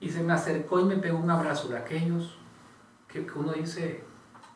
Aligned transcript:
Y 0.00 0.10
se 0.10 0.22
me 0.22 0.32
acercó 0.32 0.80
y 0.80 0.84
me 0.84 0.96
pegó 0.96 1.18
un 1.18 1.30
abrazo 1.30 1.68
de 1.68 1.78
aquellos 1.78 2.36
que, 3.08 3.24
que 3.26 3.38
uno 3.38 3.52
dice, 3.52 4.04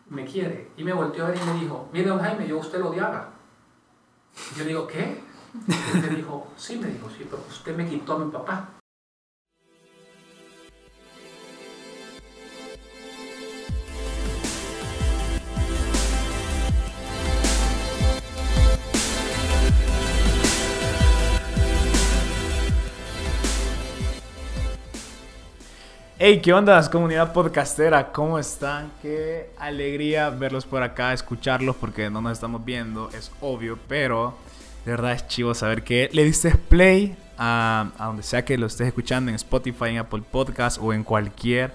me 0.08 0.24
quiere. 0.24 0.70
Y 0.76 0.84
me 0.84 0.92
volteó 0.92 1.24
a 1.24 1.30
ver 1.30 1.38
y 1.38 1.46
me 1.46 1.60
dijo, 1.60 1.88
mire, 1.92 2.08
don 2.08 2.18
Jaime, 2.20 2.46
yo 2.46 2.58
usted 2.58 2.78
lo 2.78 2.90
odiaba. 2.90 3.30
Yo 4.56 4.64
le 4.64 4.68
digo, 4.70 4.86
¿qué? 4.86 5.22
Y 5.94 5.96
me 5.98 6.08
dijo, 6.08 6.48
sí, 6.56 6.76
me 6.76 6.88
dijo, 6.88 7.08
sí, 7.10 7.26
pero 7.28 7.42
usted 7.48 7.76
me 7.76 7.88
quitó 7.88 8.14
a 8.14 8.18
mi 8.18 8.30
papá. 8.30 8.77
Hey, 26.30 26.42
¿qué 26.42 26.52
onda, 26.52 26.90
comunidad 26.90 27.32
podcastera? 27.32 28.12
¿Cómo 28.12 28.38
están? 28.38 28.92
Qué 29.00 29.48
alegría 29.58 30.28
verlos 30.28 30.66
por 30.66 30.82
acá, 30.82 31.14
escucharlos, 31.14 31.74
porque 31.76 32.10
no 32.10 32.20
nos 32.20 32.32
estamos 32.32 32.62
viendo, 32.62 33.08
es 33.16 33.32
obvio, 33.40 33.78
pero 33.88 34.36
de 34.84 34.90
verdad 34.90 35.12
es 35.12 35.26
chivo 35.26 35.54
saber 35.54 35.82
que 35.84 36.10
le 36.12 36.24
diste 36.24 36.50
play 36.50 37.16
a, 37.38 37.92
donde 37.98 38.22
sea 38.22 38.44
que 38.44 38.58
lo 38.58 38.66
estés 38.66 38.88
escuchando, 38.88 39.30
en 39.30 39.36
Spotify, 39.36 39.86
en 39.86 39.98
Apple 40.00 40.22
Podcast 40.30 40.76
o 40.82 40.92
en 40.92 41.02
cualquier 41.02 41.72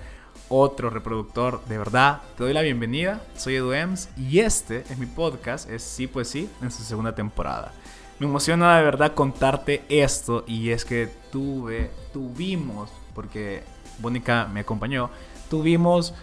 otro 0.49 0.91
reproductor. 0.91 1.65
De 1.65 1.79
verdad, 1.79 2.21
te 2.37 2.43
doy 2.43 2.53
la 2.53 2.61
bienvenida. 2.61 3.23
Soy 3.35 3.55
Edu 3.55 3.73
Ems 3.73 4.09
y 4.15 4.37
este 4.37 4.81
es 4.87 4.99
mi 4.99 5.07
podcast, 5.07 5.67
es 5.67 5.81
Sí 5.81 6.05
Pues 6.05 6.27
Sí, 6.27 6.47
en 6.61 6.69
su 6.69 6.83
segunda 6.83 7.15
temporada. 7.15 7.71
Me 8.19 8.27
emociona 8.27 8.77
de 8.77 8.83
verdad 8.83 9.15
contarte 9.15 9.81
esto 9.89 10.43
y 10.45 10.69
es 10.69 10.85
que 10.85 11.09
tuve, 11.31 11.89
tuvimos, 12.13 12.91
porque 13.15 13.72
Bónica 13.99 14.47
me 14.51 14.61
acompañó, 14.61 15.09
tuvimos 15.49 16.13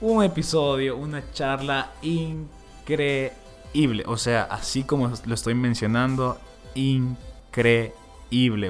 un 0.00 0.22
episodio, 0.22 0.96
una 0.96 1.30
charla 1.32 1.92
increíble. 2.02 3.32
O 4.06 4.16
sea, 4.16 4.42
así 4.44 4.84
como 4.84 5.12
lo 5.24 5.34
estoy 5.34 5.54
mencionando, 5.54 6.38
increíble. 6.74 7.92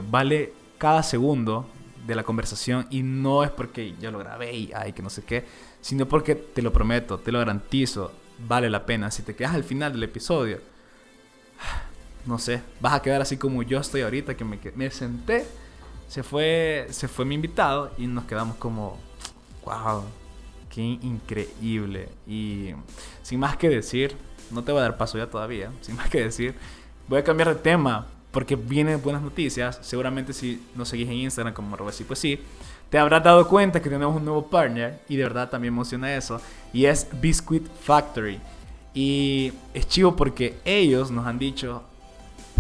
Vale 0.01 0.53
cada 0.79 1.03
segundo 1.03 1.67
de 2.07 2.15
la 2.15 2.23
conversación 2.23 2.87
y 2.91 3.03
no 3.03 3.43
es 3.43 3.51
porque 3.51 3.95
yo 4.01 4.11
lo 4.11 4.19
grabé 4.19 4.57
y 4.57 4.71
ay, 4.75 4.93
que 4.93 5.03
no 5.03 5.11
sé 5.11 5.25
qué, 5.25 5.45
sino 5.81 6.07
porque 6.07 6.35
te 6.37 6.63
lo 6.63 6.73
prometo, 6.73 7.19
te 7.19 7.33
lo 7.33 7.39
garantizo, 7.41 8.13
vale 8.47 8.71
la 8.71 8.87
pena. 8.87 9.11
Si 9.11 9.23
te 9.23 9.35
quedas 9.35 9.55
al 9.55 9.65
final 9.65 9.93
del 9.93 10.05
episodio, 10.05 10.61
no 12.27 12.39
sé, 12.39 12.63
vas 12.81 12.95
a 12.95 13.03
quedar 13.03 13.21
así 13.21 13.37
como 13.37 13.63
yo 13.63 13.81
estoy 13.81 14.03
ahorita, 14.03 14.37
que 14.37 14.45
me, 14.45 14.61
me 14.77 14.91
senté 14.91 15.47
se 16.09 16.23
fue, 16.23 16.87
se 16.91 17.09
fue 17.09 17.25
mi 17.25 17.35
invitado 17.35 17.91
y 17.99 18.07
nos 18.07 18.25
quedamos 18.25 18.57
como, 18.57 18.99
wow, 19.65 20.03
qué 20.71 20.83
increíble. 20.83 22.09
Y 22.27 22.71
sin 23.23 23.41
más 23.41 23.57
que 23.57 23.69
decir, 23.69 24.17
no 24.51 24.63
te 24.63 24.73
voy 24.73 24.81
a 24.81 24.85
dar 24.85 24.97
paso 24.97 25.19
ya 25.19 25.27
todavía, 25.27 25.71
sin 25.81 25.97
más 25.97 26.09
que 26.09 26.23
decir, 26.23 26.55
voy 27.09 27.19
a 27.19 27.25
cambiar 27.25 27.49
de 27.49 27.57
tema 27.57 28.07
porque 28.31 28.55
vienen 28.55 29.03
buenas 29.03 29.23
noticias. 29.23 29.79
Seguramente 29.83 30.33
si 30.33 30.63
nos 30.75 30.89
seguís 30.89 31.09
en 31.09 31.15
Instagram 31.15 31.55
como 31.55 31.75
arroba 31.75 31.93
pues 32.07 32.19
sí, 32.19 32.39
te 32.91 32.99
habrás 32.99 33.25
dado 33.25 33.49
cuenta 33.49 33.81
que 33.81 33.89
tenemos 33.91 34.15
un 34.15 34.25
nuevo 34.25 34.47
partner 34.47 35.01
y 35.09 35.17
de 35.17 35.23
verdad 35.23 35.49
también 35.49 35.73
emociona 35.73 36.15
eso. 36.15 36.41
Y 36.73 36.85
es 36.85 37.07
Biscuit 37.21 37.67
Factory. 37.81 38.39
Y 38.95 39.53
es 39.75 39.89
chivo 39.89 40.17
porque 40.17 40.59
ellos 40.65 41.11
nos 41.11 41.27
han 41.27 41.39
dicho, 41.39 41.83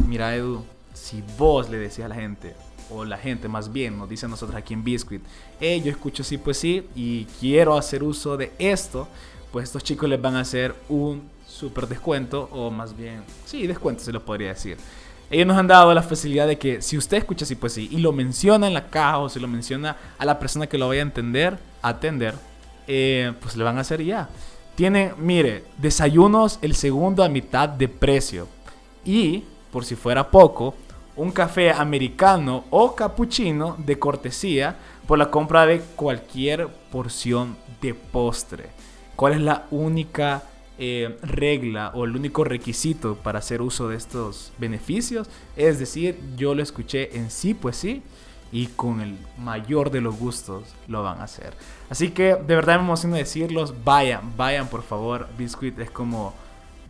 mira 0.06 0.34
Edu, 0.34 0.64
si 0.94 1.22
vos 1.38 1.70
le 1.70 1.78
decías 1.78 2.06
a 2.06 2.08
la 2.08 2.14
gente, 2.14 2.54
o 2.90 3.04
la 3.04 3.18
gente 3.18 3.48
más 3.48 3.72
bien 3.72 3.98
nos 3.98 4.08
dice 4.08 4.26
a 4.26 4.28
nosotros 4.28 4.56
aquí 4.56 4.74
en 4.74 4.84
Biscuit, 4.84 5.22
hey, 5.60 5.82
yo 5.84 5.90
escucho 5.90 6.22
sí 6.22 6.38
pues 6.38 6.58
sí 6.58 6.86
y 6.94 7.24
quiero 7.40 7.76
hacer 7.76 8.02
uso 8.02 8.36
de 8.36 8.52
esto, 8.58 9.08
pues 9.52 9.64
estos 9.64 9.82
chicos 9.82 10.08
les 10.08 10.20
van 10.20 10.36
a 10.36 10.40
hacer 10.40 10.74
un 10.88 11.28
super 11.46 11.86
descuento 11.86 12.48
o 12.52 12.70
más 12.70 12.96
bien, 12.96 13.22
sí, 13.44 13.66
descuento 13.66 14.02
se 14.02 14.12
lo 14.12 14.24
podría 14.24 14.48
decir. 14.48 14.76
Ellos 15.28 15.46
nos 15.46 15.56
han 15.56 15.66
dado 15.66 15.92
la 15.92 16.02
facilidad 16.02 16.46
de 16.46 16.56
que 16.56 16.80
si 16.80 16.96
usted 16.96 17.16
escucha 17.16 17.44
sí 17.44 17.56
pues 17.56 17.72
sí 17.72 17.88
y 17.90 17.98
lo 17.98 18.12
menciona 18.12 18.68
en 18.68 18.74
la 18.74 18.88
caja 18.88 19.18
o 19.18 19.28
se 19.28 19.40
lo 19.40 19.48
menciona 19.48 19.96
a 20.18 20.24
la 20.24 20.38
persona 20.38 20.68
que 20.68 20.78
lo 20.78 20.86
vaya 20.88 21.00
a 21.00 21.02
entender, 21.02 21.58
atender, 21.82 22.34
eh, 22.86 23.32
pues 23.40 23.56
le 23.56 23.64
van 23.64 23.78
a 23.78 23.80
hacer 23.80 24.04
ya. 24.04 24.28
Tiene, 24.76 25.14
mire, 25.18 25.64
desayunos 25.78 26.58
el 26.62 26.74
segundo 26.76 27.24
a 27.24 27.28
mitad 27.28 27.68
de 27.68 27.88
precio. 27.88 28.46
Y, 29.04 29.42
por 29.72 29.84
si 29.84 29.96
fuera 29.96 30.30
poco, 30.30 30.74
un 31.16 31.30
café 31.30 31.72
americano 31.72 32.64
o 32.70 32.94
cappuccino 32.94 33.76
de 33.78 33.98
cortesía 33.98 34.76
por 35.06 35.18
la 35.18 35.30
compra 35.30 35.66
de 35.66 35.80
cualquier 35.80 36.68
porción 36.90 37.56
de 37.80 37.94
postre. 37.94 38.66
¿Cuál 39.16 39.34
es 39.34 39.40
la 39.40 39.66
única 39.70 40.42
eh, 40.78 41.16
regla 41.22 41.90
o 41.94 42.04
el 42.04 42.14
único 42.14 42.44
requisito 42.44 43.16
para 43.16 43.38
hacer 43.38 43.62
uso 43.62 43.88
de 43.88 43.96
estos 43.96 44.52
beneficios? 44.58 45.28
Es 45.56 45.78
decir, 45.78 46.18
yo 46.36 46.54
lo 46.54 46.62
escuché 46.62 47.16
en 47.16 47.30
sí, 47.30 47.54
pues 47.54 47.76
sí, 47.76 48.02
y 48.52 48.66
con 48.68 49.00
el 49.00 49.16
mayor 49.38 49.90
de 49.90 50.00
los 50.00 50.18
gustos 50.18 50.64
lo 50.86 51.02
van 51.02 51.20
a 51.20 51.24
hacer. 51.24 51.54
Así 51.88 52.10
que 52.10 52.34
de 52.34 52.54
verdad 52.54 52.76
me 52.76 52.84
emociona 52.84 53.16
decirlos, 53.16 53.74
vayan, 53.84 54.36
vayan 54.36 54.68
por 54.68 54.82
favor. 54.82 55.28
Biscuit 55.38 55.78
es 55.78 55.90
como 55.90 56.34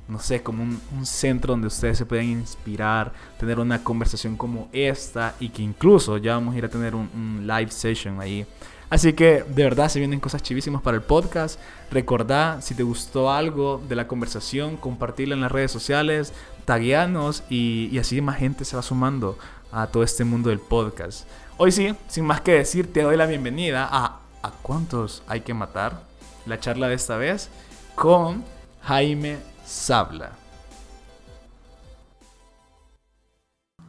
no 0.09 0.19
sé, 0.19 0.43
como 0.43 0.63
un, 0.63 1.07
centro 1.07 1.53
donde 1.53 1.69
ustedes 1.69 1.99
se 1.99 2.07
pueden 2.07 2.31
inspirar, 2.31 3.13
tener 3.39 3.59
una 3.59 3.83
conversación 3.83 4.37
como 4.37 4.69
esta 4.73 5.35
y 5.41 5.49
que 5.49 5.63
incluso 5.63 6.17
ya 6.19 6.35
vamos 6.35 6.55
a 6.55 6.59
ir 6.59 6.65
a 6.65 6.69
tener 6.69 6.95
un, 6.95 7.45
live 7.47 7.71
session 7.71 8.21
ahí. 8.21 8.47
Así 8.89 9.13
que 9.15 9.43
de 9.43 9.65
verdad 9.65 9.89
se 9.89 9.99
vienen 9.99 10.21
cosas 10.21 10.43
chivísimas 10.43 10.81
para 10.81 10.97
el 10.97 11.03
podcast. 11.03 11.59
Recordá, 11.91 12.61
si 12.63 12.75
te 12.75 12.85
gustó 12.85 13.33
algo 13.33 13.83
de 13.89 13.97
la 13.97 14.07
conversación, 14.07 14.77
compartirla 14.77 15.35
en 15.35 15.41
las 15.41 15.51
redes 15.51 15.73
sociales, 15.73 16.33
tagueanos 16.65 17.43
y, 17.51 17.89
y 17.91 17.99
así 17.99 18.21
más 18.21 18.37
gente 18.37 18.65
se 18.65 18.77
va 18.77 18.83
sumando 18.83 19.39
a 19.73 19.89
todo 19.89 20.05
este 20.05 20.25
mundo 20.25 20.51
del 20.51 20.61
podcast. 20.61 21.29
Hoy 21.57 21.73
sí, 21.73 21.95
sin 22.07 22.25
más 22.25 22.43
que 22.43 22.53
decir, 22.53 22.93
te 22.93 23.03
doy 23.03 23.17
la 23.17 23.27
bienvenida 23.27 23.89
a 23.91 24.21
¿A 24.47 24.53
cuántos 24.63 25.25
hay 25.27 25.41
que 25.41 25.55
matar? 25.55 26.03
La 26.47 26.61
charla 26.61 26.87
de 26.87 26.95
esta 26.95 27.17
vez 27.17 27.51
con 27.97 28.45
Jaime 28.83 29.39
Sabla. 29.67 30.31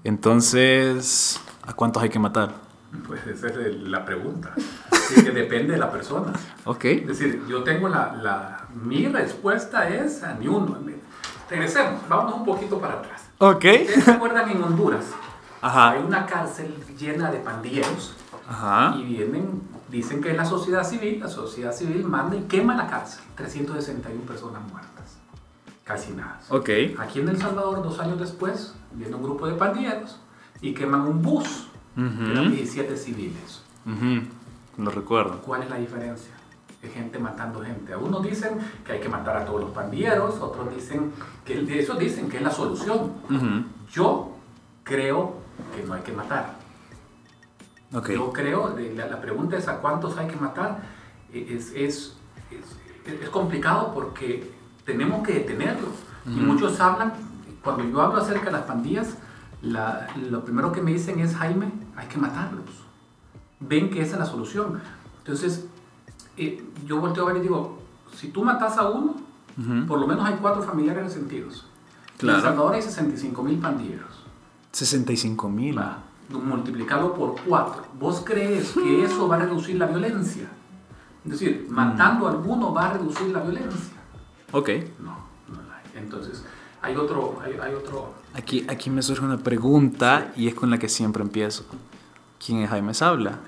Entonces, 0.03 1.39
¿a 1.65 1.73
cuántos 1.73 2.01
hay 2.01 2.09
que 2.09 2.17
matar? 2.17 2.51
Pues 3.05 3.27
esa 3.27 3.47
es 3.47 3.75
la 3.81 4.03
pregunta. 4.03 4.53
Así 4.91 5.23
que 5.23 5.31
depende 5.31 5.73
de 5.73 5.79
la 5.79 5.91
persona. 5.91 6.33
Ok. 6.65 6.85
Es 6.85 7.07
decir, 7.07 7.45
yo 7.47 7.63
tengo 7.63 7.89
la, 7.89 8.13
la 8.13 8.67
mi 8.73 9.07
respuesta 9.07 9.87
es 9.87 10.23
a 10.23 10.33
ni 10.33 10.47
uno. 10.47 10.79
Regresemos, 11.49 12.07
vámonos 12.09 12.39
un 12.39 12.45
poquito 12.45 12.79
para 12.79 12.95
atrás. 12.95 13.29
Ok. 13.37 13.65
¿Ustedes 13.65 14.03
se 14.03 14.11
acuerdan 14.11 14.49
en 14.49 14.63
Honduras? 14.63 15.05
Ajá. 15.61 15.91
Hay 15.91 16.01
una 16.01 16.25
cárcel 16.25 16.73
llena 16.97 17.29
de 17.31 17.39
pandilleros. 17.39 18.15
Ajá. 18.49 18.95
Y 18.97 19.03
vienen, 19.03 19.61
dicen 19.89 20.21
que 20.21 20.31
es 20.31 20.37
la 20.37 20.45
sociedad 20.45 20.83
civil, 20.83 21.19
la 21.19 21.29
sociedad 21.29 21.73
civil 21.73 22.03
manda 22.05 22.35
y 22.35 22.41
quema 22.43 22.75
la 22.75 22.87
cárcel. 22.87 23.21
361 23.35 24.25
personas 24.25 24.61
muertas 24.71 25.16
casi 25.87 26.11
nada. 26.11 26.39
Ok. 26.49 26.69
Aquí 26.99 27.21
en 27.21 27.29
El 27.29 27.37
Salvador, 27.37 27.81
dos 27.81 27.97
años 27.99 28.19
después, 28.19 28.75
viene 28.91 29.15
un 29.15 29.23
grupo 29.23 29.47
de 29.47 29.53
pandilleros 29.53 30.19
y 30.61 30.73
queman 30.73 31.01
un 31.01 31.21
bus. 31.21 31.69
Uh 31.95 32.49
17 32.49 32.95
civiles. 32.95 33.63
Lo 34.77 34.91
recuerdo. 34.91 35.41
¿Cuál 35.41 35.63
es 35.63 35.69
la 35.69 35.77
diferencia? 35.77 36.31
De 36.81 36.89
gente 36.89 37.17
matando 37.17 37.61
gente. 37.61 37.93
Algunos 37.93 38.21
dicen 38.21 38.59
que 38.85 38.91
hay 38.91 38.99
que 38.99 39.09
matar 39.09 39.37
a 39.37 39.45
todos 39.45 39.61
los 39.61 39.71
pandilleros, 39.71 40.35
otros 40.35 40.75
dicen 40.75 41.11
que 41.43 41.79
eso 41.79 41.95
dicen 41.95 42.29
que 42.29 42.37
es 42.37 42.43
la 42.43 42.51
solución. 42.51 43.13
Yo 43.89 44.33
creo 44.83 45.37
que 45.75 45.83
no 45.83 45.93
hay 45.93 46.01
que 46.01 46.11
matar. 46.11 46.57
Okay. 47.91 48.15
Yo 48.15 48.33
creo, 48.33 48.77
la, 48.95 49.07
la, 49.07 49.21
pregunta 49.21 49.57
es 49.57 49.67
a 49.69 49.77
cuántos 49.77 50.17
hay 50.17 50.27
que 50.27 50.35
matar. 50.35 50.83
Es, 51.33 51.71
es, 51.71 52.17
es, 52.51 52.75
es 53.05 53.29
complicado 53.29 53.93
porque 53.93 54.56
tenemos 54.87 55.21
que 55.21 55.33
detenerlo. 55.33 55.89
Y 56.25 56.39
muchos 56.39 56.79
hablan, 56.79 57.13
cuando 57.63 57.83
yo 57.83 58.01
hablo 58.01 58.21
acerca 58.21 58.45
de 58.45 58.51
las 58.53 58.63
pandillas, 58.63 59.17
lo 59.61 60.43
primero 60.43 60.71
que 60.71 60.81
me 60.81 60.91
dicen 60.93 61.19
es, 61.19 61.35
Jaime, 61.35 61.71
hay 61.95 62.07
que 62.07 62.17
matarlos. 62.17 62.65
Ven 63.59 63.89
que 63.89 64.01
esa 64.01 64.13
es 64.13 64.19
la 64.19 64.25
solución. 64.25 64.79
Entonces, 65.19 65.65
eh, 66.37 66.63
yo 66.85 67.01
volteo 67.01 67.23
a 67.27 67.33
ver 67.33 67.37
y 67.37 67.41
digo, 67.41 67.79
si 68.15 68.29
tú 68.29 68.43
matas 68.43 68.77
a 68.77 68.89
uno, 68.89 69.15
por 69.87 69.99
lo 69.99 70.07
menos 70.07 70.25
hay 70.25 70.35
cuatro 70.35 70.63
familiares 70.63 71.03
resentidos. 71.03 71.67
Claro. 72.17 72.39
En 72.39 72.45
El 72.45 72.49
Salvador 72.49 72.75
hay 72.75 72.81
65 72.81 73.43
mil 73.43 73.59
pandilleros. 73.59 74.23
65 74.71 75.49
mil. 75.49 75.79
Multiplicarlo 76.29 77.13
por 77.13 77.35
cuatro. 77.41 77.83
¿Vos 77.99 78.23
crees 78.25 78.71
que 78.71 79.03
eso 79.03 79.27
va 79.27 79.35
a 79.35 79.39
reducir 79.39 79.77
la 79.77 79.87
violencia? 79.87 80.47
Es 81.25 81.31
decir, 81.31 81.67
matando 81.69 82.27
a 82.27 82.31
alguno 82.31 82.73
va 82.73 82.89
a 82.89 82.93
reducir 82.93 83.27
la 83.27 83.41
violencia. 83.41 83.96
Ok. 84.51 84.69
No, 84.99 85.17
no 85.49 85.61
la 85.67 85.77
hay. 85.77 85.83
Entonces, 85.95 86.43
hay 86.81 86.95
otro, 86.95 87.39
hay, 87.43 87.53
hay 87.61 87.73
otro... 87.73 88.13
Aquí, 88.33 88.65
aquí 88.69 88.89
me 88.89 89.01
surge 89.01 89.23
una 89.25 89.37
pregunta 89.37 90.31
y 90.35 90.47
es 90.47 90.55
con 90.55 90.69
la 90.69 90.77
que 90.77 90.89
siempre 90.89 91.21
empiezo. 91.23 91.65
¿Quién 92.43 92.59
es 92.59 92.69
Jaime 92.69 92.93
Sabla? 92.93 93.39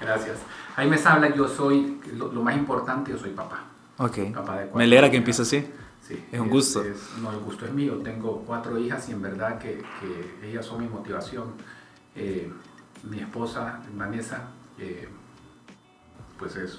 Gracias. 0.00 0.38
Jaime 0.76 0.96
Sabla, 0.98 1.34
yo 1.34 1.46
soy, 1.46 2.00
lo, 2.14 2.32
lo 2.32 2.42
más 2.42 2.56
importante, 2.56 3.10
yo 3.12 3.18
soy 3.18 3.30
papá. 3.30 3.64
Ok. 3.98 4.32
Papá 4.34 4.54
de 4.56 4.62
cuatro 4.64 4.78
Me 4.78 4.84
alegra 4.84 5.10
que 5.10 5.18
empiece 5.18 5.42
así. 5.42 5.66
Sí, 6.06 6.24
Es 6.32 6.40
un 6.40 6.48
gusto. 6.48 6.82
es- 6.82 7.10
no, 7.20 7.30
el 7.30 7.38
gusto 7.40 7.66
es 7.66 7.72
mío. 7.72 7.98
Tengo 8.02 8.42
cuatro 8.46 8.78
hijas 8.78 9.08
y 9.10 9.12
en 9.12 9.22
verdad 9.22 9.58
que, 9.58 9.82
que 10.00 10.48
ellas 10.48 10.64
son 10.64 10.80
mi 10.80 10.88
motivación. 10.88 11.52
Eh, 12.16 12.50
mi 13.08 13.20
esposa, 13.20 13.80
Vanessa, 13.94 14.48
eh, 14.78 15.08
pues 16.38 16.56
es 16.56 16.78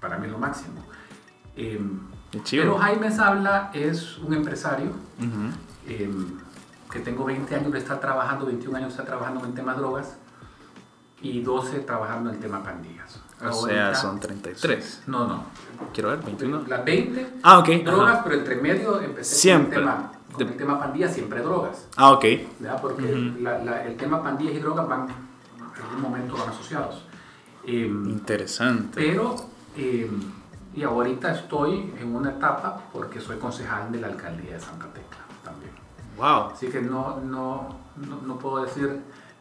para 0.00 0.16
mí 0.16 0.28
lo 0.28 0.38
máximo. 0.38 0.82
Eh. 1.56 1.80
Pero 2.50 2.78
Jaime 2.78 3.10
Sabla 3.10 3.70
es 3.74 4.18
un 4.18 4.34
empresario 4.34 4.90
Ujú. 5.18 5.50
eh, 5.86 6.10
que 6.90 7.00
tengo 7.00 7.24
20 7.24 7.54
años 7.54 7.72
de 7.72 7.78
estar 7.78 8.00
trabajando, 8.00 8.46
21 8.46 8.76
años 8.76 8.88
de 8.88 8.92
estar 8.92 9.06
trabajando 9.06 9.40
en 9.40 9.46
el 9.46 9.54
tema 9.54 9.74
drogas 9.74 10.16
y 11.22 11.40
12 11.42 11.80
trabajando 11.80 12.30
en 12.30 12.36
el 12.36 12.40
tema 12.42 12.62
pandillas. 12.62 13.20
O 13.42 13.66
sea, 13.66 13.94
son 13.94 14.20
33. 14.20 15.04
No, 15.06 15.26
no. 15.26 15.44
Quiero 15.94 16.10
ver, 16.10 16.22
21. 16.22 16.62
Las 16.68 16.84
20 16.84 17.26
Ah, 17.42 17.58
ok. 17.58 17.68
drogas, 17.84 18.14
ajá. 18.14 18.24
pero 18.24 18.36
entre 18.36 18.56
medio 18.56 19.00
empecé 19.00 19.34
Siempre. 19.36 19.76
con 19.80 19.88
el 19.88 19.94
tema, 19.94 20.12
con 20.32 20.38
De- 20.46 20.52
el 20.52 20.56
tema 20.58 20.78
pandillas, 20.78 21.14
siempre 21.14 21.40
drogas. 21.40 21.86
Ah, 21.96 22.10
ok. 22.12 22.24
¿verdad? 22.58 22.80
Porque 22.82 23.02
Ujú. 23.04 23.40
la- 23.42 23.58
la- 23.64 23.84
el 23.84 23.96
tema 23.96 24.22
pandillas 24.22 24.54
y 24.54 24.58
drogas 24.58 24.86
van, 24.86 25.08
en 25.08 25.82
algún 25.84 26.02
momento 26.02 26.36
van 26.36 26.50
asociados. 26.50 27.04
Eh, 27.66 27.86
Interesante. 27.86 28.90
pero, 28.94 29.36
eh, 29.76 30.10
y 30.74 30.82
ahorita 30.82 31.32
estoy 31.32 31.92
en 32.00 32.14
una 32.14 32.30
etapa 32.30 32.80
porque 32.92 33.20
soy 33.20 33.38
concejal 33.38 33.90
de 33.90 34.00
la 34.00 34.08
alcaldía 34.08 34.54
de 34.54 34.60
Santa 34.60 34.86
Tecla 34.86 35.18
también. 35.44 35.72
Wow. 36.16 36.52
Así 36.52 36.68
que 36.68 36.80
no, 36.80 37.20
no, 37.20 37.76
no, 37.96 38.20
no 38.26 38.38
puedo 38.38 38.64
decir, 38.64 39.00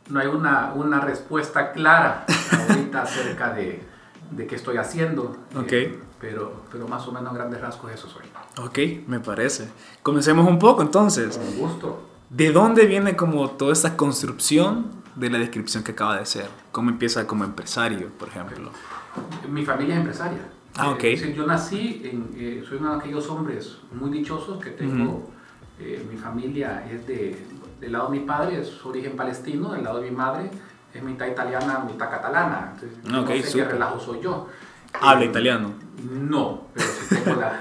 no 0.09 0.19
hay 0.19 0.27
una, 0.27 0.71
una 0.73 1.01
respuesta 1.01 1.71
clara 1.71 2.25
ahorita 2.69 3.01
acerca 3.03 3.53
de, 3.53 3.83
de 4.31 4.47
qué 4.47 4.55
estoy 4.55 4.77
haciendo. 4.77 5.35
Ok. 5.55 5.71
eh, 5.71 5.99
pero, 6.19 6.63
pero 6.71 6.87
más 6.87 7.07
o 7.07 7.11
menos 7.13 7.31
a 7.31 7.35
grandes 7.35 7.61
rasgos 7.61 7.91
eso 7.91 8.09
soy. 8.09 8.23
Ok, 8.57 9.07
me 9.07 9.19
parece. 9.21 9.69
Comencemos 10.03 10.47
un 10.47 10.59
poco 10.59 10.81
entonces. 10.81 11.37
Con 11.37 11.57
gusto. 11.57 12.09
¿De 12.29 12.51
dónde 12.51 12.85
viene 12.85 13.15
como 13.15 13.49
toda 13.51 13.71
esta 13.71 13.95
construcción 13.95 14.91
de 15.15 15.29
la 15.29 15.39
descripción 15.39 15.83
que 15.83 15.93
acaba 15.93 16.15
de 16.15 16.21
hacer? 16.23 16.49
¿Cómo 16.71 16.89
empieza 16.89 17.25
como 17.25 17.43
empresario, 17.45 18.09
por 18.19 18.27
ejemplo? 18.27 18.71
Mi 19.49 19.65
familia 19.65 19.95
es 19.95 19.99
empresaria. 20.01 20.41
Ah, 20.79 20.89
ok. 20.91 21.03
Eh, 21.03 21.09
decir, 21.11 21.33
yo 21.35 21.45
nací, 21.45 22.01
en, 22.05 22.29
eh, 22.35 22.63
soy 22.67 22.77
uno 22.77 22.93
de 22.93 22.99
aquellos 22.99 23.27
hombres 23.29 23.77
muy 23.91 24.09
dichosos 24.11 24.63
que 24.63 24.71
tengo. 24.71 25.03
Ujú. 25.03 25.29
eh, 25.79 26.05
mi 26.11 26.17
familia 26.17 26.85
es 26.91 27.05
de, 27.07 27.37
del 27.79 27.91
lado 27.93 28.09
de 28.11 28.19
mi 28.19 28.25
padre, 28.25 28.59
es 28.61 28.85
origen 28.85 29.15
palestino, 29.15 29.71
del 29.73 29.83
lado 29.83 30.01
de 30.01 30.09
mi 30.09 30.15
madre 30.15 30.49
es 30.93 31.03
mitad 31.03 31.27
italiana, 31.27 31.79
mitad 31.87 32.09
catalana. 32.09 32.71
Entonces, 32.73 32.97
Ah, 33.05 33.09
no 33.11 33.21
ok, 33.21 33.29
sé 33.43 33.57
qué 33.59 33.65
relajo 33.65 33.99
soy 33.99 34.19
yo. 34.21 34.47
Habla 34.99 35.23
Eh, 35.25 35.27
italiano. 35.27 35.71
No, 36.11 36.67
pero 36.73 36.87
sí 36.87 37.15
tengo 37.23 37.39
la. 37.39 37.59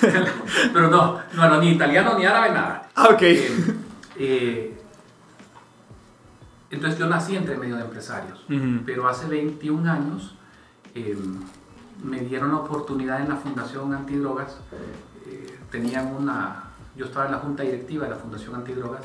pero 0.72 0.88
no, 0.90 1.20
no, 1.34 1.48
no, 1.48 1.60
ni 1.60 1.70
italiano 1.72 2.18
ni 2.18 2.24
árabe, 2.26 2.50
nada. 2.50 2.88
Ah, 2.94 3.08
ok. 3.12 3.22
Eh, 3.22 3.48
eh, 4.18 4.78
entonces 6.70 6.98
yo 6.98 7.06
nací 7.06 7.36
entre 7.36 7.56
medio 7.56 7.76
de 7.76 7.82
empresarios, 7.82 8.44
Ujú. 8.48 8.82
pero 8.86 9.08
hace 9.08 9.26
21 9.26 9.90
años 9.90 10.34
eh, 10.94 11.16
me 12.02 12.20
dieron 12.20 12.50
la 12.50 12.58
oportunidad 12.58 13.20
en 13.20 13.28
la 13.28 13.36
Fundación 13.36 13.92
Antidrogas. 13.94 14.56
eh, 15.26 15.58
tenían 15.70 16.14
una, 16.14 16.64
yo 16.96 17.06
estaba 17.06 17.26
en 17.26 17.32
la 17.32 17.38
junta 17.38 17.62
directiva 17.62 18.04
de 18.04 18.10
la 18.10 18.16
Fundación 18.16 18.54
Antidrogas 18.54 19.02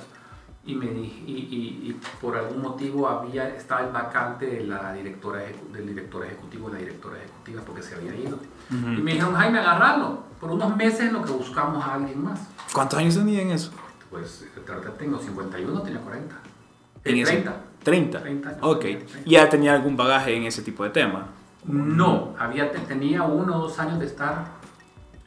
y, 0.66 0.76
me 0.76 0.88
di- 0.88 1.24
y, 1.26 1.32
y- 1.34 1.90
y 1.90 2.00
por 2.20 2.36
algún 2.36 2.62
motivo 2.62 3.08
había, 3.08 3.48
estaba 3.56 3.82
el 3.82 3.92
vacante 3.94 4.46
de 4.48 4.64
la 4.66 4.92
directora, 4.94 5.42
del 5.72 5.88
director 5.88 6.26
ejecutivo 6.26 6.70
y 6.70 6.74
la 6.74 6.80
directora 6.80 7.18
ejecutiva 7.18 7.62
porque 7.66 7.82
se 7.82 7.96
había 7.96 8.14
ido. 8.16 8.36
Ujú. 8.36 8.92
Y 8.92 9.02
me 9.02 9.14
dijeron, 9.14 9.34
Jaime, 9.36 9.60
agarrarlo. 9.60 10.24
Por 10.42 10.52
unos 10.52 10.76
meses 10.76 11.02
en 11.02 11.14
lo 11.14 11.24
que 11.24 11.32
buscamos 11.32 11.84
a 11.86 11.94
alguien 11.96 12.22
más. 12.24 12.40
¿Cuántos 12.74 13.00
años 13.00 13.16
tenía 13.16 13.42
en 13.42 13.52
eso? 13.52 13.72
Pues 14.10 14.46
ahorita 14.68 14.92
tengo 14.98 15.18
51, 15.20 15.82
tenía 15.84 16.00
40. 16.02 16.36
En 17.06 17.16
Eh, 17.16 17.22
ese- 17.22 17.32
30. 17.32 17.56
30. 17.84 18.20
30 18.22 18.50
años. 18.50 18.60
Ok. 18.64 18.82
30. 18.82 19.08
¿Ya 19.26 19.50
tenía 19.50 19.74
algún 19.74 19.96
bagaje 19.96 20.36
en 20.36 20.44
ese 20.44 20.62
tipo 20.62 20.84
de 20.84 20.90
tema? 20.90 21.28
No, 21.66 22.34
había, 22.38 22.72
te- 22.72 22.80
tenía 22.80 23.24
uno 23.24 23.58
o 23.58 23.62
dos 23.64 23.80
años 23.80 24.00
de 24.00 24.06
estar 24.06 24.46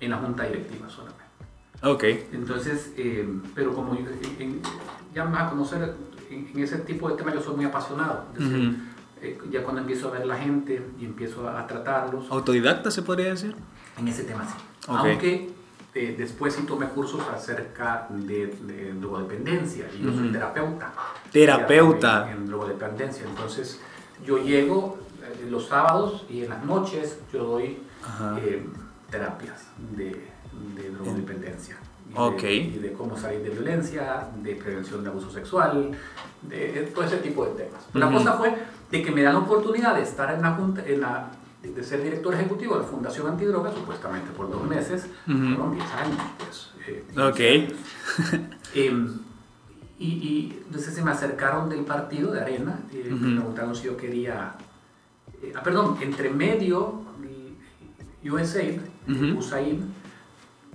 en 0.01 0.11
la 0.11 0.17
junta 0.19 0.45
directiva 0.45 0.89
solamente. 0.89 1.21
Ok. 1.83 2.05
Entonces, 2.33 2.93
eh, 2.97 3.29
pero 3.55 3.75
como 3.75 3.95
yo- 3.95 4.07
en- 4.39 4.61
ya 5.15 5.25
me 5.25 5.33
vas 5.33 5.49
a 5.49 5.51
conocer, 5.51 5.95
en, 6.31 6.49
en 6.55 6.63
ese 6.63 6.79
tipo 6.79 7.09
de 7.11 7.17
temas 7.17 7.35
yo 7.35 7.41
soy 7.43 7.57
muy 7.57 7.65
apasionado. 7.65 8.25
Es 8.35 8.41
decir, 8.49 8.69
Ujú. 8.69 8.77
eh, 9.23 9.39
ya 9.51 9.63
cuando 9.63 9.81
empiezo 9.83 10.09
a 10.09 10.13
ver 10.13 10.27
la 10.27 10.37
gente 10.37 10.83
y 10.99 11.05
empiezo 11.05 11.49
a, 11.49 11.61
a 11.61 11.67
tratarlos, 11.67 12.31
¿Autodidacta 12.31 12.91
se 12.91 13.03
podría 13.03 13.31
decir? 13.31 13.55
en 13.99 14.09
ese 14.09 14.25
tema 14.25 14.45
sí. 14.47 14.55
Ok. 14.89 14.97
Aunque 14.99 15.51
eh, 15.95 16.15
después 16.17 16.55
sí 16.55 16.63
tomé 16.63 16.87
cursos 16.89 17.21
acerca 17.35 18.07
de, 18.11 18.47
de 18.47 18.93
drogodependencia 18.95 19.87
y 19.99 20.05
yo 20.05 20.11
soy 20.13 20.25
Ujú. 20.25 20.33
terapeuta. 20.33 20.93
Terapeuta. 21.33 22.31
En, 22.31 22.39
en 22.39 22.47
drogodependencia. 22.47 23.25
Entonces 23.29 23.81
yo 24.25 24.39
llego 24.39 24.99
los 25.49 25.67
sábados 25.69 26.25
y 26.29 26.43
en 26.45 26.51
las 26.51 26.65
noches 26.65 27.19
yo 27.33 27.45
doy 27.45 27.79
eh, 28.43 28.67
terapias 29.11 29.69
de, 29.97 30.29
de 30.77 30.91
drogodependencia. 30.91 31.77
Y 32.09 32.13
de- 32.43 32.53
y 32.53 32.79
de 32.79 32.93
cómo 32.93 33.17
salir 33.17 33.41
de 33.43 33.51
violencia, 33.51 34.27
de 34.43 34.57
prevención 34.57 35.05
de 35.05 35.11
abuso 35.11 35.31
sexual, 35.31 35.93
de, 36.43 36.73
de 36.73 36.83
todo 36.93 37.05
ese 37.05 37.19
tipo 37.19 37.45
de 37.47 37.53
temas. 37.65 37.83
La 37.95 38.09
Ujú. 38.09 38.17
cosa 38.19 38.33
fue 38.33 38.53
de 38.91 39.03
que 39.03 39.13
me 39.13 39.23
dan 39.23 39.35
la 39.35 39.41
oportunidad 39.41 39.95
de 39.95 40.03
estar 40.03 40.35
en 40.35 40.43
la 40.43 40.51
junta, 40.55 40.83
en 40.85 41.01
la, 41.03 41.31
de 41.63 41.85
ser 41.85 42.03
director 42.03 42.35
ejecutivo 42.35 42.75
de 42.75 42.81
la 42.83 42.87
Fundación 42.89 43.29
Antidroga, 43.29 43.71
supuestamente 43.73 44.31
por 44.33 44.51
dos 44.51 44.65
meses, 44.67 45.07
Ujú. 45.29 45.39
fueron 45.39 45.73
10 45.75 45.85
años, 45.95 46.19
pues. 46.39 46.71
eh, 46.89 47.05
10 47.13 47.27
Ok. 47.27 47.41
Em, 48.75 49.19
y, 49.99 50.07
y 50.09 50.63
entonces 50.67 50.95
se 50.95 51.03
me 51.05 51.11
acercaron 51.11 51.69
del 51.69 51.85
partido 51.85 52.33
de 52.33 52.41
Arena, 52.41 52.81
y 52.93 52.97
me 53.09 53.15
Ujú. 53.15 53.37
preguntaron 53.37 53.75
si 53.77 53.85
yo 53.85 53.97
quería, 53.97 54.55
eh, 55.43 55.53
ah, 55.57 55.63
perdón, 55.63 55.99
entre 56.01 56.31
medio, 56.31 57.03
eh, 57.25 58.31
USAID. 58.31 58.81
USAID 59.37 59.81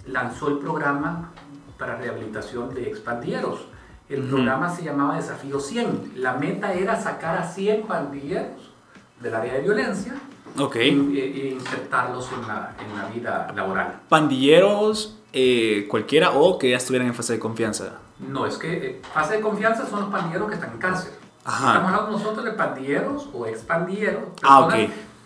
lanzó 0.07 0.49
el 0.49 0.57
programa 0.59 1.31
para 1.77 1.95
rehabilitación 1.97 2.73
de 2.73 2.87
expandilleros. 2.89 3.67
El 4.07 4.23
programa 4.23 4.69
se 4.69 4.83
llamaba 4.83 5.15
Desafío 5.15 5.59
100. 5.59 6.13
La 6.17 6.33
meta 6.33 6.73
era 6.73 6.99
sacar 7.01 7.37
a 7.37 7.47
100 7.47 7.87
pandilleros 7.87 8.71
del 9.19 9.33
área 9.33 9.53
de 9.53 9.61
violencia 9.61 10.13
Ok. 10.59 10.75
e, 10.75 10.89
e 10.89 11.51
insertarlos 11.53 12.29
en 12.31 12.47
la, 12.47 12.75
en 12.79 12.97
la 12.97 13.07
vida 13.09 13.51
laboral. 13.55 14.01
Pandilleros 14.07 15.17
eh, 15.33 15.87
cualquiera 15.89 16.31
o 16.31 16.59
que 16.59 16.69
ya 16.69 16.77
estuvieran 16.77 17.07
en 17.07 17.15
fase 17.15 17.33
de 17.33 17.39
confianza. 17.39 17.99
No, 18.19 18.45
es 18.45 18.57
que 18.57 18.87
eh, 18.87 19.01
fase 19.13 19.37
de 19.37 19.41
confianza 19.41 19.85
son 19.87 20.01
los 20.01 20.09
pandilleros 20.09 20.49
que 20.49 20.55
están 20.55 20.71
en 20.71 20.77
cárcel. 20.77 21.11
Ajá. 21.45 21.67
Estamos 21.73 21.91
hablando 21.93 22.17
nosotros 22.17 22.43
de 22.45 22.51
pandilleros 22.51 23.29
o 23.33 23.45
expandilleros. 23.45 24.23
Ah, 24.43 24.61
ok. 24.61 24.73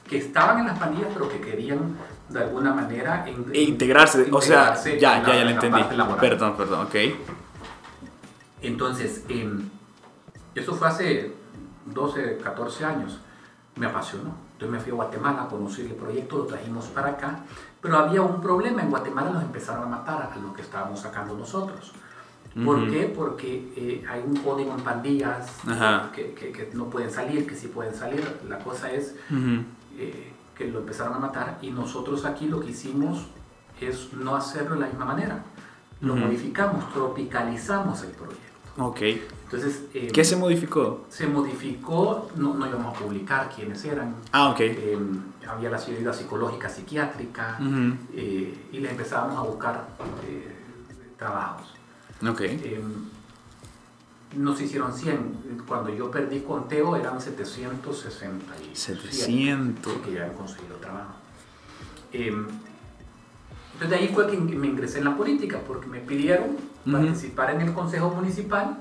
Que 0.07 0.17
estaban 0.17 0.59
en 0.59 0.67
las 0.67 0.77
pandillas 0.77 1.09
pero 1.13 1.29
que 1.29 1.39
querían 1.39 1.95
de 2.27 2.39
alguna 2.41 2.73
manera 2.73 3.25
in- 3.29 3.45
E 3.53 3.61
integrarse, 3.61 4.27
o 4.31 4.41
sea, 4.41 4.57
integrarse 4.75 4.99
ya, 4.99 5.17
en 5.17 5.21
ya, 5.23 5.27
la- 5.27 5.33
ya 5.33 5.33
lo 5.33 5.39
en 5.39 5.45
la 5.45 5.51
entendí. 5.53 6.17
Perdón, 6.19 6.55
perdón, 6.57 6.85
ok. 6.87 6.95
Entonces, 8.61 9.23
em, 9.29 9.69
eso 10.55 10.73
fue 10.75 10.87
hace 10.87 11.33
12, 11.85 12.37
14 12.43 12.85
años. 12.85 13.19
Me 13.75 13.85
apasionó. 13.85 14.33
Entonces 14.53 14.69
me 14.71 14.79
fui 14.81 14.91
a 14.91 14.95
Guatemala, 14.95 15.47
conocí 15.49 15.81
el 15.83 15.93
proyecto, 15.93 16.37
lo 16.39 16.45
trajimos 16.45 16.85
para 16.87 17.09
acá. 17.11 17.39
Pero 17.81 17.97
había 17.97 18.21
un 18.21 18.41
problema. 18.41 18.81
En 18.81 18.89
Guatemala 18.89 19.29
nos 19.29 19.43
empezaron 19.43 19.83
a 19.83 19.87
matar 19.87 20.29
a 20.33 20.37
lo 20.37 20.53
que 20.53 20.61
estábamos 20.61 20.99
sacando 20.99 21.33
nosotros. 21.35 21.93
¿Por 22.65 22.89
qué? 22.89 23.11
Porque 23.15 23.71
eh, 23.77 24.03
hay 24.09 24.21
un 24.25 24.35
código 24.37 24.73
en 24.73 24.81
pandillas 24.81 25.47
que, 26.15 26.33
que- 26.33 26.51
que 26.51 26.69
no 26.73 26.85
pueden 26.89 27.11
salir, 27.11 27.45
que 27.47 27.55
sí 27.55 27.67
pueden 27.67 27.93
salir. 27.93 28.23
La 28.49 28.57
cosa 28.59 28.91
es 28.91 29.15
eh, 29.97 30.31
que 30.55 30.65
lo 30.67 30.79
empezaron 30.79 31.13
a 31.13 31.19
matar 31.19 31.57
y 31.61 31.71
nosotros 31.71 32.25
aquí 32.25 32.47
lo 32.47 32.59
que 32.59 32.71
hicimos 32.71 33.27
es 33.79 34.11
no 34.13 34.35
hacerlo 34.35 34.75
de 34.75 34.81
la 34.81 34.87
misma 34.87 35.05
manera. 35.05 35.43
Lo 36.01 36.15
modificamos, 36.15 36.91
tropicalizamos 36.93 38.01
el 38.03 38.09
proyecto. 38.11 38.39
Ok. 38.77 39.01
Entonces, 39.45 39.83
eh, 39.93 40.09
¿Qué 40.13 40.23
se 40.23 40.35
modificó? 40.35 41.05
se 41.09 41.27
modificó, 41.27 42.29
no, 42.35 42.53
no 42.53 42.67
íbamos 42.67 42.95
a 42.95 42.99
publicar 42.99 43.49
quiénes 43.53 43.83
eran. 43.85 44.15
Ah, 44.31 44.49
ok. 44.49 44.59
Eh, 44.61 44.97
había 45.47 45.69
la 45.69 45.77
ayuda 45.77 46.13
psicológica, 46.13 46.69
psiquiátrica, 46.69 47.57
y 48.13 48.77
le 48.79 48.89
empezábamos 48.91 49.37
a 49.37 49.41
buscar 49.41 49.87
trabajos. 51.17 51.73
Ok. 52.27 52.41
Eh, 52.41 52.81
nos 54.35 54.61
hicieron 54.61 54.93
100. 54.93 55.63
Cuando 55.67 55.93
yo 55.93 56.11
perdí 56.11 56.41
conteo 56.41 56.95
eran 56.95 57.19
767. 57.21 58.75
700. 58.75 59.93
que 60.03 60.13
ya 60.13 60.25
han 60.25 60.33
conseguido 60.33 60.75
trabajo. 60.77 61.13
Eh, 62.13 62.27
entonces 63.73 63.89
de 63.89 63.95
ahí 63.95 64.11
fue 64.13 64.27
que 64.29 64.37
me 64.37 64.67
ingresé 64.67 64.99
en 64.99 65.05
la 65.05 65.15
política, 65.15 65.61
porque 65.65 65.87
me 65.87 65.99
pidieron 65.99 66.57
Ujú. 66.85 66.91
participar 66.91 67.51
en 67.55 67.61
el 67.61 67.73
Consejo 67.73 68.09
Municipal 68.11 68.77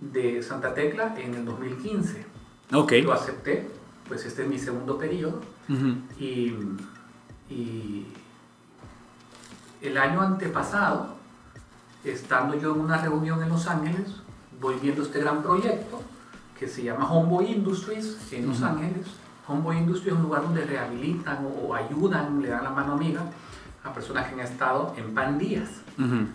de 0.00 0.42
Santa 0.42 0.74
Tecla 0.74 1.14
en 1.18 1.34
el 1.34 1.44
2015. 1.44 2.24
Ok. 2.72 2.92
Lo 3.04 3.12
acepté 3.12 3.68
pues 4.08 4.24
este 4.26 4.42
es 4.42 4.48
mi 4.48 4.58
segundo 4.58 4.98
periodo 4.98 5.40
Ujú. 5.68 5.94
y, 6.22 6.52
y 7.48 8.06
el 9.80 9.96
año 9.98 10.20
antepasado, 10.20 11.13
estando 12.04 12.54
yo 12.54 12.74
en 12.74 12.80
una 12.80 12.98
reunión 12.98 13.42
en 13.42 13.48
Los 13.48 13.66
Ángeles, 13.66 14.16
voy 14.60 14.76
viendo 14.80 15.02
este 15.02 15.20
gran 15.20 15.42
proyecto 15.42 16.02
que 16.58 16.68
se 16.68 16.82
llama 16.82 17.10
Homeboy 17.10 17.50
Industries 17.52 18.16
en 18.32 18.48
Los. 18.48 18.62
Ángeles. 18.62 19.06
Homeboy 19.48 19.78
Industries 19.78 20.12
es 20.12 20.16
un 20.18 20.22
lugar 20.22 20.42
donde 20.42 20.64
rehabilitan 20.64 21.46
o, 21.62 21.74
ayudan, 21.74 22.40
le 22.40 22.48
dan 22.48 22.64
la 22.64 22.70
mano 22.70 22.92
amiga 22.94 23.22
a 23.82 23.92
personas 23.92 24.26
que 24.28 24.34
han 24.34 24.40
estado 24.40 24.94
en 24.96 25.12
pandillas. 25.14 25.68
Ujú. 25.98 26.26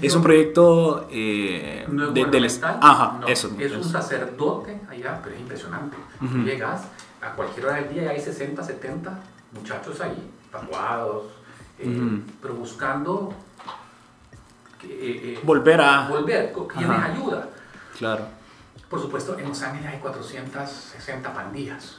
Es 0.00 0.14
un 0.14 0.22
proyecto 0.22 1.06
eh, 1.10 1.84
No 1.88 2.08
es 2.08 2.14
de- 2.14 2.24
del... 2.26 2.50
Ajá, 2.62 3.18
no, 3.20 3.26
eso. 3.26 3.48
Es 3.58 3.72
un 3.72 3.80
eso. 3.80 3.88
sacerdote 3.88 4.80
allá, 4.88 5.20
pero 5.22 5.34
es 5.34 5.40
impresionante. 5.42 5.96
Tú 6.18 6.24
Ujú. 6.26 6.38
llegas 6.38 6.84
a 7.20 7.32
cualquier 7.32 7.66
hora 7.66 7.76
del 7.76 7.92
día 7.92 8.04
y 8.04 8.06
hay 8.08 8.20
60, 8.20 8.62
70 8.62 9.20
muchachos 9.52 10.00
ahí, 10.00 10.30
tatuados, 10.50 11.24
eh, 11.78 12.20
pero 12.40 12.54
buscando 12.54 13.34
eh, 14.90 15.20
eh, 15.34 15.40
Volver 15.42 15.80
a... 15.80 16.08
volver, 16.08 16.52
tienes 16.72 16.90
Ajá. 16.90 17.12
ayuda. 17.12 17.48
Claro. 17.98 18.24
Por 18.88 19.00
supuesto, 19.00 19.38
en 19.38 19.48
Los 19.48 19.62
Ángeles 19.62 19.88
hay 19.92 19.98
460 19.98 21.32
pandillas. 21.34 21.98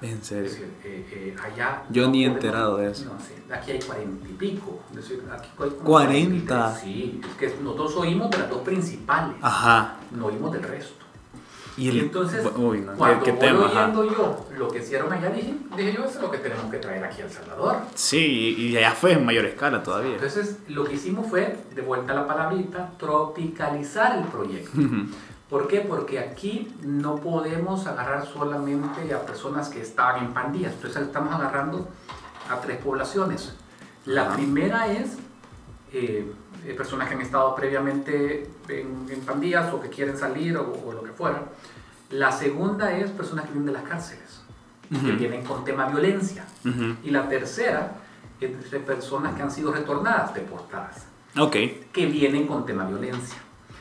En 0.00 0.18
Es 0.18 0.26
serio. 0.26 0.42
decir, 0.50 0.74
eh, 0.84 1.06
eh, 1.12 1.36
allá... 1.42 1.84
Yo 1.90 2.02
no 2.06 2.10
ni 2.10 2.24
he 2.24 2.26
enterado 2.26 2.76
de 2.78 2.90
eso. 2.90 3.04
No, 3.04 3.20
sí, 3.24 3.34
aquí 3.52 3.70
hay 3.70 3.78
40 3.80 4.28
y 4.28 4.32
pico. 4.32 4.80
Es 4.90 4.96
decir, 4.96 5.22
aquí 5.32 5.48
hay 5.60 5.70
como 5.70 5.84
40. 5.84 6.54
43. 6.54 6.80
Sí, 6.82 7.20
es 7.28 7.34
que 7.36 7.62
nosotros 7.62 7.96
oímos 7.96 8.30
de 8.30 8.38
las 8.38 8.50
dos 8.50 8.62
principales, 8.62 9.36
Ajá. 9.40 9.94
no 10.10 10.26
oímos 10.26 10.52
del 10.52 10.64
resto. 10.64 11.01
Y 11.76 11.84
Y 11.86 11.88
el... 11.88 11.98
entonces, 12.00 12.44
Uy, 12.56 12.80
no, 12.80 12.92
cuando 12.94 13.24
¿qué, 13.24 13.24
qué 13.24 13.30
voy 13.32 13.40
tema? 13.40 13.66
ajá. 13.66 13.80
oyendo 13.84 14.04
yo 14.04 14.46
lo 14.58 14.68
que 14.68 14.78
hicieron 14.80 15.12
allá, 15.12 15.30
dije, 15.30 15.54
dije 15.76 15.92
yo, 15.94 16.04
eso 16.04 16.16
es 16.18 16.22
lo 16.22 16.30
que 16.30 16.38
tenemos 16.38 16.70
que 16.70 16.78
traer 16.78 17.02
aquí 17.04 17.22
a 17.22 17.24
El 17.24 17.30
Salvador. 17.30 17.76
Sí, 17.94 18.54
y 18.58 18.76
allá 18.76 18.92
fue 18.92 19.12
en 19.12 19.24
mayor 19.24 19.44
escala 19.46 19.82
todavía. 19.82 20.14
Entonces, 20.14 20.58
lo 20.68 20.84
que 20.84 20.94
hicimos 20.94 21.28
fue, 21.28 21.56
de 21.74 21.82
vuelta 21.82 22.12
a 22.12 22.16
la 22.16 22.26
palabrita, 22.26 22.90
tropicalizar 22.98 24.18
el 24.18 24.24
proyecto. 24.24 24.78
Ujú. 24.78 25.06
¿Por 25.48 25.68
qué? 25.68 25.80
Porque 25.80 26.18
aquí 26.18 26.72
no 26.82 27.16
podemos 27.16 27.86
agarrar 27.86 28.26
solamente 28.26 29.12
a 29.14 29.20
personas 29.24 29.68
que 29.68 29.80
estaban 29.82 30.24
en 30.24 30.32
pandillas. 30.32 30.72
Entonces, 30.74 31.02
estamos 31.02 31.34
agarrando 31.34 31.88
a 32.50 32.60
tres 32.60 32.78
poblaciones. 32.78 33.54
La 34.06 34.22
Ajá. 34.28 34.34
primera 34.36 34.90
es 34.92 35.18
eh, 35.92 36.26
eh, 36.66 36.74
personas 36.74 37.08
que 37.08 37.14
han 37.14 37.20
estado 37.20 37.54
previamente 37.54 38.50
en, 38.68 39.06
en 39.10 39.20
pandillas 39.20 39.72
o 39.74 39.80
que 39.80 39.88
quieren 39.90 40.16
salir 40.16 40.56
o, 40.56 40.72
o 40.86 40.92
lo 40.92 41.02
que 41.02 41.12
fuera. 41.12 41.42
La 42.12 42.30
segunda 42.32 42.96
es 42.96 43.10
personas 43.10 43.44
que 43.46 43.52
vienen 43.52 43.66
de 43.66 43.72
las 43.72 43.82
cárceles, 43.88 44.42
que 44.90 45.12
vienen 45.12 45.44
con 45.44 45.64
tema 45.64 45.88
violencia. 45.88 46.44
Y 47.02 47.10
la 47.10 47.28
tercera 47.28 47.94
es 48.40 48.70
de 48.70 48.80
personas 48.80 49.34
que 49.34 49.42
han 49.42 49.50
sido 49.50 49.72
retornadas, 49.72 50.34
deportadas, 50.34 51.06
Ok. 51.38 51.56
que 51.92 52.06
vienen 52.06 52.46
con 52.46 52.66
tema 52.66 52.84
violencia. 52.86 53.38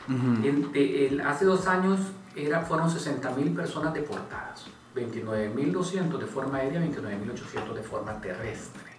Ujú. 0.08 0.46
En- 0.48 0.72
de- 0.72 1.08
el- 1.08 1.22
hace 1.22 1.46
dos 1.46 1.68
años 1.68 2.00
era, 2.36 2.62
fueron 2.62 2.90
60.000 2.90 3.54
personas 3.54 3.94
deportadas, 3.94 4.66
29.200 4.96 6.20
de 6.20 6.26
forma 6.26 6.58
aérea, 6.60 6.80
29.800 6.80 7.76
de 7.76 7.84
forma 7.84 8.14
terrestre. 8.22 8.92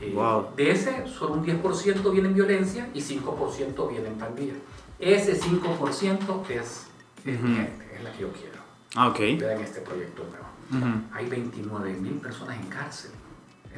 Eh, 0.00 0.12
Wow. 0.14 0.48
De 0.56 0.70
ese, 0.70 1.06
solo 1.08 1.34
un 1.34 1.42
10% 1.44 2.10
viene 2.10 2.28
en 2.28 2.34
violencia 2.34 2.88
y 2.94 3.00
5% 3.00 3.88
viene 3.88 4.08
en 4.08 4.14
pandilla. 4.14 4.54
Ese 4.98 5.34
5% 5.36 6.44
es, 6.48 6.86
gente, 7.24 7.87
es 7.98 8.04
la 8.04 8.12
que 8.12 8.20
yo 8.22 8.32
quiero. 8.32 8.58
Ah, 8.96 9.08
ok. 9.08 9.18
Ver 9.18 9.42
en 9.56 9.60
este 9.62 9.80
proyecto 9.80 10.24
nuevo. 10.24 10.46
Ujú. 10.86 11.00
Hay 11.12 11.28
29.000 11.28 12.20
personas 12.20 12.56
en 12.58 12.66
cárcel. 12.66 13.10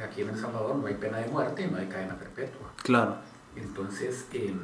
Aquí 0.03 0.21
en 0.21 0.29
El 0.29 0.37
Salvador 0.39 0.75
no 0.77 0.87
hay 0.87 0.95
pena 0.95 1.17
de 1.19 1.27
muerte 1.27 1.63
y 1.63 1.67
no 1.71 1.77
hay 1.77 1.87
cadena 1.87 2.15
perpetua. 2.17 2.71
Claro. 2.81 3.17
Entonces, 3.55 4.25
em, 4.33 4.57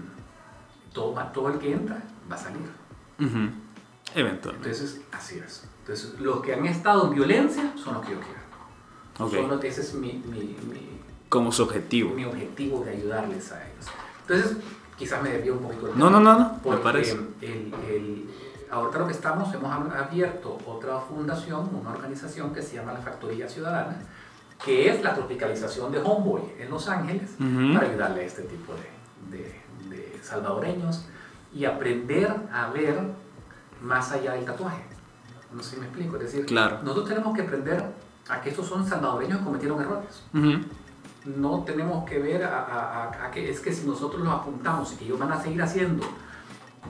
todo, 0.93 1.21
todo 1.33 1.49
el 1.49 1.59
que 1.59 1.73
entra 1.73 2.01
va 2.31 2.35
a 2.35 2.39
salir. 2.39 2.61
Ujú. 3.19 3.49
Eventualmente. 4.15 4.69
Entonces, 4.69 5.01
así 5.11 5.37
es. 5.39 5.67
Entonces, 5.81 6.19
los 6.19 6.41
que 6.41 6.53
han 6.53 6.65
estado 6.65 7.07
en 7.07 7.13
violencia 7.13 7.73
son 7.77 7.95
los 7.95 8.05
que 8.05 8.13
yo 8.13 8.19
quiero. 8.19 8.39
Ok. 9.19 9.33
Son 9.33 9.49
los- 9.49 9.63
ese 9.63 9.81
es 9.81 9.93
mi, 9.95 10.13
mi, 10.25 10.39
mi, 10.71 10.99
Como 11.29 11.51
su 11.51 11.63
objetivo. 11.63 12.13
mi 12.15 12.25
objetivo 12.25 12.83
de 12.83 12.91
ayudarles 12.91 13.51
a 13.51 13.61
ellos. 13.67 13.85
Entonces, 14.21 14.57
quizás 14.97 15.21
me 15.21 15.29
desvío 15.31 15.53
un 15.55 15.63
poquito 15.63 15.87
del 15.87 15.97
No, 15.99 16.09
no, 16.09 16.19
no, 16.19 16.37
no. 16.39 16.71
Me 16.71 16.77
parece. 16.77 17.13
el, 17.41 17.73
el, 17.89 18.29
ahorita 18.71 18.99
lo 18.99 19.07
que 19.07 19.13
estamos, 19.13 19.53
hemos 19.53 19.71
ab- 19.71 19.95
abierto 19.95 20.57
otra 20.65 20.99
fundación, 20.99 21.69
una 21.73 21.91
organización 21.91 22.53
que 22.53 22.61
se 22.61 22.75
llama 22.75 22.93
la 22.93 22.99
Factoría 22.99 23.47
Ciudadana, 23.47 23.95
que 24.63 24.89
es 24.89 25.03
la 25.03 25.13
tropicalización 25.13 25.91
de 25.91 25.99
Homeboy 25.99 26.41
en 26.59 26.69
Los 26.69 26.87
Ángeles, 26.89 27.31
Ujú. 27.39 27.73
para 27.75 27.87
ayudarle 27.87 28.21
a 28.21 28.25
este 28.25 28.43
tipo 28.43 28.73
de, 28.73 29.37
de- 29.37 29.61
de 29.89 30.19
salvadoreños 30.23 31.05
y 31.53 31.65
aprender 31.65 32.33
a 32.51 32.69
ver 32.71 32.99
más 33.81 34.11
allá 34.11 34.33
del 34.33 34.45
tatuaje. 34.45 34.83
No 35.53 35.63
sé 35.63 35.75
si 35.75 35.77
me 35.79 35.85
explico. 35.85 36.17
Es 36.17 36.23
decir, 36.23 36.45
Claro. 36.45 36.79
nosotros 36.83 37.07
tenemos 37.09 37.35
que 37.35 37.43
aprender 37.43 37.83
a 38.27 38.41
que 38.41 38.49
estos 38.49 38.67
son 38.67 38.85
salvadoreños 38.85 39.39
que 39.39 39.45
cometieron 39.45 39.79
errores. 39.81 40.23
Ujú. 40.33 40.59
No 41.39 41.63
tenemos 41.63 42.03
que 42.09 42.19
ver 42.19 42.43
a, 42.43 42.59
a- 42.65 43.03
a- 43.03 43.25
a 43.27 43.31
que 43.31 43.49
es 43.49 43.59
que 43.59 43.71
si 43.73 43.85
nosotros 43.85 44.21
los 44.21 44.33
apuntamos 44.33 44.95
y 44.99 45.05
ellos 45.05 45.19
van 45.19 45.31
a 45.31 45.41
seguir 45.41 45.61
haciendo 45.61 46.03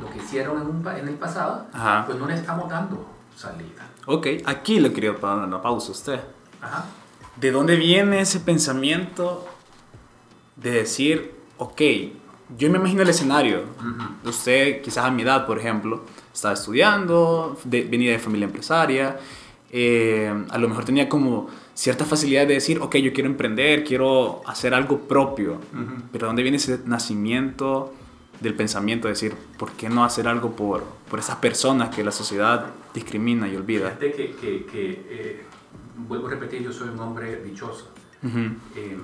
lo 0.02 0.10
que 0.10 0.18
hicieron 0.20 0.62
en, 0.62 0.68
un 0.68 0.88
en 0.88 1.08
el 1.08 1.16
pasado, 1.16 1.66
Ajá. 1.74 2.06
pues 2.06 2.18
no 2.18 2.28
le 2.28 2.36
estamos 2.36 2.70
dando 2.70 3.06
salida. 3.36 3.88
Ok, 4.06 4.28
aquí 4.46 4.80
le 4.80 4.92
quería 4.94 5.16
poner 5.16 5.46
una 5.48 5.62
pausa 5.62 5.90
a 5.90 5.92
usted. 5.92 6.20
Ajá. 6.62 6.86
¿De 7.36 7.52
dónde 7.52 7.76
viene 7.76 8.22
ese 8.22 8.40
pensamiento 8.40 9.46
de 10.56 10.72
decir, 10.72 11.36
ok, 11.58 11.82
yo 12.58 12.70
me 12.72 12.78
imagino 12.78 13.02
el 13.04 13.10
escenario? 13.10 13.64
Ujú. 13.80 14.30
Usted, 14.30 14.82
quizás 14.82 15.06
a 15.06 15.12
mi 15.12 15.22
edad, 15.24 15.46
por 15.46 15.60
ejemplo, 15.60 16.02
estaba 16.34 16.54
estudiando, 16.54 17.58
de- 17.64 17.84
venía 17.84 18.12
de 18.12 18.20
familia 18.20 18.46
empresaria, 18.46 19.18
eh, 19.70 20.34
a 20.50 20.58
lo 20.58 20.70
mejor 20.70 20.86
tenía 20.86 21.10
como 21.10 21.48
cierta 21.74 22.06
facilidad 22.06 22.48
de 22.48 22.56
decir, 22.56 22.80
ok, 22.82 22.96
yo 22.98 23.14
quiero 23.14 23.30
emprender, 23.30 23.84
quiero 23.84 24.42
hacer 24.48 24.74
algo 24.74 25.00
propio. 25.02 25.54
Ujú. 25.74 26.04
Pero 26.12 26.28
¿dónde 26.28 26.42
viene 26.42 26.58
ese 26.58 26.80
nacimiento 26.86 27.94
del 28.40 28.54
pensamiento 28.56 29.08
de 29.08 29.14
decir, 29.14 29.36
¿por 29.58 29.72
qué 29.72 29.90
no 29.90 30.04
hacer 30.04 30.28
algo 30.28 30.52
por, 30.56 30.84
por 31.10 31.20
esas 31.20 31.38
personas 31.38 31.94
que 31.96 32.04
la 32.04 32.12
sociedad 32.12 32.68
discrimina 32.94 33.48
y 33.48 33.56
olvida? 33.56 33.88
Fíjate 33.90 34.12
que, 34.14 34.36
que- 34.36 34.66
que, 34.66 34.92
eh, 35.10 35.44
vuelvo 36.08 36.28
a 36.28 36.32
repetir, 36.32 36.62
yo 36.62 36.72
soy 36.72 36.90
un 36.90 37.00
hombre 37.00 37.42
dichoso. 37.44 37.90
Ujú, 38.24 38.40
eh, 38.76 38.98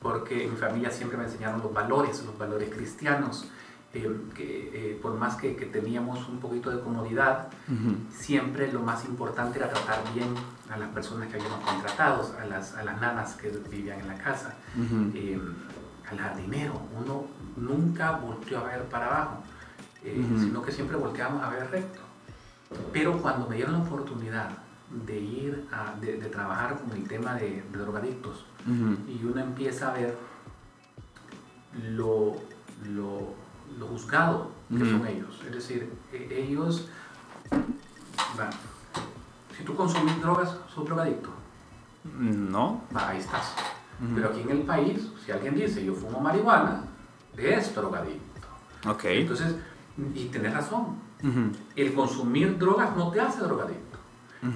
porque 0.00 0.44
en 0.44 0.50
mi 0.52 0.56
familia 0.56 0.90
siempre 0.90 1.18
me 1.18 1.24
enseñaron 1.24 1.60
los 1.60 1.72
valores, 1.72 2.22
los 2.24 2.38
valores 2.38 2.70
cristianos, 2.72 3.46
eh, 3.94 4.08
que 4.34 4.98
por 5.02 5.14
más 5.14 5.34
que, 5.36 5.56
que 5.56 5.66
teníamos 5.66 6.28
un 6.28 6.38
poquito 6.38 6.70
de 6.70 6.80
comodidad, 6.80 7.48
ujú, 7.68 7.96
siempre 8.16 8.70
lo 8.72 8.80
más 8.82 9.04
importante 9.06 9.58
era 9.58 9.68
tratar 9.70 10.02
bien 10.14 10.28
a 10.70 10.76
las 10.76 10.88
personas 10.90 11.28
que 11.28 11.36
habíamos 11.36 11.60
contratados, 11.64 12.32
a 12.40 12.44
las, 12.46 12.74
a 12.76 12.84
las 12.84 13.00
nanas 13.00 13.34
que 13.34 13.50
vivían 13.70 13.98
en 14.00 14.08
la 14.08 14.18
casa, 14.18 14.54
ujú. 14.76 15.10
eh, 15.14 15.40
al 16.10 16.18
jardinero. 16.18 16.80
Uno 16.96 17.26
nunca 17.58 18.12
volteó 18.12 18.58
a 18.58 18.64
ver 18.64 18.84
para 18.84 19.06
abajo, 19.06 19.42
eh, 20.04 20.24
Ujú. 20.24 20.38
sino 20.44 20.62
que 20.62 20.72
siempre 20.72 20.96
volteamos 20.96 21.42
a 21.42 21.50
ver 21.50 21.70
recto. 21.70 22.00
Pero 22.92 23.18
cuando 23.20 23.48
me 23.48 23.56
dieron 23.56 23.72
la 23.74 23.78
oportunidad 23.80 24.50
de 25.06 25.18
ir 25.20 25.68
a, 25.72 25.94
de, 26.00 26.16
de 26.18 26.28
trabajar 26.28 26.78
con 26.80 26.92
el 26.96 27.06
tema 27.08 27.34
de, 27.34 27.62
de 27.70 27.78
drogadictos, 27.78 28.44
Ujú. 28.66 28.96
y 29.10 29.24
uno 29.24 29.40
empieza 29.40 29.90
a 29.90 29.94
ver 29.94 30.16
lo, 31.90 32.36
lo, 32.86 33.34
lo 33.78 33.86
juzgado 33.86 34.50
que 34.68 34.76
Ujú. 34.82 34.86
son 34.86 35.06
ellos. 35.06 35.40
Es 35.46 35.52
decir, 35.52 35.92
e- 36.12 36.28
ellos, 36.46 36.88
va, 38.38 38.50
si 39.56 39.64
tú 39.64 39.74
consumís 39.74 40.20
drogas, 40.20 40.56
sos 40.74 40.84
drogadicto, 40.84 41.30
No. 42.04 42.82
va, 42.94 43.10
ahí 43.10 43.18
estás. 43.18 43.54
Pero 44.14 44.28
aquí 44.28 44.42
en 44.42 44.50
el 44.50 44.62
país, 44.62 45.08
si 45.24 45.32
alguien 45.32 45.54
dice 45.56 45.84
yo 45.84 45.92
fumo 45.92 46.20
marihuana, 46.20 46.84
es 47.38 47.74
drogadicto. 47.74 48.48
Ok. 48.86 49.04
Entonces, 49.06 49.54
y 50.14 50.26
tenés 50.26 50.54
razón, 50.54 50.96
el 51.74 51.94
consumir 51.94 52.58
drogas 52.58 52.96
no 52.96 53.10
te 53.10 53.20
hace 53.20 53.40
drogadicto. 53.40 53.98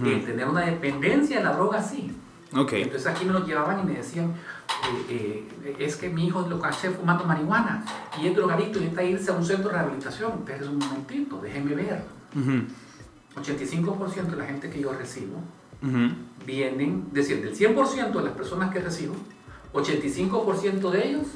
El 0.04 0.24
tener 0.24 0.48
una 0.48 0.60
dependencia 0.62 1.38
de 1.38 1.44
la 1.44 1.52
droga 1.52 1.82
sí. 1.82 2.16
Ok. 2.56 2.74
Entonces 2.74 3.06
aquí 3.06 3.24
me 3.24 3.32
lo 3.32 3.44
llevaban 3.44 3.80
y 3.80 3.82
me 3.82 3.94
decían, 3.94 4.32
eh, 5.08 5.48
eh, 5.64 5.76
es 5.78 5.96
que 5.96 6.08
mi 6.08 6.26
hijo 6.26 6.46
lo 6.48 6.60
caché 6.60 6.90
fumando 6.90 7.24
marihuana 7.24 7.84
y 8.20 8.26
es 8.26 8.36
drogadicto 8.36 8.78
y 8.78 8.82
necesita 8.82 9.02
irse 9.02 9.30
a 9.30 9.34
un 9.34 9.44
centro 9.44 9.70
de 9.70 9.78
rehabilitación. 9.78 10.42
Pero 10.44 10.62
es 10.62 10.70
un 10.70 10.78
momentito, 10.78 11.40
déjenme 11.40 11.74
ver. 11.74 12.04
Ujú, 12.36 13.40
85% 13.40 14.30
de 14.30 14.36
la 14.36 14.44
gente 14.44 14.70
que 14.70 14.80
yo 14.80 14.92
recibo 14.92 15.40
vienen, 16.46 17.06
es 17.08 17.14
decir, 17.14 17.42
del 17.42 17.56
100% 17.56 18.12
de 18.12 18.22
las 18.22 18.34
personas 18.34 18.72
que 18.72 18.78
recibo, 18.78 19.14
85% 19.72 20.90
de 20.90 21.08
ellos, 21.08 21.26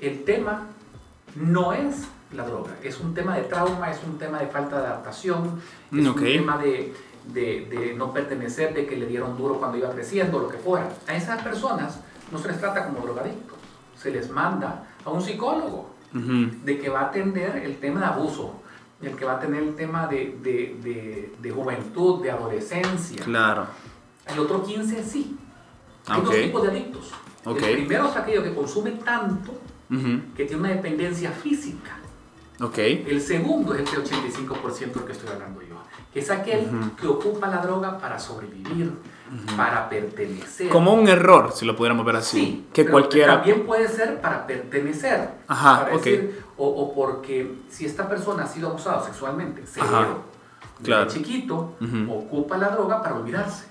el 0.00 0.24
tema 0.24 0.66
no 1.36 1.72
es 1.72 2.08
la 2.32 2.44
droga, 2.44 2.76
es 2.82 3.00
un 3.00 3.14
tema 3.14 3.36
de 3.36 3.42
trauma, 3.44 3.90
es 3.90 4.00
un 4.04 4.18
tema 4.18 4.38
de 4.40 4.48
falta 4.48 4.80
de 4.80 4.86
adaptación, 4.86 5.60
es 5.90 6.06
un 6.06 6.14
tema 6.14 6.58
de, 6.58 6.94
de, 7.32 7.66
de, 7.70 7.94
no 7.94 8.12
pertenecer, 8.12 8.74
de 8.74 8.86
que 8.86 8.96
le 8.96 9.06
dieron 9.06 9.36
duro 9.36 9.58
cuando 9.58 9.78
iba 9.78 9.90
creciendo, 9.90 10.38
lo 10.38 10.48
que 10.48 10.58
fuera. 10.58 10.88
A 11.06 11.14
esas 11.14 11.42
personas 11.42 12.00
no 12.30 12.38
se 12.38 12.48
les 12.48 12.60
trata 12.60 12.86
como 12.86 13.00
drogadictos, 13.00 13.56
se 13.96 14.10
les 14.10 14.30
manda 14.30 14.88
a 15.04 15.10
un 15.10 15.22
psicólogo 15.22 15.90
de 16.12 16.78
que 16.78 16.88
va 16.88 17.00
a 17.00 17.04
atender 17.06 17.56
el 17.64 17.76
tema 17.76 18.00
de 18.00 18.06
abuso, 18.06 18.54
el 19.00 19.14
que 19.14 19.24
va 19.24 19.34
a 19.34 19.40
tener 19.40 19.62
el 19.62 19.74
tema 19.74 20.06
de, 20.06 20.38
de, 20.42 21.32
de, 21.40 21.50
juventud, 21.50 22.22
de 22.22 22.30
adolescencia. 22.30 23.22
Claro. 23.24 23.66
El 24.26 24.38
otro 24.38 24.62
15 24.62 25.02
sí. 25.04 25.38
Hay 26.06 26.20
dos 26.22 26.34
tipos 26.34 26.62
de 26.62 26.68
adictos. 26.68 27.12
El 27.44 27.56
primero 27.56 28.08
es 28.08 28.16
aquello 28.16 28.42
que 28.42 28.54
consume 28.54 28.92
tanto 28.92 29.52
que 29.88 30.44
tiene 30.44 30.56
una 30.56 30.70
dependencia 30.70 31.30
física. 31.30 31.98
Okay. 32.60 33.06
El 33.08 33.20
segundo 33.20 33.72
es 33.74 33.92
el 33.92 34.04
85% 34.04 34.92
del 34.92 35.04
que 35.04 35.12
estoy 35.12 35.30
hablando 35.30 35.62
yo, 35.62 35.76
que 36.12 36.18
es 36.18 36.28
aquel 36.28 36.68
que 37.00 37.06
ocupa 37.06 37.46
la 37.46 37.58
droga 37.58 37.98
para 37.98 38.18
sobrevivir, 38.18 38.92
para 39.56 39.88
pertenecer. 39.88 40.68
Como 40.68 40.92
un 40.92 41.06
error, 41.08 41.52
si 41.54 41.64
lo 41.64 41.76
pudiéramos 41.76 42.04
ver 42.04 42.16
así. 42.16 42.40
Sí, 42.40 42.66
que 42.72 42.86
cualquiera. 42.86 43.36
También 43.36 43.64
puede 43.64 43.86
ser 43.86 44.20
para 44.20 44.44
pertenecer. 44.44 45.30
Ajá, 45.46 45.84
para 45.84 45.96
decir, 45.96 46.42
o, 46.56 46.66
o, 46.66 46.94
porque 46.94 47.58
si 47.68 47.86
esta 47.86 48.08
persona 48.08 48.42
ha 48.42 48.48
sido 48.48 48.70
abusada 48.70 49.04
sexualmente, 49.04 49.64
severo, 49.64 50.22
claro. 50.82 51.08
chiquito, 51.08 51.76
ocupa 52.08 52.58
la 52.58 52.70
droga 52.70 53.00
para 53.00 53.14
olvidarse. 53.14 53.66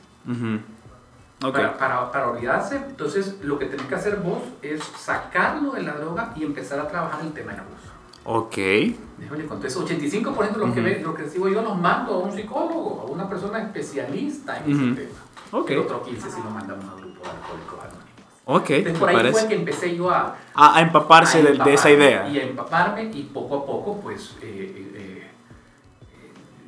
Okay. 1.39 1.67
Para, 1.77 2.11
para, 2.11 2.31
olvidarse, 2.31 2.77
entonces 2.77 3.37
lo 3.43 3.59
que 3.59 3.67
tenés 3.67 3.85
que 3.85 3.93
hacer 3.93 4.17
vos 4.17 4.39
es 4.63 4.83
sacarlo 4.83 5.73
de 5.73 5.83
la 5.83 5.93
droga 5.93 6.33
y 6.35 6.43
empezar 6.43 6.79
a 6.79 6.87
trabajar 6.87 7.21
el 7.21 7.31
tema 7.31 7.51
del 7.51 7.61
abuso. 7.61 7.97
Ok. 8.23 8.57
Entonces, 8.57 9.77
85% 9.77 10.51
de 10.51 10.57
lo, 10.57 10.73
que 10.73 10.81
ve, 10.81 10.99
lo 10.99 11.13
que 11.13 11.23
recibo 11.23 11.47
yo 11.47 11.61
los 11.61 11.77
mando 11.77 12.15
a 12.15 12.17
un 12.17 12.33
psicólogo, 12.33 13.05
a 13.07 13.11
una 13.11 13.29
persona 13.29 13.59
especialista 13.59 14.57
en 14.57 14.71
ese 14.71 15.01
tema. 15.01 15.19
Okay. 15.51 15.75
El 15.75 15.83
otro 15.83 16.01
15 16.01 16.31
si 16.31 16.41
lo 16.41 16.49
mandamos 16.49 16.85
a 16.85 16.95
un 16.95 17.01
grupo 17.01 17.23
de 17.23 17.29
alcohólicos 17.29 17.79
anónimos. 17.79 18.07
Ok, 18.49 18.69
Entonces, 18.69 18.99
por 18.99 19.09
ahí 19.09 19.15
parece. 19.15 19.39
fue 19.39 19.47
que 19.47 19.55
empecé 19.55 19.95
yo 19.95 20.09
a... 20.09 20.35
A, 20.55 20.77
a 20.77 20.81
empaparse 20.81 21.39
a 21.39 21.43
de, 21.43 21.57
de, 21.57 21.73
esa 21.73 21.91
idea. 21.91 22.27
Y 22.29 22.39
a 22.39 22.43
empaparme 22.43 23.11
y 23.13 23.23
poco 23.23 23.57
a 23.57 23.65
poco, 23.65 23.99
pues, 24.01 24.37
eh, 24.41 24.73
eh, 24.75 24.91
eh, 24.95 25.27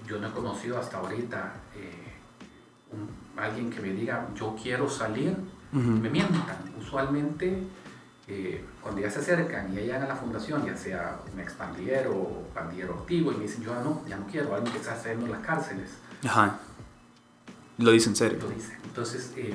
yo 0.05 0.19
no 0.19 0.27
he 0.27 0.31
conocido 0.31 0.77
hasta 0.77 0.97
ahorita 0.97 1.53
alguien 3.45 3.69
que 3.69 3.79
me 3.79 3.89
diga, 3.89 4.27
yo 4.35 4.55
quiero 4.61 4.89
salir, 4.89 5.35
uh 5.73 5.77
-huh. 5.77 5.99
me 6.01 6.09
mientan. 6.09 6.57
Usualmente, 6.79 7.63
cuando 8.81 9.01
ya 9.01 9.09
se 9.09 9.19
acercan 9.19 9.71
y 9.71 9.75
ya 9.75 9.81
llegan 9.81 10.03
a 10.03 10.07
la 10.07 10.15
fundación, 10.15 10.65
ya 10.65 10.75
sea 10.75 11.19
un 11.33 11.39
expandillero 11.39 12.11
o 12.11 12.43
pandillero 12.53 12.93
activo, 12.95 13.31
y 13.31 13.37
me 13.37 13.43
dicen, 13.43 13.63
yo 13.63 13.73
no, 13.83 14.03
ya 14.07 14.17
no 14.17 14.27
quiero, 14.27 14.53
alguien 14.53 14.71
que 14.71 14.79
está 14.79 14.93
haciendo 14.93 15.25
en 15.25 15.31
las 15.31 15.41
cárceles. 15.41 15.89
Ajá. 16.25 16.59
Lo 17.77 17.91
dice 17.91 18.09
en 18.09 18.15
serio. 18.15 18.39
Lo 18.41 18.49
dice. 18.49 18.77
Entonces, 18.83 19.33
eh, 19.35 19.53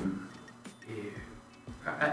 eh, 0.89 1.15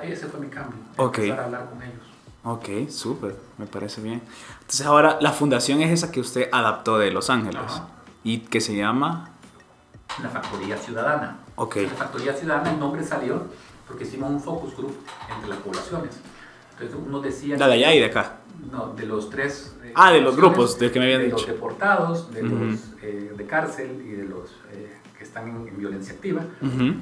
ese 0.04 0.28
fue 0.28 0.40
mi 0.40 0.48
cambio. 0.48 0.78
Ok. 0.98 1.20
Empezar 1.20 1.40
a 1.40 1.46
hablar 1.46 1.70
con 1.70 1.82
ellos. 1.82 2.04
Ok, 2.44 2.90
súper, 2.90 3.36
me 3.58 3.66
parece 3.66 4.01
bien. 4.01 4.22
Entonces 4.62 4.86
ahora 4.86 5.18
la 5.22 5.32
fundación 5.32 5.82
es 5.82 5.92
esa 5.92 6.12
que 6.12 6.20
usted 6.20 6.50
adaptó 6.51 6.98
de 6.98 7.12
Los 7.12 7.30
Ángeles 7.30 7.62
Ajá. 7.63 7.88
y 8.24 8.40
que 8.40 8.62
se 8.62 8.75
llama... 8.75 9.30
La 10.22 10.30
Factoría 10.30 10.77
Ciudadana. 10.77 11.39
Ok. 11.56 11.75
La 11.77 11.89
Factoría 11.89 12.34
Ciudadana, 12.34 12.72
el 12.72 12.80
nombre 12.80 13.03
salió 13.03 13.46
porque 13.88 14.03
hicimos 14.03 14.30
un 14.30 14.39
focus 14.39 14.75
group 14.77 14.96
entre 15.34 15.50
las 15.50 15.60
poblaciones. 15.60 16.20
Entonces 16.72 16.98
uno 17.06 17.20
decía... 17.22 17.58
La 17.58 17.68
de 17.68 17.74
allá 17.74 17.94
y 17.94 18.00
de 18.00 18.06
acá. 18.06 18.38
No, 18.72 18.94
de 18.94 19.06
los 19.06 19.30
tres... 19.30 19.75
Eh, 19.84 19.91
ah, 19.96 20.12
de 20.12 20.22
los 20.22 20.36
grupos 20.36 20.77
del 20.80 20.91
que 20.91 21.00
me 21.00 21.06
habían 21.06 21.22
de 21.22 21.25
dicho. 21.25 21.38
los 21.38 21.48
deportados, 21.48 22.32
de 22.34 22.44
uh 22.44 22.46
-huh. 22.46 22.72
los 22.72 22.80
eh, 23.01 23.34
de 23.36 23.46
cárcel 23.46 24.01
y 24.06 24.12
de 24.12 24.25
los 24.25 24.50
eh, 24.72 24.98
que 25.18 25.24
están 25.24 25.48
en, 25.50 25.68
en, 25.68 25.77
violencia 25.77 26.13
activa. 26.13 26.41
Uh 26.62 26.65
-huh. 26.65 27.01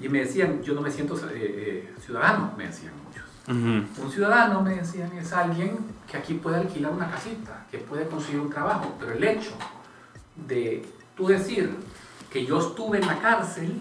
Y 0.00 0.08
me 0.08 0.20
decían, 0.20 0.62
yo 0.62 0.74
no 0.74 0.80
me 0.82 0.90
siento 0.90 1.18
eh, 1.32 1.92
ciudadano, 2.04 2.52
me 2.56 2.66
decían 2.66 2.92
muchos. 3.04 3.24
Uh 3.48 3.52
-huh. 3.52 4.04
Un 4.04 4.10
ciudadano, 4.10 4.60
me 4.62 4.76
decían, 4.76 5.10
es 5.18 5.32
alguien 5.32 5.78
que 6.10 6.16
aquí 6.16 6.34
puede 6.34 6.56
alquilar 6.56 6.92
una 6.92 7.10
casita, 7.10 7.66
que 7.70 7.78
puede 7.78 8.06
conseguir 8.06 8.40
un 8.40 8.50
trabajo, 8.50 8.94
pero 9.00 9.12
el 9.12 9.24
hecho 9.24 9.52
de 10.36 10.84
tú 11.16 11.26
decir 11.28 11.74
que 12.30 12.44
yo 12.44 12.58
estuve 12.58 12.98
en 12.98 13.06
la 13.06 13.18
cárcel 13.18 13.80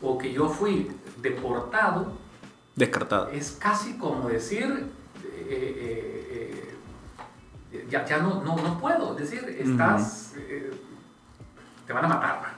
o 0.00 0.18
que 0.18 0.32
yo 0.32 0.48
fui 0.48 0.90
deportado, 1.20 2.12
descartado. 2.74 3.28
Es 3.28 3.52
casi 3.52 3.96
como 3.96 4.28
decir, 4.28 4.90
eh, 5.24 6.74
eh, 7.72 7.86
ya, 7.88 8.04
ya 8.04 8.18
no, 8.18 8.42
no, 8.42 8.56
no, 8.56 8.78
puedo, 8.78 9.18
es 9.18 9.30
decir, 9.30 9.56
estás, 9.58 10.34
te 11.86 11.92
van 11.92 12.04
a 12.04 12.08
matar. 12.08 12.54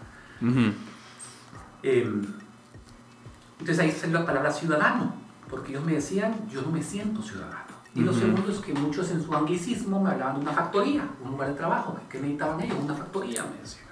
entonces 1.82 3.78
ahí 3.78 3.90
salió 3.92 4.20
la 4.20 4.26
palabra 4.26 4.52
ciudadano, 4.52 5.14
porque 5.48 5.72
ellos 5.72 5.85
me 5.85 5.94
decían, 5.94 6.48
yo 6.48 6.62
no 6.62 6.70
me 6.70 6.82
siento 6.82 7.22
ciudadano. 7.22 7.66
Y 7.94 8.02
lo 8.02 8.12
segundo 8.12 8.50
es 8.52 8.59
que 8.59 8.74
muchos 8.74 9.11
en 9.11 9.24
su 9.24 9.35
anglicismo 9.35 9.98
me 10.02 10.11
hablaban 10.11 10.37
de 10.37 10.42
una 10.42 10.52
factoría, 10.52 11.09
un 11.24 11.30
lugar 11.30 11.48
de 11.48 11.54
trabajo. 11.54 11.98
¿Qué 12.11 12.18
necesitaban 12.18 12.61
ellos? 12.61 12.76
Una 12.85 12.94
factoría, 12.94 13.42
me 13.44 13.59
decían 13.62 13.86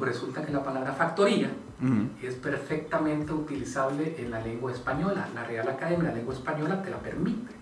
resulta 0.00 0.44
que 0.44 0.52
la 0.52 0.62
palabra 0.62 0.92
factoría 0.92 1.50
uh 1.80 1.84
-huh. 1.84 2.08
es 2.22 2.34
perfectamente 2.34 3.32
utilizable 3.32 4.14
en 4.18 4.30
la 4.30 4.40
lengua 4.40 4.72
española. 4.72 5.28
La 5.34 5.44
Real 5.44 5.68
Academia 5.68 6.04
de 6.04 6.08
la 6.10 6.14
Lengua 6.16 6.34
Española 6.34 6.82
te 6.82 6.90
la 6.90 6.98
permite. 6.98 7.54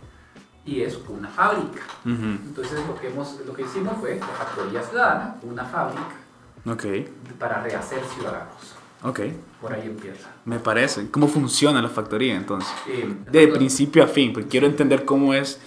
Y 0.67 0.81
es 0.81 0.99
una 1.09 1.29
fábrica. 1.29 1.83
Uh 2.05 2.09
-huh. 2.09 2.39
Entonces 2.47 2.79
lo 2.87 2.95
que, 2.99 3.09
hemos, 3.09 3.41
lo 3.47 3.53
que 3.53 3.63
hicimos 3.63 3.99
fue 3.99 4.19
la 4.19 4.27
factoría 4.27 4.83
ciudadana, 4.83 5.37
una 5.43 5.65
fábrica 5.65 6.17
okay. 6.65 7.09
para 7.39 7.63
rehacer 7.63 8.03
ciudadanos. 8.15 8.75
Ok. 9.03 9.21
Por 9.61 9.73
ahí 9.73 9.87
empieza. 9.87 10.31
Me 10.47 10.59
parece. 10.59 11.11
¿Cómo 11.11 11.29
funciona 11.29 11.83
la 11.83 11.91
factoría 11.91 12.37
entonces? 12.37 12.73
Eh, 12.89 13.15
de 13.31 13.49
principio 13.49 14.03
a 14.03 14.07
fin, 14.07 14.33
porque 14.33 14.49
quiero 14.49 14.67
entender 14.67 15.05
cómo 15.05 15.35
es 15.35 15.61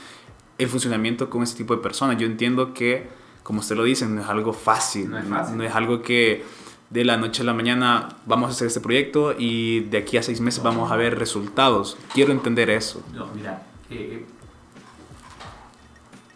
el 0.57 0.67
funcionamiento 0.67 1.29
con 1.29 1.43
ese 1.43 1.55
tipo 1.55 1.75
de 1.75 1.81
personas. 1.81 2.17
Yo 2.17 2.25
entiendo 2.25 2.73
que, 2.73 3.09
como 3.47 3.61
usted 3.61 3.77
lo 3.77 3.85
dice, 3.85 4.05
no 4.05 4.19
es 4.19 4.27
algo 4.27 4.51
fácil. 4.51 5.09
No 5.09 5.17
es, 5.17 5.25
fácil. 5.25 5.55
No 5.55 5.63
es 5.63 5.73
algo 5.73 6.01
que 6.01 6.43
de 6.89 7.05
la 7.05 7.15
noche 7.15 7.43
a 7.43 7.45
la 7.45 7.53
mañana 7.53 8.09
vamos 8.25 8.49
a 8.49 8.51
hacer 8.51 8.67
este 8.67 8.81
proyecto 8.81 9.33
y 9.37 9.85
de 9.85 9.99
aquí 9.99 10.17
a 10.17 10.21
seis 10.21 10.41
meses 10.41 10.61
no. 10.61 10.69
vamos 10.69 10.91
a 10.91 10.97
ver 10.97 11.17
resultados. 11.17 11.97
Quiero 12.13 12.33
entender 12.33 12.69
eso. 12.69 13.01
No, 13.13 13.27
mira, 13.33 13.63
eh, 13.89 14.25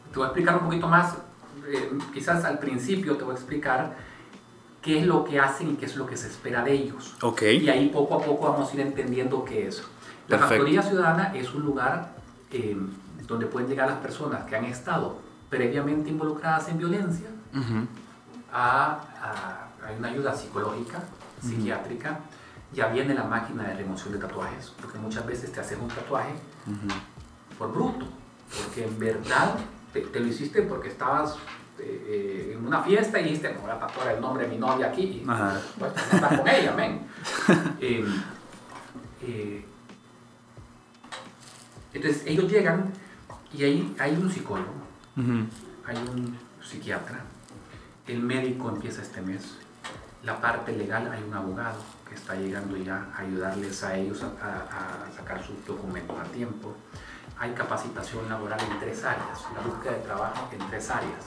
te 0.09 0.15
voy 0.15 0.23
a 0.23 0.27
explicar 0.27 0.55
un 0.55 0.63
poquito 0.63 0.87
más. 0.87 1.17
Eh, 1.67 1.91
quizás 2.13 2.45
al 2.45 2.59
principio 2.59 3.17
te 3.17 3.25
voy 3.25 3.33
a 3.33 3.35
explicar 3.35 3.97
qué 4.81 4.99
es 4.99 5.05
lo 5.05 5.25
que 5.25 5.37
hacen 5.37 5.71
y 5.71 5.73
qué 5.73 5.87
es 5.87 5.97
lo 5.97 6.05
que 6.05 6.15
se 6.15 6.29
espera 6.29 6.63
de 6.63 6.71
ellos. 6.71 7.13
Okay. 7.21 7.57
Y 7.57 7.69
ahí 7.69 7.89
poco 7.89 8.15
a 8.15 8.21
poco 8.21 8.53
vamos 8.53 8.71
a 8.71 8.73
ir 8.75 8.79
entendiendo 8.79 9.43
qué 9.43 9.67
es. 9.67 9.83
La 10.29 10.37
Perfecto. 10.37 10.47
Factoría 10.47 10.81
Ciudadana 10.81 11.33
es 11.35 11.53
un 11.53 11.63
lugar 11.63 12.15
eh, 12.53 12.77
donde 13.27 13.47
pueden 13.47 13.67
llegar 13.67 13.89
las 13.89 13.99
personas 13.99 14.45
que 14.45 14.55
han 14.55 14.63
estado 14.63 15.29
previamente 15.51 16.09
involucradas 16.09 16.69
en 16.69 16.79
violencia 16.79 17.29
uh 17.53 17.57
-huh. 17.57 17.85
a, 18.51 18.65
a, 19.27 19.87
a, 19.87 19.91
una 19.99 20.07
ayuda 20.07 20.33
psicológica, 20.33 20.97
uh 20.97 21.01
-huh. 21.01 21.49
psiquiátrica. 21.49 22.19
Ya 22.73 22.87
viene 22.87 23.13
la 23.13 23.25
máquina 23.25 23.63
de 23.67 23.73
remoción 23.75 24.13
de 24.13 24.19
tatuajes, 24.19 24.71
porque 24.81 24.97
muchas 24.97 25.25
veces 25.25 25.51
te 25.51 25.59
haces 25.59 25.77
un 25.79 25.89
tatuaje 25.89 26.33
uh 26.65 26.71
-huh. 26.71 27.57
por 27.57 27.71
bruto, 27.71 28.07
porque 28.57 28.85
en 28.85 28.97
verdad 28.97 29.55
te, 29.93 30.01
te 30.01 30.19
lo 30.19 30.27
hiciste 30.27 30.61
porque 30.63 30.87
estabas 30.87 31.37
eh, 31.83 32.53
en 32.55 32.65
una 32.65 32.81
fiesta 32.83 33.19
y 33.19 33.23
dijiste, 33.23 33.49
me 33.49 33.59
voy 33.59 33.71
a 33.71 33.79
tatuar 33.79 34.09
el 34.09 34.21
nombre 34.21 34.43
de 34.43 34.49
mi 34.51 34.57
novia 34.57 34.87
aquí 34.87 35.01
y 35.01 35.25
pues 35.79 35.91
andar 36.13 36.37
con 36.37 36.47
ella, 36.47 36.73
men. 36.73 37.07
eh, 37.81 38.05
eh, 39.23 39.65
entonces 41.93 42.23
ellos 42.25 42.51
llegan 42.51 42.91
y 43.53 43.63
ahí 43.63 43.95
hay 43.99 44.11
un 44.11 44.29
psicólogo, 44.29 44.73
hay 45.85 45.97
un 45.97 46.37
psiquiatra, 46.63 47.21
el 48.07 48.21
médico 48.21 48.69
empieza 48.69 49.01
este 49.01 49.21
mes, 49.21 49.57
la 50.23 50.39
parte 50.39 50.71
legal 50.75 51.11
hay 51.11 51.23
un 51.23 51.33
abogado 51.33 51.79
que 52.07 52.15
está 52.15 52.35
llegando 52.35 52.77
ya 52.77 53.07
a 53.15 53.21
ayudarles 53.21 53.83
a 53.83 53.95
ellos 53.95 54.23
a, 54.23 54.27
a 54.27 55.11
sacar 55.15 55.43
sus 55.43 55.65
documentos 55.65 56.17
a 56.19 56.23
tiempo. 56.25 56.75
Hay 57.39 57.53
capacitación 57.53 58.29
laboral 58.29 58.59
en 58.59 58.79
tres 58.79 59.03
áreas, 59.03 59.39
la 59.55 59.61
búsqueda 59.61 59.93
de 59.93 59.99
trabajo 59.99 60.49
en 60.51 60.59
tres 60.69 60.89
áreas. 60.89 61.25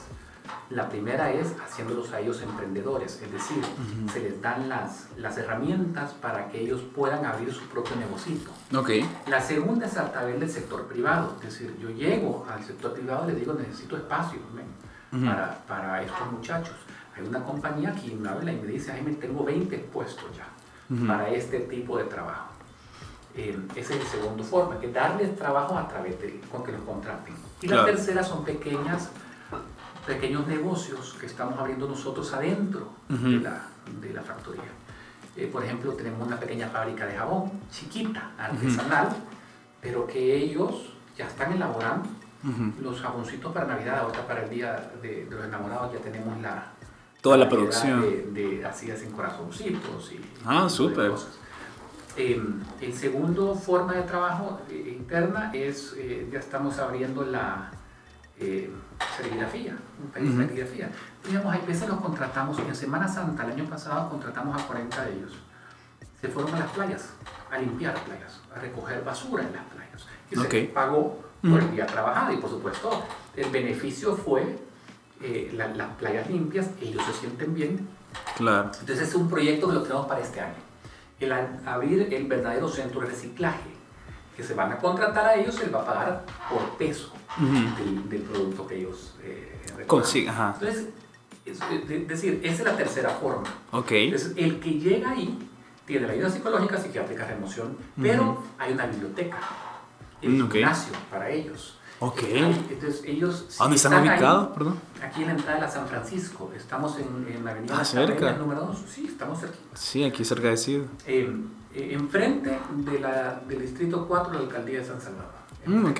La 0.69 0.89
primera 0.89 1.31
es 1.31 1.53
haciéndolos 1.63 2.11
a 2.11 2.19
ellos 2.19 2.41
emprendedores, 2.41 3.21
es 3.21 3.31
decir, 3.31 3.57
uh 3.59 4.07
-huh. 4.07 4.11
se 4.11 4.19
les 4.19 4.41
dan 4.41 4.67
las, 4.67 5.07
las 5.17 5.37
herramientas 5.37 6.13
para 6.13 6.49
que 6.49 6.61
ellos 6.61 6.81
puedan 6.95 7.25
abrir 7.25 7.53
su 7.53 7.65
propio 7.67 7.95
negocito. 7.97 8.51
Okay. 8.75 9.05
La 9.27 9.39
segunda 9.41 9.85
es 9.85 9.97
a 9.97 10.11
través 10.11 10.39
del 10.39 10.49
sector 10.49 10.87
privado, 10.87 11.35
es 11.37 11.49
decir, 11.49 11.75
yo 11.79 11.89
llego 11.89 12.45
al 12.49 12.63
sector 12.63 12.93
privado 12.93 13.25
y 13.25 13.31
les 13.31 13.39
digo, 13.41 13.53
necesito 13.53 13.95
espacio 13.97 14.39
uh 14.39 15.15
-huh. 15.15 15.25
para, 15.27 15.65
para 15.67 16.01
estos 16.01 16.31
muchachos. 16.31 16.75
Hay 17.15 17.25
una 17.27 17.43
compañía 17.43 17.93
que 17.95 18.13
me 18.15 18.27
habla 18.27 18.51
y 18.51 18.57
me 18.57 18.67
dice, 18.67 18.91
ay, 18.91 19.01
me 19.01 19.13
tengo 19.13 19.43
20 19.43 19.77
puestos 19.93 20.25
ya 20.35 20.47
uh 20.89 20.97
-huh. 20.97 21.07
para 21.07 21.29
este 21.29 21.59
tipo 21.61 21.97
de 21.97 22.05
trabajo. 22.05 22.55
Eh, 23.37 23.57
esa 23.75 23.93
es 23.93 24.03
la 24.03 24.09
segunda 24.09 24.43
forma, 24.43 24.79
que 24.79 24.89
darles 24.91 25.35
trabajo 25.35 25.77
a 25.77 25.87
través 25.87 26.19
de 26.21 26.39
con 26.51 26.63
que 26.63 26.71
los 26.71 26.81
contraten. 26.81 27.35
Y 27.61 27.67
claro. 27.67 27.81
la 27.83 27.87
tercera 27.91 28.23
son 28.23 28.45
pequeñas 28.45 29.09
pequeños 30.05 30.47
negocios 30.47 31.15
que 31.19 31.25
estamos 31.25 31.57
abriendo 31.57 31.87
nosotros 31.87 32.31
adentro 32.33 32.89
uh 33.09 33.13
-huh. 33.13 33.37
de, 33.37 33.39
la, 33.39 33.67
de 34.01 34.13
la 34.13 34.21
factoría. 34.21 34.71
Eh, 35.35 35.49
por 35.51 35.63
ejemplo, 35.63 35.93
tenemos 35.93 36.25
una 36.25 36.39
pequeña 36.39 36.69
fábrica 36.69 37.05
de 37.05 37.15
jabón, 37.15 37.51
chiquita, 37.71 38.31
artesanal, 38.37 39.09
pero 39.81 40.07
que 40.07 40.35
ellos 40.35 40.93
ya 41.17 41.27
están 41.27 41.53
elaborando 41.53 42.09
los 42.81 43.01
jaboncitos 43.01 43.51
para 43.51 43.65
Navidad. 43.65 43.99
Ahorita 43.99 44.27
para 44.27 44.43
el 44.43 44.49
Día 44.49 44.91
de, 45.01 45.27
los 45.29 45.43
Enamorados 45.43 45.93
ya 45.93 45.99
tenemos 45.99 46.39
la... 46.41 46.71
Toda 47.21 47.37
la, 47.37 47.49
producción. 47.49 48.33
De, 48.33 48.63
así 48.63 48.91
hacen 48.91 49.11
corazoncitos 49.11 50.11
y... 50.11 50.21
Ah, 50.45 50.69
súper. 50.69 51.11
Em, 52.17 52.61
el 52.79 52.93
segundo 52.93 53.55
forma 53.55 53.93
de 53.93 54.03
trabajo 54.03 54.61
eh, 54.69 54.95
interna 54.97 55.51
es, 55.53 55.95
eh, 55.97 56.29
ya 56.31 56.39
estamos 56.39 56.77
abriendo 56.79 57.25
la 57.25 57.71
eh, 58.39 58.69
serigrafía, 59.17 59.77
un 60.01 60.09
país 60.09 60.37
de 60.37 60.47
serigrafía. 60.47 60.89
Digamos, 61.25 61.53
hay 61.53 61.61
veces 61.65 61.87
los 61.87 61.99
contratamos, 61.99 62.59
en 62.59 62.75
Semana 62.75 63.07
Santa 63.07 63.45
el 63.45 63.51
año 63.51 63.65
pasado 63.65 64.09
contratamos 64.09 64.61
a 64.61 64.65
40 64.65 65.05
de 65.05 65.13
ellos. 65.13 65.31
Se 66.21 66.27
fueron 66.27 66.53
a 66.55 66.59
las 66.59 66.71
playas, 66.71 67.09
a 67.51 67.57
limpiar 67.57 67.93
playas, 68.03 68.39
a 68.55 68.59
recoger 68.59 69.03
basura 69.03 69.43
en 69.43 69.53
las 69.53 69.65
playas. 69.65 70.05
Y 70.31 70.35
se 70.35 70.63
pagó 70.65 71.23
por 71.41 71.59
el 71.59 71.71
día 71.71 71.85
trabajado 71.85 72.33
y 72.33 72.37
por 72.37 72.49
supuesto 72.49 73.03
el 73.35 73.49
beneficio 73.51 74.15
fue 74.15 74.57
eh, 75.21 75.53
las 75.53 75.89
playas 75.95 76.29
limpias, 76.29 76.69
ellos 76.81 77.03
se 77.05 77.13
sienten 77.13 77.53
bien. 77.53 77.87
Claro. 78.37 78.71
Entonces 78.79 79.09
es 79.09 79.15
un 79.15 79.29
proyecto 79.29 79.67
que 79.67 79.73
lo 79.73 79.83
tenemos 79.83 80.07
para 80.07 80.21
este 80.21 80.41
año 80.41 80.65
el 81.19 81.31
abrir 81.65 82.13
el 82.13 82.27
verdadero 82.27 82.67
centro 82.67 83.01
de 83.01 83.07
reciclaje, 83.07 83.69
que 84.35 84.43
se 84.43 84.53
van 84.53 84.71
a 84.71 84.77
contratar 84.77 85.25
a 85.25 85.35
ellos, 85.35 85.55
se 85.55 85.63
les 85.65 85.73
va 85.73 85.81
a 85.81 85.85
pagar 85.85 86.25
por 86.49 86.77
peso 86.77 87.13
del, 88.09 88.21
producto 88.21 88.67
que 88.67 88.79
ellos 88.79 89.15
eh, 89.23 89.85
consiguen. 89.87 90.33
Entonces, 90.33 90.89
es, 91.45 91.59
decir, 92.07 92.41
esa 92.43 92.63
es 92.63 92.65
la 92.65 92.75
tercera 92.75 93.09
forma. 93.09 93.47
Okay. 93.71 94.05
Entonces, 94.05 94.33
el 94.35 94.59
que 94.59 94.71
llega 94.71 95.11
ahí 95.11 95.37
tiene 95.85 96.07
la 96.07 96.13
ayuda 96.13 96.29
psicológica, 96.29 96.77
psiquiátrica, 96.77 97.25
de 97.25 97.33
emoción, 97.33 97.77
pero 98.01 98.43
hay 98.57 98.73
una 98.73 98.87
biblioteca, 98.87 99.37
el 100.21 100.31
mm, 100.31 100.51
gimnasio 100.51 100.93
para 101.09 101.29
ellos. 101.29 101.77
Ok. 101.99 102.23
Entonces 102.23 103.01
ellos... 103.05 103.55
¿A 103.59 103.63
dónde 103.63 103.77
están, 103.77 104.01
ubicados? 104.01 104.49
Perdón. 104.49 104.79
Aquí 105.01 105.21
en 105.21 105.27
la 105.27 105.33
entrada 105.33 105.55
de 105.55 105.61
la 105.61 105.71
San 105.71 105.87
Francisco. 105.87 106.51
Estamos 106.55 106.97
en, 106.99 107.33
en 107.33 107.45
la 107.45 107.51
avenida 107.51 107.77
ah, 107.79 107.85
cerca. 107.85 108.33
número 108.33 108.61
2. 108.61 108.77
Sí, 108.87 109.05
estamos 109.07 109.43
aquí. 109.43 109.59
Sí, 109.73 110.03
aquí 110.03 110.25
cerca 110.25 110.49
de 110.49 110.57
Cid. 110.57 110.81
Eh, 111.05 111.33
eh, 111.73 111.89
enfrente 111.93 112.59
de 112.77 112.99
la, 112.99 113.41
del 113.47 113.61
distrito 113.61 114.07
4 114.07 114.33
de 114.33 114.39
la 114.39 114.45
alcaldía 114.45 114.79
de 114.79 114.85
San 114.85 114.99
Salvador. 114.99 115.31
Mm, 115.65 115.85
ok. 115.85 115.99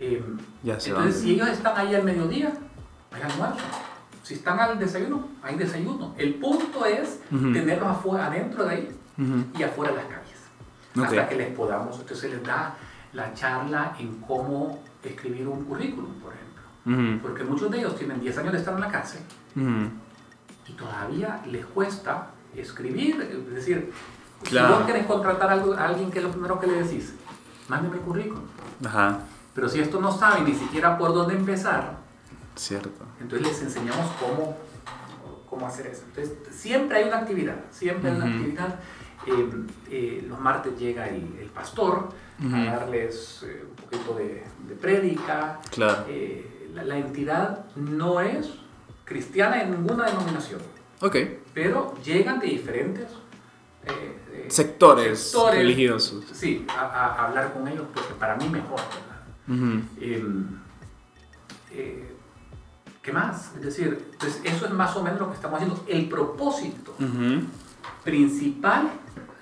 Eh, 0.00 0.24
ya 0.62 0.80
se 0.80 0.90
entonces, 0.90 1.22
si 1.22 1.34
ellos 1.34 1.48
están 1.48 1.76
ahí 1.76 1.94
al 1.94 2.02
mediodía, 2.02 2.52
hay 3.12 3.22
almuerzo. 3.22 3.64
Si 4.22 4.34
están 4.34 4.58
al 4.58 4.78
desayuno, 4.78 5.28
hay 5.42 5.56
desayuno. 5.56 6.14
El 6.16 6.34
punto 6.34 6.86
es 6.86 7.20
tenerlos 7.28 7.88
afuera, 7.88 8.26
adentro 8.26 8.64
de 8.64 8.74
ahí 8.74 8.88
y 9.58 9.62
afuera 9.62 9.92
de 9.92 9.98
las 9.98 10.06
calles. 10.06 10.38
Hasta 10.96 11.28
que 11.28 11.36
les 11.36 11.54
podamos, 11.54 11.98
entonces 11.98 12.30
les 12.30 12.42
da 12.42 12.76
la 13.12 13.32
charla 13.34 13.94
en 13.98 14.20
cómo 14.20 14.82
escribir 15.10 15.46
un 15.48 15.64
currículum, 15.64 16.12
por 16.20 16.32
ejemplo. 16.32 17.22
Porque 17.22 17.44
muchos 17.44 17.70
de 17.70 17.78
ellos 17.78 17.96
tienen 17.96 18.20
10 18.20 18.38
años 18.38 18.52
de 18.52 18.58
estar 18.58 18.74
en 18.74 18.80
la 18.80 18.88
cárcel 18.88 19.20
y 20.68 20.72
todavía 20.74 21.42
les 21.46 21.64
cuesta 21.66 22.28
escribir. 22.56 23.20
Es 23.48 23.54
decir, 23.54 23.92
si 24.48 24.58
vos 24.58 24.82
querés 24.86 25.06
contratar 25.06 25.50
a 25.50 25.84
alguien, 25.86 26.10
¿qué 26.10 26.18
es 26.18 26.24
lo 26.24 26.30
primero 26.30 26.58
que 26.58 26.66
le 26.66 26.82
decís? 26.82 27.14
Mándeme 27.68 27.96
el 27.96 28.02
currículum. 28.02 28.42
Ajá. 28.84 29.20
Pero 29.54 29.68
si 29.68 29.80
esto 29.80 30.00
no 30.00 30.10
saben 30.10 30.44
ni 30.44 30.54
siquiera 30.54 30.96
por 30.98 31.12
dónde 31.14 31.34
empezar, 31.34 31.98
Cierto. 32.56 32.90
entonces 33.20 33.48
les 33.48 33.62
enseñamos 33.62 34.10
cómo, 34.18 34.56
cómo 35.48 35.66
hacer 35.66 35.86
eso. 35.88 36.02
Entonces, 36.08 36.34
siempre 36.50 36.98
hay 36.98 37.04
una 37.04 37.18
actividad, 37.18 37.56
siempre 37.70 38.10
hay 38.10 38.16
una 38.16 38.26
actividad. 38.26 38.80
Eh, 39.26 39.50
eh, 39.90 40.26
los 40.28 40.40
martes 40.40 40.76
llega 40.78 41.06
el, 41.08 41.36
el 41.40 41.48
pastor, 41.50 42.08
a 42.40 42.64
darles 42.64 43.44
eh, 43.46 43.64
un 43.68 43.76
poquito 43.76 44.14
de, 44.14 44.44
de 44.68 44.74
prédica. 44.74 45.60
Claro. 45.70 46.04
Eh, 46.08 46.70
la, 46.74 46.96
entidad 46.96 47.66
no 47.76 48.20
es 48.20 48.50
cristiana 49.04 49.62
en 49.62 49.72
ninguna 49.72 50.06
denominación. 50.06 50.60
Ok. 51.00 51.16
Pero 51.54 51.94
llegan 52.02 52.40
de 52.40 52.46
diferentes 52.46 53.08
eh, 53.84 54.46
sectores, 54.48 55.34
religiosos. 55.52 56.24
Sí, 56.32 56.64
a, 56.68 57.26
hablar 57.26 57.52
con 57.52 57.68
ellos, 57.68 57.86
porque 57.92 58.14
para 58.14 58.36
mí 58.36 58.48
mejor, 58.48 58.80
em, 60.00 60.62
¿Qué 63.02 63.12
más? 63.12 63.52
Es 63.56 63.62
decir, 63.62 64.12
pues 64.20 64.40
eso 64.44 64.66
es 64.66 64.72
más 64.72 64.96
o 64.96 65.02
menos 65.02 65.18
lo 65.18 65.28
que 65.28 65.34
estamos 65.34 65.60
haciendo. 65.60 65.84
El 65.88 66.08
propósito 66.08 66.94
principal 68.04 68.90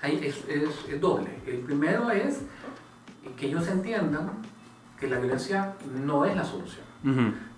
es, 0.01 0.43
es, 0.47 0.69
es, 0.89 0.99
doble. 0.99 1.29
El 1.45 1.59
primero 1.59 2.09
es 2.09 2.39
que 3.37 3.47
ellos 3.47 3.67
entiendan 3.67 4.29
que 4.99 5.07
la 5.07 5.17
violencia 5.17 5.73
no 6.05 6.25
es 6.25 6.35
la 6.35 6.43
solución. 6.43 6.85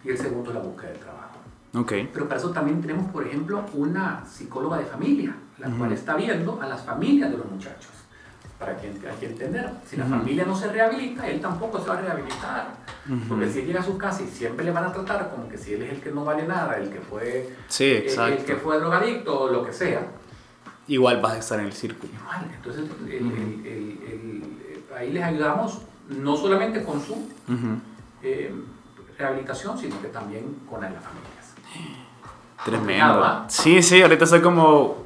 Y 0.03 0.09
el 0.09 0.17
segundo 0.17 0.49
es 0.49 0.55
la 0.55 0.61
búsqueda 0.61 0.91
de 0.91 0.97
trabajo. 0.97 1.37
Okay. 1.75 2.09
Pero 2.13 2.27
para 2.27 2.39
eso 2.39 2.51
también 2.51 2.81
tenemos, 2.81 3.11
por 3.11 3.25
ejemplo, 3.25 3.65
una 3.73 4.23
psicóloga 4.25 4.77
de 4.77 4.85
familia, 4.85 5.35
la 5.57 5.69
cual 5.69 5.91
está 5.91 6.15
viendo 6.15 6.61
a 6.61 6.67
las 6.67 6.83
familias 6.83 7.31
de 7.31 7.37
los 7.37 7.49
muchachos. 7.49 7.89
Para 8.59 8.77
que 8.77 8.87
hay 8.87 9.17
que 9.19 9.25
entender, 9.25 9.69
si 9.85 9.97
la 9.97 10.05
familia 10.05 10.45
no 10.45 10.55
se 10.55 10.71
rehabilita, 10.71 11.27
él 11.27 11.41
tampoco 11.41 11.79
se 11.81 11.89
va 11.89 11.97
a 11.97 12.01
rehabilitar. 12.01 12.67
Porque 13.27 13.49
si 13.49 13.59
él 13.59 13.67
llega 13.67 13.81
a 13.81 13.83
su 13.83 13.97
casa 13.97 14.21
y 14.23 14.27
siempre 14.27 14.63
le 14.63 14.71
van 14.71 14.85
a 14.85 14.93
tratar 14.93 15.31
como 15.31 15.49
que 15.49 15.57
si 15.57 15.73
él 15.73 15.81
es 15.81 15.93
el 15.93 15.99
que 15.99 16.11
no 16.11 16.23
vale 16.23 16.47
nada, 16.47 16.77
el 16.77 16.89
que 16.89 16.99
fue, 16.99 17.49
sí, 17.67 18.03
el, 18.05 18.19
el 18.33 18.45
que 18.45 18.55
fue 18.55 18.77
drogadicto 18.77 19.41
o 19.41 19.49
lo 19.49 19.65
que 19.65 19.73
sea, 19.73 20.07
igual 20.87 21.19
vas 21.21 21.33
a 21.33 21.37
estar 21.39 21.59
en 21.59 21.65
el 21.65 21.73
círculo. 21.73 22.13
Igual, 22.13 22.51
entonces 22.55 22.85
el, 23.07 23.11
el, 23.65 24.62
ahí 24.97 25.11
les 25.11 25.23
ayudamos 25.23 25.81
no 26.09 26.35
solamente 26.35 26.83
con 26.83 27.01
su 27.01 27.29
eh, 28.21 28.53
rehabilitación, 29.17 29.77
sino 29.77 30.01
que 30.01 30.07
también 30.07 30.57
con 30.69 30.81
las 30.81 30.91
familias. 30.91 31.55
Tremendo. 32.65 33.45
Sí, 33.47 33.81
sí, 33.81 34.01
ahorita 34.01 34.23
estoy 34.23 34.41
como, 34.41 35.05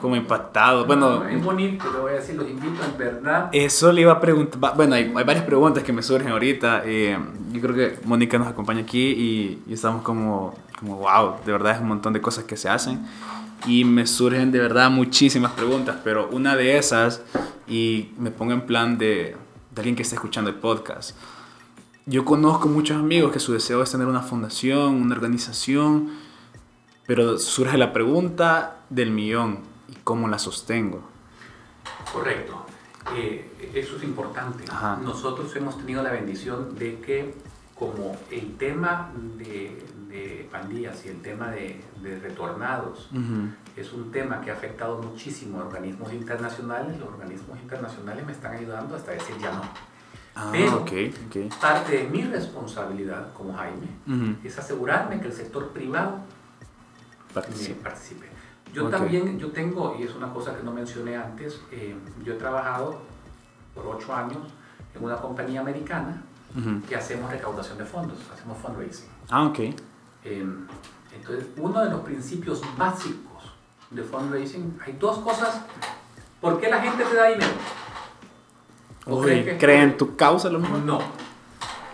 como 0.00 0.16
impactado. 0.16 0.84
Bueno, 0.84 1.24
es 1.26 1.42
bonito, 1.42 1.90
le 1.92 1.98
voy 1.98 2.12
a 2.12 2.14
decir, 2.16 2.34
los 2.34 2.48
invito 2.48 2.82
en 2.84 2.98
verdad. 2.98 3.48
Eso 3.52 3.92
le 3.92 4.00
iba 4.02 4.12
a 4.12 4.20
preguntar. 4.20 4.74
Bueno, 4.76 4.94
hay, 4.94 5.04
hay 5.04 5.24
varias 5.24 5.44
preguntas 5.44 5.84
que 5.84 5.92
me 5.92 6.02
surgen 6.02 6.28
ahorita. 6.32 6.82
Eh, 6.84 7.18
yo 7.52 7.60
creo 7.60 7.74
que 7.74 7.98
Mónica 8.04 8.38
nos 8.38 8.48
acompaña 8.48 8.82
aquí 8.82 9.12
y, 9.12 9.62
y, 9.66 9.74
estamos 9.74 10.02
como, 10.02 10.54
como, 10.78 10.96
wow, 10.96 11.36
de 11.44 11.52
verdad 11.52 11.74
es 11.74 11.80
un 11.80 11.88
montón 11.88 12.12
de 12.12 12.20
cosas 12.20 12.44
que 12.44 12.56
se 12.56 12.68
hacen. 12.68 13.06
Y 13.66 13.84
me 13.84 14.06
surgen 14.06 14.50
de 14.50 14.58
verdad 14.58 14.90
muchísimas 14.90 15.52
preguntas, 15.52 15.96
pero 16.02 16.28
una 16.30 16.56
de 16.56 16.78
esas 16.78 17.22
y 17.68 18.10
me 18.18 18.30
pongo 18.30 18.52
en 18.52 18.66
plan 18.66 18.98
de, 18.98 19.36
de 19.70 19.80
alguien 19.80 19.96
que 19.96 20.02
está 20.02 20.16
escuchando 20.16 20.50
el 20.50 20.56
podcast. 20.56 21.16
Yo 22.04 22.24
conozco 22.24 22.68
muchos 22.68 22.96
amigos 22.96 23.32
que 23.32 23.38
su 23.38 23.52
deseo 23.52 23.82
es 23.82 23.92
tener 23.92 24.08
una 24.08 24.22
fundación, 24.22 25.00
una 25.00 25.14
organización, 25.14 26.10
pero 27.06 27.38
surge 27.38 27.78
la 27.78 27.92
pregunta 27.92 28.78
del 28.90 29.10
millón 29.12 29.60
y 29.88 29.94
cómo 30.02 30.26
la 30.26 30.38
sostengo. 30.38 31.02
Correcto. 32.12 32.66
Eh, 33.16 33.50
eso 33.74 33.96
es 33.96 34.02
importante. 34.02 34.64
Nosotros 35.02 35.54
hemos 35.56 35.78
tenido 35.78 36.02
la 36.02 36.10
bendición 36.10 36.74
de 36.76 36.98
que 37.00 37.34
como 37.78 38.16
el 38.30 38.56
tema 38.56 39.12
de, 39.38 39.84
de 40.12 40.48
pandillas 40.50 41.04
y 41.06 41.08
el 41.08 41.22
tema 41.22 41.50
de, 41.50 41.82
de 42.02 42.18
retornados 42.20 43.08
es 43.76 43.92
un 43.92 44.12
tema 44.12 44.40
que 44.42 44.50
ha 44.50 44.54
afectado 44.54 44.98
muchísimo 44.98 45.60
a 45.60 45.64
organismos 45.64 46.12
internacionales. 46.12 46.98
Los 46.98 47.08
organismos 47.08 47.58
internacionales 47.58 48.26
me 48.26 48.32
están 48.32 48.54
ayudando 48.54 48.94
hasta 48.94 49.12
decir 49.12 49.36
ya 49.40 49.52
no. 49.52 49.62
Ah, 50.34 50.48
Pero 50.52 50.84
parte 51.60 51.98
de 51.98 52.04
mi 52.04 52.22
responsabilidad 52.24 53.32
como 53.32 53.54
Jaime 53.54 53.88
es 54.44 54.58
asegurarme 54.58 55.20
que 55.20 55.28
el 55.28 55.32
sector 55.32 55.68
privado 55.70 56.18
participe. 57.34 58.26
Yo 58.72 58.88
también, 58.88 59.38
yo 59.38 59.50
tengo, 59.50 59.96
y 59.98 60.04
es 60.04 60.14
una 60.14 60.32
cosa 60.32 60.56
que 60.56 60.62
no 60.62 60.72
mencioné 60.72 61.16
antes, 61.16 61.60
eh, 61.70 61.94
yo 62.24 62.34
he 62.34 62.36
trabajado 62.36 62.98
por 63.74 63.86
ocho 63.86 64.14
años 64.14 64.38
en 64.94 65.04
una 65.04 65.16
compañía 65.16 65.60
americana 65.60 66.22
que 66.86 66.94
hacemos 66.94 67.30
recaudación 67.30 67.78
de 67.78 67.84
fondos, 67.84 68.18
hacemos 68.32 68.58
fundraising. 68.58 69.08
Ah, 69.30 69.44
ok. 69.44 69.58
Em, 70.24 70.66
entonces, 71.14 71.46
uno 71.56 71.84
de 71.84 71.90
los 71.90 72.00
principios 72.00 72.62
básicos 72.76 73.32
de 73.90 74.02
fundraising, 74.02 74.78
hay 74.84 74.94
dos 74.94 75.18
cosas. 75.18 75.62
¿Por 76.40 76.60
qué 76.60 76.68
la 76.68 76.80
gente 76.80 77.04
te 77.04 77.14
da 77.14 77.28
dinero? 77.28 77.52
¿Cree 79.58 79.82
en 79.82 79.96
tu 79.96 80.16
causa 80.16 80.48
lo 80.48 80.58
mismo? 80.58 80.78
No. 80.78 80.98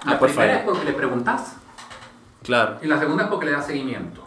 La 0.05 0.13
ah, 0.13 0.21
primera 0.21 0.59
es 0.59 0.65
porque 0.65 0.85
le 0.85 0.93
preguntas. 0.93 1.57
Claro. 2.43 2.79
Y 2.83 2.87
la 2.87 2.99
segunda 2.99 3.25
es 3.25 3.31
porque 3.31 3.47
le 3.47 3.53
das 3.53 3.67
seguimiento. 3.67 4.23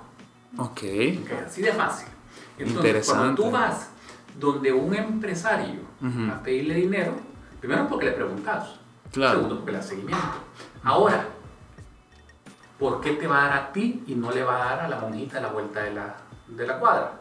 Ok. 0.58 0.72
okay 0.72 1.22
así 1.46 1.62
de 1.62 1.72
fácil. 1.72 2.08
Entonces, 2.58 3.08
cuando 3.08 3.36
tú 3.36 3.52
vas 3.52 3.90
donde 4.40 4.72
un 4.72 4.94
empresario 4.94 5.82
a 6.32 6.42
pedirle 6.44 6.76
dinero, 6.76 7.14
primero 7.60 7.88
porque 7.88 8.08
le 8.08 8.12
preguntas. 8.12 8.76
Claro. 9.12 9.36
Segundo 9.36 9.56
porque 9.58 9.72
le 9.72 9.78
das 9.78 9.88
seguimiento. 9.88 10.28
Ahora, 10.84 11.26
¿por 12.82 13.00
qué 13.00 13.12
te 13.12 13.28
va 13.28 13.46
a 13.46 13.48
dar 13.50 13.58
a 13.60 13.72
ti 13.72 14.04
y 14.08 14.16
no 14.16 14.32
le 14.32 14.44
va 14.44 14.56
a 14.56 14.76
dar 14.76 14.80
a 14.86 14.90
la 14.90 15.00
monjita 15.00 15.38
a 15.38 15.42
la 15.42 15.50
vuelta 15.50 15.84
de 15.84 15.94
la, 15.94 16.18
de 16.48 16.66
la 16.68 16.80
cuadra? 16.80 17.14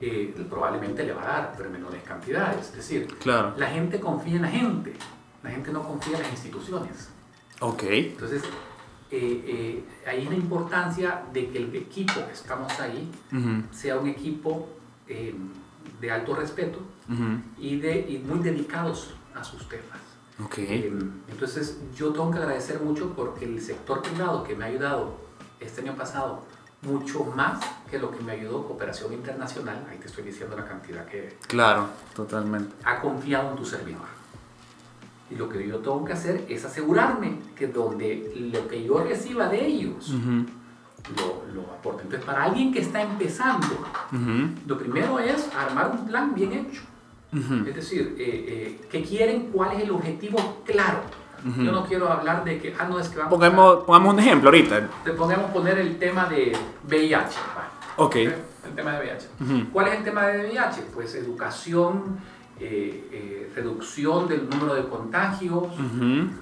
eh, 0.00 0.46
probablemente 0.48 1.02
le 1.02 1.12
va 1.12 1.22
a 1.22 1.26
dar, 1.26 1.52
pero 1.56 1.66
en 1.68 1.72
menores 1.72 2.02
cantidades. 2.04 2.66
Es 2.68 2.76
decir, 2.76 3.06
Claro. 3.18 3.54
la 3.56 3.66
gente 3.68 3.98
confía 3.98 4.36
en 4.36 4.42
la 4.42 4.48
gente, 4.48 4.94
la 5.42 5.50
gente 5.50 5.72
no 5.72 5.82
confía 5.82 6.16
en 6.18 6.22
las 6.22 6.30
instituciones. 6.32 7.10
Ok. 7.60 7.82
Entonces, 7.84 8.42
eh, 9.10 9.44
eh, 9.46 9.84
ahí 10.06 10.22
es 10.24 10.28
la 10.30 10.36
importancia 10.36 11.22
de 11.32 11.48
que 11.48 11.58
el 11.58 11.74
equipo 11.74 12.12
que 12.26 12.32
estamos 12.32 12.78
ahí 12.78 13.10
sea 13.72 13.98
un 13.98 14.06
equipo 14.08 14.68
eh, 15.08 15.34
de 16.00 16.10
alto 16.12 16.34
respeto 16.36 16.78
y, 17.58 17.78
de, 17.80 17.98
y 18.08 18.18
muy 18.18 18.40
dedicados 18.40 19.14
a 19.34 19.42
sus 19.42 19.66
temas. 19.68 19.98
Ok. 20.44 20.58
Eh, 20.58 20.92
entonces, 21.28 21.78
yo 21.96 22.12
tengo 22.12 22.30
que 22.30 22.38
agradecer 22.38 22.80
mucho 22.80 23.12
porque 23.14 23.44
el 23.44 23.60
sector 23.60 24.02
privado 24.02 24.44
que 24.44 24.54
me 24.54 24.64
ha 24.64 24.68
ayudado 24.68 25.14
este 25.60 25.80
año 25.80 25.94
pasado 25.96 26.42
mucho 26.82 27.24
más 27.24 27.58
que 27.90 27.98
lo 27.98 28.10
que 28.12 28.22
me 28.22 28.32
ayudó 28.32 28.64
Cooperación 28.64 29.12
Internacional, 29.12 29.84
ahí 29.90 29.98
te 29.98 30.06
estoy 30.06 30.22
diciendo 30.22 30.56
la 30.56 30.64
cantidad 30.64 31.04
que 31.06 31.36
Claro, 31.48 31.88
totalmente. 32.14 32.72
ha 32.84 33.00
confiado 33.00 33.50
en 33.50 33.56
tu 33.56 33.64
servidor. 33.64 34.06
Y 35.30 35.34
lo 35.34 35.48
que 35.48 35.66
yo 35.66 35.78
tengo 35.78 36.04
que 36.04 36.12
hacer 36.12 36.46
es 36.48 36.64
asegurarme 36.64 37.40
que 37.56 37.66
donde 37.66 38.32
lo 38.52 38.66
que 38.68 38.82
yo 38.84 39.02
reciba 39.02 39.48
de 39.48 39.66
ellos 39.66 40.10
Ujú, 40.10 40.46
lo, 41.16 41.52
lo 41.52 41.62
aporte. 41.72 42.04
Entonces, 42.04 42.24
para 42.24 42.44
alguien 42.44 42.72
que 42.72 42.80
está 42.80 43.02
empezando, 43.02 43.66
ujú, 44.12 44.50
lo 44.66 44.78
primero 44.78 45.18
es 45.18 45.48
armar 45.54 45.90
un 45.90 46.06
plan 46.06 46.32
bien 46.34 46.52
hecho. 46.52 46.82
Es 47.32 47.74
decir, 47.74 48.16
eh, 48.18 48.78
eh, 48.80 48.86
¿qué 48.90 49.02
quieren? 49.02 49.50
¿Cuál 49.52 49.76
es 49.76 49.82
el 49.84 49.90
objetivo 49.90 50.38
claro? 50.64 51.00
Yo 51.44 51.70
no 51.70 51.84
quiero 51.86 52.10
hablar 52.10 52.42
de 52.44 52.58
que, 52.58 52.74
ah, 52.78 52.86
no, 52.88 52.98
es 52.98 53.08
que 53.10 53.16
vamos 53.18 53.30
Pongamos, 53.30 53.84
pongamos 53.84 54.14
un 54.14 54.20
ejemplo 54.20 54.48
ahorita. 54.48 54.88
Te 55.04 55.12
podemos 55.12 55.50
poner 55.52 55.78
el 55.78 55.96
tema 55.98 56.26
de 56.26 56.52
VIH. 56.88 57.36
va. 57.56 57.68
Ok. 57.96 58.16
El 58.16 58.34
tema 58.74 58.92
de 58.92 58.98
VIH. 59.00 59.28
¿Cuál 59.72 59.88
es 59.88 59.98
el 59.98 60.04
tema 60.04 60.26
de 60.26 60.38
VIH? 60.48 60.82
Pues 60.92 61.14
educación, 61.14 62.18
eh, 62.58 63.08
eh, 63.12 63.52
reducción 63.54 64.26
del 64.26 64.48
número 64.50 64.74
de 64.74 64.88
contagios. 64.88 65.64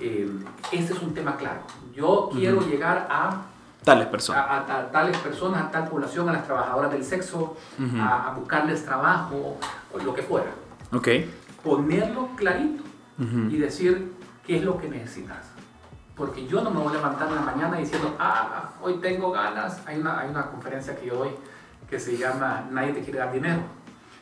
Este 0.01 0.92
es 0.94 1.03
un 1.03 1.12
tema 1.12 1.37
claro. 1.37 1.61
Yo 1.94 2.31
quiero 2.33 2.61
llegar 2.62 3.07
a, 3.11 3.42
Tales 3.85 4.07
personas. 4.07 4.42
a- 4.49 4.79
a 4.79 4.90
tales 4.90 5.16
personas, 5.18 5.62
a 5.64 5.70
tal 5.70 5.88
población, 5.88 6.29
a 6.29 6.33
las 6.33 6.46
trabajadoras 6.46 6.90
del 6.90 7.05
sexo, 7.05 7.57
a, 8.01 8.29
a 8.31 8.35
buscarles 8.35 8.85
trabajo, 8.85 9.59
o 9.92 9.99
lo 9.99 10.14
que 10.14 10.22
fuera. 10.22 10.51
Ok. 10.92 11.09
Ponerlo 11.62 12.29
clarito 12.37 12.83
Ujú. 13.18 13.51
y 13.51 13.57
decir 13.59 14.12
qué 14.46 14.57
es 14.57 14.62
lo 14.64 14.79
que 14.79 14.88
necesitas. 14.88 15.46
Porque 16.14 16.46
yo 16.46 16.62
no 16.62 16.70
me 16.70 16.81
voy 16.81 16.88
a 16.94 16.96
levantar 16.96 17.29
en 17.29 17.35
la 17.35 17.40
mañana 17.42 17.77
diciendo, 17.77 18.16
ah, 18.18 18.70
hoy 18.81 18.94
tengo 19.01 19.31
ganas. 19.33 19.83
Hay 19.87 19.99
una, 20.01 20.18
hay 20.20 20.31
una 20.31 20.46
conferencia 20.46 20.96
que 20.96 21.07
yo 21.07 21.16
doy 21.16 21.31
que 21.90 22.01
se 22.01 22.16
llama 22.16 22.66
Nadie 22.70 22.92
te 22.94 23.01
quiere 23.03 23.18
dar 23.18 23.33
dinero. 23.33 23.61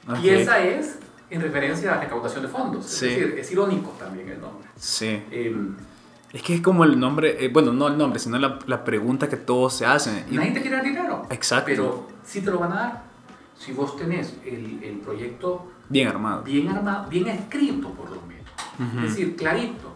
Ok. 0.09 0.19
Y 0.23 0.29
esa 0.31 0.59
es 0.61 0.99
en 1.31 1.41
referencia 1.41 1.93
a 1.93 1.95
la 1.97 2.01
recaudación 2.03 2.43
de 2.43 2.49
fondos. 2.49 2.85
Sí. 2.87 3.07
Es 3.07 3.17
decir, 3.19 3.39
es 3.39 3.53
irónico 3.53 3.91
también 3.99 4.29
el 4.29 4.41
nombre. 4.41 4.69
Sí. 4.77 5.23
Em, 5.31 5.77
Es 6.33 6.43
que 6.43 6.55
es 6.57 6.61
como 6.61 6.83
el 6.85 6.99
nombre, 6.99 7.45
eh, 7.45 7.49
bueno, 7.49 7.73
no 7.73 7.87
el 7.87 7.97
nombre, 7.97 8.19
sino 8.19 8.39
la, 8.39 8.59
la 8.67 8.83
pregunta 8.83 9.29
que 9.29 9.37
todos 9.37 9.73
se 9.75 9.87
hacen. 9.87 10.25
Nadie 10.31 10.51
te 10.51 10.61
quiere 10.63 10.77
dar 10.77 10.85
dinero. 10.85 11.23
Exacto. 11.31 11.67
Pero 11.67 12.09
sí 12.25 12.41
te 12.41 12.51
lo 12.51 12.59
van 12.59 12.73
a 12.73 12.75
dar. 12.75 13.03
Si 13.57 13.73
vos 13.73 13.97
tenés 13.97 14.35
el, 14.45 14.81
el 14.83 14.99
proyecto 14.99 15.71
Bien 15.89 16.09
armado. 16.09 16.43
bien 16.43 16.69
armado, 16.69 17.09
bien 17.09 17.29
escrito 17.29 17.91
por 17.91 18.11
lo 18.11 18.21
menos. 18.23 18.51
Ujú. 18.79 18.99
Es 19.07 19.11
decir, 19.15 19.37
clarito. 19.37 19.93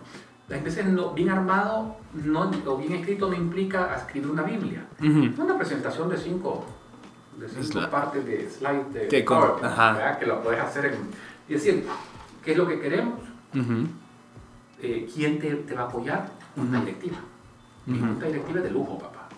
Las 0.49 0.63
veces 0.65 0.87
no, 0.87 1.13
bien 1.13 1.29
armado 1.29 1.97
no, 2.15 2.51
o 2.67 2.77
bien 2.79 2.95
escrito 2.95 3.29
no 3.29 3.35
implica 3.37 3.95
escribir 3.97 4.31
una 4.31 4.43
Biblia. 4.43 4.87
Ujú. 5.01 5.43
Una 5.43 5.59
presentación 5.59 6.09
de 6.09 6.17
cinco, 6.17 6.65
de 7.39 7.49
cinco 7.49 7.89
partes 7.91 8.25
de 8.25 8.49
slide 8.51 8.85
de 8.93 9.09
Que 9.09 9.23
PowerPoint, 9.25 10.19
que 10.19 10.27
lo 10.27 10.43
puedes 10.43 10.61
hacer 10.61 10.87
en... 10.87 10.95
Y 11.49 11.55
decir, 11.55 11.85
¿qué 12.45 12.53
es 12.53 12.57
lo 12.59 12.67
que 12.67 12.81
queremos? 12.81 13.21
Ujú. 13.55 13.87
Eh, 14.81 15.09
¿Quién 15.15 15.39
te, 15.39 15.55
te 15.55 15.75
va 15.75 15.83
a 15.83 15.85
apoyar? 15.87 16.31
Una 16.57 16.81
directiva. 16.81 17.19
Mi 17.87 17.99
junta 17.99 18.27
directiva 18.27 18.59
es 18.59 18.65
de 18.65 18.71
lujo, 18.71 18.99
papá. 18.99 19.29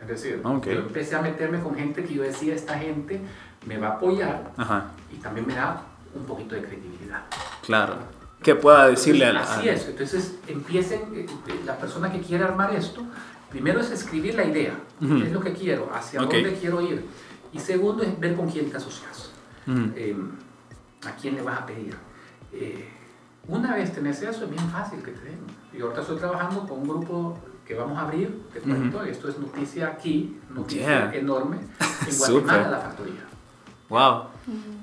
Es 0.00 0.08
decir, 0.08 0.40
Ok. 0.44 0.66
yo 0.66 0.72
empecé 0.80 1.14
a 1.16 1.22
meterme 1.22 1.60
con 1.60 1.74
gente 1.74 2.04
que 2.04 2.14
yo 2.14 2.22
decía, 2.22 2.54
esta 2.54 2.78
gente 2.78 3.20
me 3.66 3.76
va 3.76 3.88
a 3.88 3.90
apoyar 3.92 4.52
Ajá. 4.56 4.86
y 5.12 5.16
también 5.16 5.46
me 5.46 5.54
da 5.54 5.82
un 6.14 6.24
poquito 6.24 6.54
de 6.54 6.62
credibilidad. 6.62 7.24
Claro. 7.64 7.94
Que 8.42 8.54
pueda 8.54 8.88
decirle 8.88 9.26
al. 9.26 9.36
Así 9.36 9.68
al- 9.68 9.74
es, 9.76 9.86
entonces 9.86 10.36
empiecen, 10.46 11.00
eh, 11.14 11.26
eh, 11.48 11.60
la 11.66 11.76
persona 11.76 12.10
que 12.10 12.20
quiere 12.20 12.44
armar 12.44 12.74
esto, 12.74 13.02
primero 13.50 13.80
es 13.80 13.90
escribir 13.90 14.34
la 14.34 14.44
idea, 14.44 14.74
Ujú. 15.00 15.18
qué 15.18 15.26
es 15.26 15.32
lo 15.32 15.40
que 15.40 15.52
quiero, 15.52 15.90
hacia 15.94 16.22
Ok. 16.22 16.32
dónde 16.32 16.54
quiero 16.54 16.80
ir. 16.80 17.04
Y 17.52 17.58
segundo 17.58 18.02
es 18.02 18.18
ver 18.18 18.36
con 18.36 18.48
quién 18.48 18.70
te 18.70 18.76
asocias, 18.78 19.30
Ujú. 19.66 19.92
eh, 19.94 20.16
a 21.06 21.10
quién 21.16 21.34
le 21.34 21.42
vas 21.42 21.60
a 21.60 21.66
pedir. 21.66 21.94
Eh, 22.52 22.88
una 23.48 23.74
vez 23.74 23.92
tenés 23.92 24.22
eso, 24.22 24.44
es 24.44 24.50
bien 24.50 24.68
fácil 24.70 25.02
que 25.02 25.10
te 25.12 25.20
den. 25.22 25.38
Y 25.72 25.80
ahorita 25.82 26.00
estoy 26.00 26.16
trabajando 26.18 26.66
con 26.66 26.78
un 26.80 26.88
grupo 26.88 27.38
que 27.66 27.74
vamos 27.74 27.98
a 27.98 28.02
abrir, 28.02 28.42
te 28.52 28.60
cuento, 28.60 29.02
esto 29.04 29.28
es 29.28 29.38
noticia 29.38 29.88
aquí, 29.88 30.38
noticia 30.50 31.10
Yeah. 31.10 31.14
enorme, 31.20 31.58
en. 32.08 32.18
Guatemala, 32.18 32.70
la 32.70 32.78
factoría. 32.78 33.24
Wow. 33.88 34.24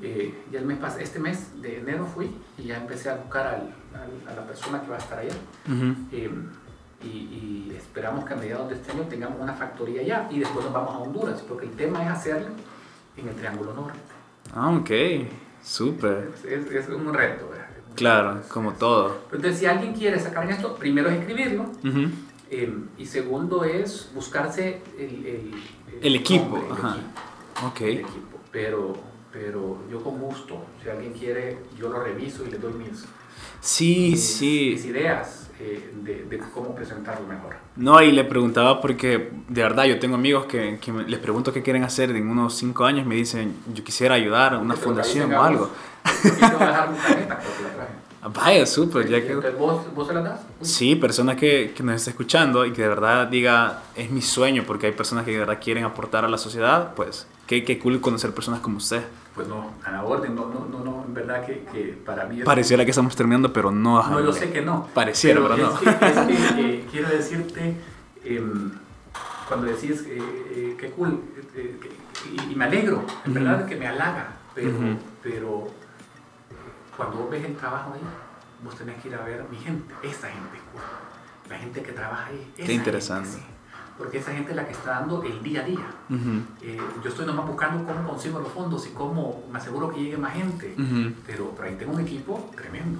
Eh, 0.01 0.33
ya 0.51 0.59
el 0.59 0.65
mes 0.65 0.77
este 0.99 1.19
mes 1.19 1.61
de 1.61 1.79
enero 1.79 2.05
fui 2.05 2.29
y 2.57 2.63
ya 2.63 2.77
empecé 2.77 3.09
a 3.09 3.15
buscar 3.15 3.47
al- 3.47 3.73
al- 3.99 4.31
a 4.31 4.35
la 4.35 4.45
persona 4.47 4.81
que 4.81 4.87
va 4.89 4.95
a 4.95 4.99
estar 4.99 5.19
allá. 5.19 5.33
Ujú. 5.67 5.95
Eh, 6.11 6.29
y, 7.03 7.07
y 7.07 7.73
esperamos 7.77 8.25
que 8.25 8.33
a 8.33 8.37
mediados 8.37 8.69
de 8.69 8.75
este 8.75 8.91
año 8.91 9.03
tengamos 9.03 9.39
una 9.39 9.53
factoría 9.53 10.01
allá 10.01 10.27
y 10.31 10.39
después 10.39 10.65
nos 10.65 10.73
vamos 10.73 10.95
a 10.95 10.97
Honduras, 10.99 11.43
porque 11.47 11.65
el 11.65 11.71
tema 11.73 12.03
es 12.03 12.09
hacerlo 12.09 12.49
en 13.17 13.27
el 13.27 13.35
Triángulo 13.35 13.73
Norte. 13.73 13.99
Ah, 14.53 14.71
ok. 14.71 14.89
Súper. 15.63 16.31
Es, 16.33 16.45
es- 16.45 16.71
es 16.71 16.89
un 16.89 17.13
reto. 17.13 17.49
¿verdad? 17.49 17.67
Claro, 17.95 18.41
como 18.49 18.73
todo. 18.73 19.17
Entonces, 19.31 19.59
si 19.59 19.65
alguien 19.65 19.93
quiere 19.93 20.19
sacar 20.19 20.43
en 20.45 20.51
esto, 20.51 20.75
primero 20.75 21.09
es 21.09 21.19
escribirlo 21.19 21.63
Ujú. 21.63 22.09
eh, 22.51 22.77
y 22.97 23.05
segundo 23.05 23.63
es 23.63 24.09
buscarse 24.13 24.81
el, 24.97 25.25
el, 25.25 25.51
El 26.01 26.15
equipo, 26.15 26.57
nombre, 26.57 26.67
el 26.67 26.71
ajá. 26.73 26.95
equipo, 26.95 27.67
Ok. 27.67 27.81
el 27.81 27.97
equipo. 27.99 28.37
Pero, 28.51 28.93
pero 29.31 29.79
yo 29.91 30.01
con 30.03 30.19
gusto, 30.19 30.65
si 30.81 30.89
alguien 30.89 31.13
quiere, 31.13 31.57
yo 31.77 31.89
lo 31.89 32.01
reviso 32.03 32.43
y 32.45 32.51
le 32.51 32.57
doy 32.57 32.73
mis, 32.73 33.05
Sí, 33.59 34.09
mis, 34.11 34.37
sí. 34.37 34.69
mis 34.73 34.85
ideas 34.85 35.49
eh, 35.59 35.91
de, 36.03 36.25
de 36.25 36.37
cómo 36.53 36.73
presentarlo 36.75 37.27
mejor. 37.27 37.55
No, 37.75 38.01
y 38.01 38.11
le 38.11 38.23
preguntaba 38.23 38.79
porque 38.81 39.31
de 39.47 39.61
verdad 39.61 39.85
yo 39.85 39.99
tengo 39.99 40.15
amigos 40.15 40.45
que, 40.45 40.79
que 40.79 40.91
les 40.91 41.19
pregunto 41.19 41.51
qué 41.51 41.61
quieren 41.63 41.83
hacer 41.83 42.11
en 42.11 42.29
unos 42.29 42.55
5 42.55 42.85
años 42.85 43.05
me 43.05 43.15
dicen, 43.15 43.55
yo 43.73 43.83
quisiera 43.83 44.15
ayudar 44.15 44.53
a 44.53 44.59
una 44.59 44.75
fundación 44.75 45.33
o 45.33 45.41
algo. 45.43 45.69
Dejar 46.23 46.91
mi 46.91 46.97
tarjeta, 46.97 47.39
Vaya, 48.33 48.65
súper, 48.65 49.07
ya 49.07 49.21
que... 49.21 49.35
¿vos, 49.51 49.93
¿Vos 49.95 50.07
se 50.07 50.13
la 50.13 50.21
das? 50.21 50.41
Sí, 50.61 50.95
personas 50.95 51.37
que, 51.37 51.73
que 51.75 51.81
nos 51.83 51.95
está 51.95 52.09
escuchando 52.09 52.65
y 52.65 52.73
que 52.73 52.81
de 52.81 52.89
verdad 52.89 53.27
diga, 53.27 53.83
es 53.95 54.09
mi 54.09 54.21
sueño, 54.21 54.63
porque 54.67 54.87
hay 54.87 54.91
personas 54.91 55.23
que 55.23 55.31
de 55.31 55.39
verdad 55.39 55.59
quieren 55.63 55.85
aportar 55.85 56.25
a 56.25 56.27
la 56.27 56.37
sociedad, 56.37 56.93
pues 56.93 57.25
qué, 57.47 57.63
qué 57.63 57.79
cool 57.79 57.99
conocer 58.01 58.33
personas 58.33 58.59
como 58.59 58.77
usted. 58.77 59.03
Pues 59.33 59.47
no, 59.47 59.71
a 59.83 59.91
la 59.91 60.03
orden, 60.03 60.35
no, 60.35 60.47
no, 60.47 60.65
no, 60.69 60.83
no 60.83 61.03
en 61.05 61.13
verdad 61.13 61.45
que, 61.45 61.63
que 61.71 61.97
para 62.05 62.25
mí 62.25 62.39
es... 62.39 62.45
Pareciera 62.45 62.83
que 62.83 62.91
estamos 62.91 63.15
terminando, 63.15 63.51
pero 63.53 63.71
no. 63.71 64.07
No, 64.09 64.19
yo 64.19 64.33
sé 64.33 64.51
que 64.51 64.61
no. 64.61 64.87
Pareciera, 64.93 65.39
pero 65.41 65.53
es 65.55 65.61
no. 65.61 65.79
que- 65.79 65.89
es 65.89 65.95
que, 66.55 66.61
eh, 66.79 66.87
quiero 66.91 67.09
decirte, 67.09 67.75
em, 68.23 68.71
cuando 69.47 69.67
decís, 69.67 70.03
eh, 70.07 70.17
eh, 70.19 70.75
qué 70.79 70.89
cool, 70.91 71.21
eh, 71.55 71.77
que- 71.81 71.97
y, 72.49 72.51
y 72.51 72.55
me 72.55 72.65
alegro, 72.65 73.05
en 73.25 73.31
Ujú. 73.31 73.39
verdad 73.43 73.65
que 73.67 73.75
me 73.75 73.87
halaga, 73.87 74.27
pero, 74.55 74.69
Ujú. 74.69 74.97
pero 75.23 75.67
cuando 76.97 77.17
vos 77.17 77.29
ves 77.31 77.45
el 77.45 77.55
trabajo 77.55 77.93
ahí, 77.93 78.01
vos 78.63 78.75
tenés 78.75 79.01
que 79.01 79.09
ir 79.09 79.15
a 79.15 79.23
ver 79.23 79.45
mi 79.51 79.57
gente, 79.57 79.93
esta 80.01 80.27
gente, 80.27 80.57
cool, 80.73 80.81
la 81.49 81.57
gente 81.59 81.81
que 81.83 81.91
trabaja 81.91 82.25
ahí. 82.25 82.51
esa 82.57 82.71
interesante. 82.71 83.29
gente, 83.29 83.45
sí. 83.45 83.53
Porque 83.97 84.19
esa 84.19 84.31
gente 84.31 84.51
es 84.51 84.55
la 84.55 84.65
que 84.67 84.73
está 84.73 84.91
dando 84.99 85.23
el 85.23 85.41
día 85.41 85.61
a 85.61 85.63
día. 85.63 85.87
Ujú, 86.09 86.41
Eh, 86.61 86.79
yo 87.03 87.09
estoy 87.09 87.25
nomás 87.25 87.47
buscando 87.47 87.83
cómo 87.83 88.07
consigo 88.07 88.39
los 88.39 88.49
fondos 88.51 88.85
y 88.87 88.91
cómo 88.91 89.43
me 89.51 89.57
aseguro 89.57 89.89
que 89.91 89.99
llegue 90.01 90.17
más 90.17 90.33
gente. 90.33 90.75
ujú. 90.77 91.13
Pero, 91.25 91.51
pero 91.55 91.67
ahí 91.67 91.75
tengo 91.75 91.93
un 91.93 92.01
equipo 92.01 92.49
tremendo. 92.55 92.99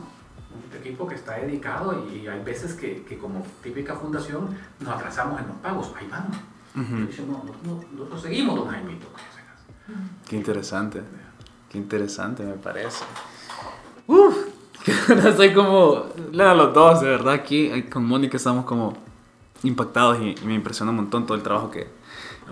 Un 0.52 0.78
equipo 0.78 1.08
que 1.08 1.16
está 1.16 1.34
dedicado 1.34 2.04
y, 2.12 2.28
hay 2.28 2.44
veces 2.44 2.74
que, 2.74 3.04
que 3.04 3.18
como 3.18 3.46
típica 3.62 3.96
fundación 3.96 4.50
nos 4.80 4.90
atrasamos 4.96 5.40
en 5.40 5.48
los 5.48 5.58
pagos. 5.58 5.92
Ahí 6.00 6.08
vamos. 6.10 6.36
Ujú. 6.76 6.98
Y 7.04 7.08
dicen, 7.08 7.28
no, 7.32 7.44
nosotros, 7.46 7.92
nosotros 7.94 8.22
seguimos, 8.24 8.56
don 8.56 8.68
Jaimito. 8.70 9.08
caso. 9.14 10.00
Qué 10.28 10.36
interesante. 10.36 11.04
Qué 11.70 11.78
interesante 11.78 12.44
me 12.44 12.54
parece. 12.54 13.04
Uf, 14.08 14.36
estoy 15.26 15.54
como, 15.54 16.06
a 16.40 16.54
los 16.54 16.74
dos, 16.74 17.02
de 17.02 17.10
verdad, 17.10 17.34
aquí 17.34 17.84
con 17.84 18.06
Mónica 18.06 18.38
estamos 18.38 18.66
como 18.66 18.94
impactados 19.64 20.20
y, 20.22 20.36
y 20.42 20.46
me 20.46 20.54
impresiona 20.56 20.92
un 20.92 20.98
montón 20.98 21.26
todo 21.26 21.36
el 21.38 21.44
trabajo 21.44 21.72
que, 21.72 21.88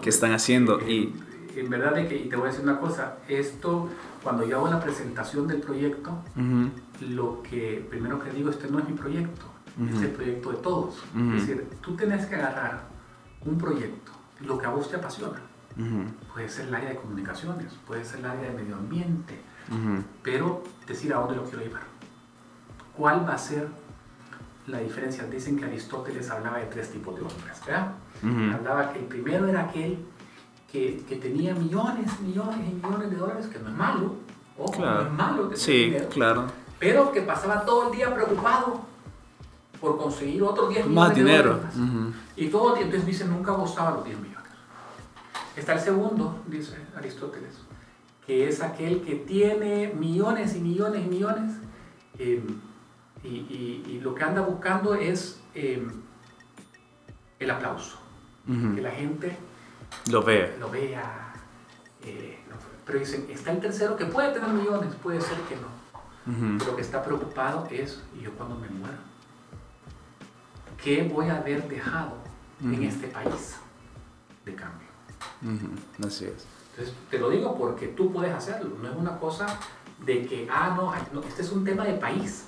que 0.02 0.10
están 0.10 0.34
haciendo. 0.34 0.80
Eh, 0.82 0.92
Y, 0.92 1.60
En 1.60 1.70
verdad, 1.70 1.94
de 1.96 2.08
que, 2.08 2.18
y 2.18 2.28
te 2.30 2.36
voy 2.36 2.48
a 2.48 2.52
decir 2.52 2.64
una 2.64 2.80
cosa, 2.80 3.18
esto, 3.30 3.88
cuando 4.24 4.46
yo 4.46 4.58
hago 4.58 4.68
la 4.70 4.80
presentación 4.82 5.48
del 5.48 5.62
proyecto, 5.62 6.12
ujú, 6.36 6.70
lo 7.14 7.42
que 7.44 7.86
primero 7.90 8.20
que 8.20 8.30
digo, 8.32 8.50
este 8.50 8.68
no 8.70 8.80
es 8.80 8.88
mi 8.90 8.94
proyecto, 8.96 9.46
Ujú. 9.80 9.96
es 9.96 10.02
el 10.04 10.12
proyecto 10.12 10.52
de 10.52 10.58
todos. 10.58 11.04
Ujú. 11.16 11.34
Es 11.36 11.48
decir, 11.48 11.68
tú 11.82 11.96
tenés 11.96 12.26
que 12.26 12.36
agarrar 12.36 12.84
un 13.46 13.58
proyecto, 13.58 14.12
lo 14.42 14.58
que 14.58 14.66
a 14.66 14.70
vos 14.70 14.90
te 14.90 14.98
apasiona, 14.98 15.40
puede 16.34 16.50
ser 16.50 16.68
el 16.68 16.76
área 16.76 16.90
de 16.90 16.96
comunicaciones, 16.98 17.74
puede 17.88 18.04
ser 18.04 18.20
el 18.20 18.26
área 18.26 18.50
de 18.52 18.58
medio 18.58 18.76
ambiente, 18.76 19.40
pero 20.24 20.64
decir 20.88 21.14
a 21.14 21.18
dónde 21.20 21.36
lo 21.38 21.44
quiero 21.44 21.60
llevar. 21.64 21.84
¿Cuál 22.98 23.26
va 23.28 23.34
a 23.34 23.38
ser 23.38 23.68
la 24.68 24.80
diferencia? 24.80 25.26
Dicen 25.26 25.58
que 25.58 25.66
Aristóteles 25.66 26.30
hablaba 26.30 26.58
de 26.60 26.66
tres 26.66 26.90
tipos 26.92 27.16
de 27.16 27.22
hombres, 27.22 27.62
¿verdad? 27.66 27.92
Hablaba 28.54 28.92
que 28.94 29.00
el 29.00 29.06
primero 29.06 29.48
era 29.48 29.62
aquel 29.62 30.00
que, 30.72 31.04
que 31.08 31.16
tenía 31.18 31.54
millones, 31.54 32.20
millones 32.22 32.58
y 32.70 32.74
millones 32.76 33.10
de 33.12 33.16
dólares, 33.18 33.48
que 33.48 33.60
no 33.60 33.70
es 33.70 33.76
malo, 33.76 34.16
ojo, 34.58 34.72
Claro. 34.74 35.04
no 35.04 35.08
es 35.10 35.14
malo 35.14 35.44
tener 35.44 35.58
Sí, 35.58 35.86
dinero, 35.86 36.10
claro. 36.10 36.46
pero 36.80 37.12
que 37.12 37.22
pasaba 37.22 37.64
todo 37.66 37.92
el 37.92 37.98
día 37.98 38.14
preocupado 38.14 38.82
por 39.80 39.98
conseguir 39.98 40.42
otros 40.44 40.70
10 40.70 40.88
millones 40.88 41.08
Más 41.10 41.16
de 41.16 41.24
dinero. 41.24 41.50
dólares. 41.56 41.76
Ujú. 41.78 42.14
Y 42.38 42.48
todo 42.48 42.76
entonces 42.78 43.06
dice, 43.06 43.26
nunca 43.26 43.52
gozaba 43.52 43.92
los 43.92 44.06
10 44.06 44.18
millones. 44.20 44.36
Está 45.56 45.74
el 45.74 45.80
segundo, 45.80 46.40
dice 46.48 46.76
Aristóteles, 46.98 47.54
que 48.26 48.50
es 48.50 48.62
aquel 48.62 49.02
que 49.04 49.16
tiene 49.16 49.94
millones 49.98 50.56
y 50.56 50.60
millones 50.60 51.06
y 51.06 51.10
millones, 51.10 51.54
eh, 52.18 52.44
y, 53.26 53.46
y- 53.50 53.92
y 53.96 54.00
lo 54.02 54.14
que 54.16 54.24
anda 54.24 54.42
buscando 54.42 54.94
es 54.96 55.40
eh, 55.54 55.86
el 57.40 57.50
aplauso, 57.52 57.98
que 58.76 58.82
la 58.82 58.92
gente 58.92 59.36
Lo 60.12 60.22
ve. 60.24 60.56
lo 60.60 60.70
vea. 60.70 61.34
eh, 62.04 62.40
no, 62.50 62.56
pero 62.86 63.00
dicen, 63.00 63.26
está 63.30 63.52
el 63.52 63.60
tercero 63.60 63.96
que 63.98 64.06
puede 64.06 64.32
tener 64.34 64.50
millones, 64.50 64.94
puede 65.02 65.20
ser 65.22 65.38
que 65.50 65.56
no, 65.56 65.68
Ujú. 66.32 66.58
pero 66.60 66.72
lo 66.72 66.76
que 66.76 66.82
está 66.84 67.04
preocupado 67.04 67.68
es, 67.72 68.02
¿y 68.18 68.22
yo 68.22 68.32
cuando 68.34 68.56
me 68.56 68.70
muera? 68.70 68.98
¿Qué 70.84 71.04
voy 71.12 71.30
a 71.30 71.38
haber 71.38 71.68
dejado 71.68 72.18
en 72.62 72.74
Ujú. 72.76 72.84
este 72.84 73.08
país 73.08 73.56
de 74.46 74.54
cambio? 74.56 74.88
Así 76.06 76.26
es. 76.26 76.46
Entonces, 76.72 76.94
te 77.10 77.18
lo 77.18 77.30
digo 77.30 77.58
porque 77.58 77.88
tú 77.88 78.12
puedes 78.12 78.34
hacerlo, 78.34 78.76
no 78.82 78.90
es 78.90 78.96
una 78.96 79.18
cosa 79.18 79.48
de 80.06 80.26
que, 80.28 80.48
ah, 80.52 80.76
no, 81.14 81.24
este 81.24 81.42
es 81.42 81.52
un 81.52 81.64
tema 81.64 81.86
de 81.86 81.94
país 81.94 82.46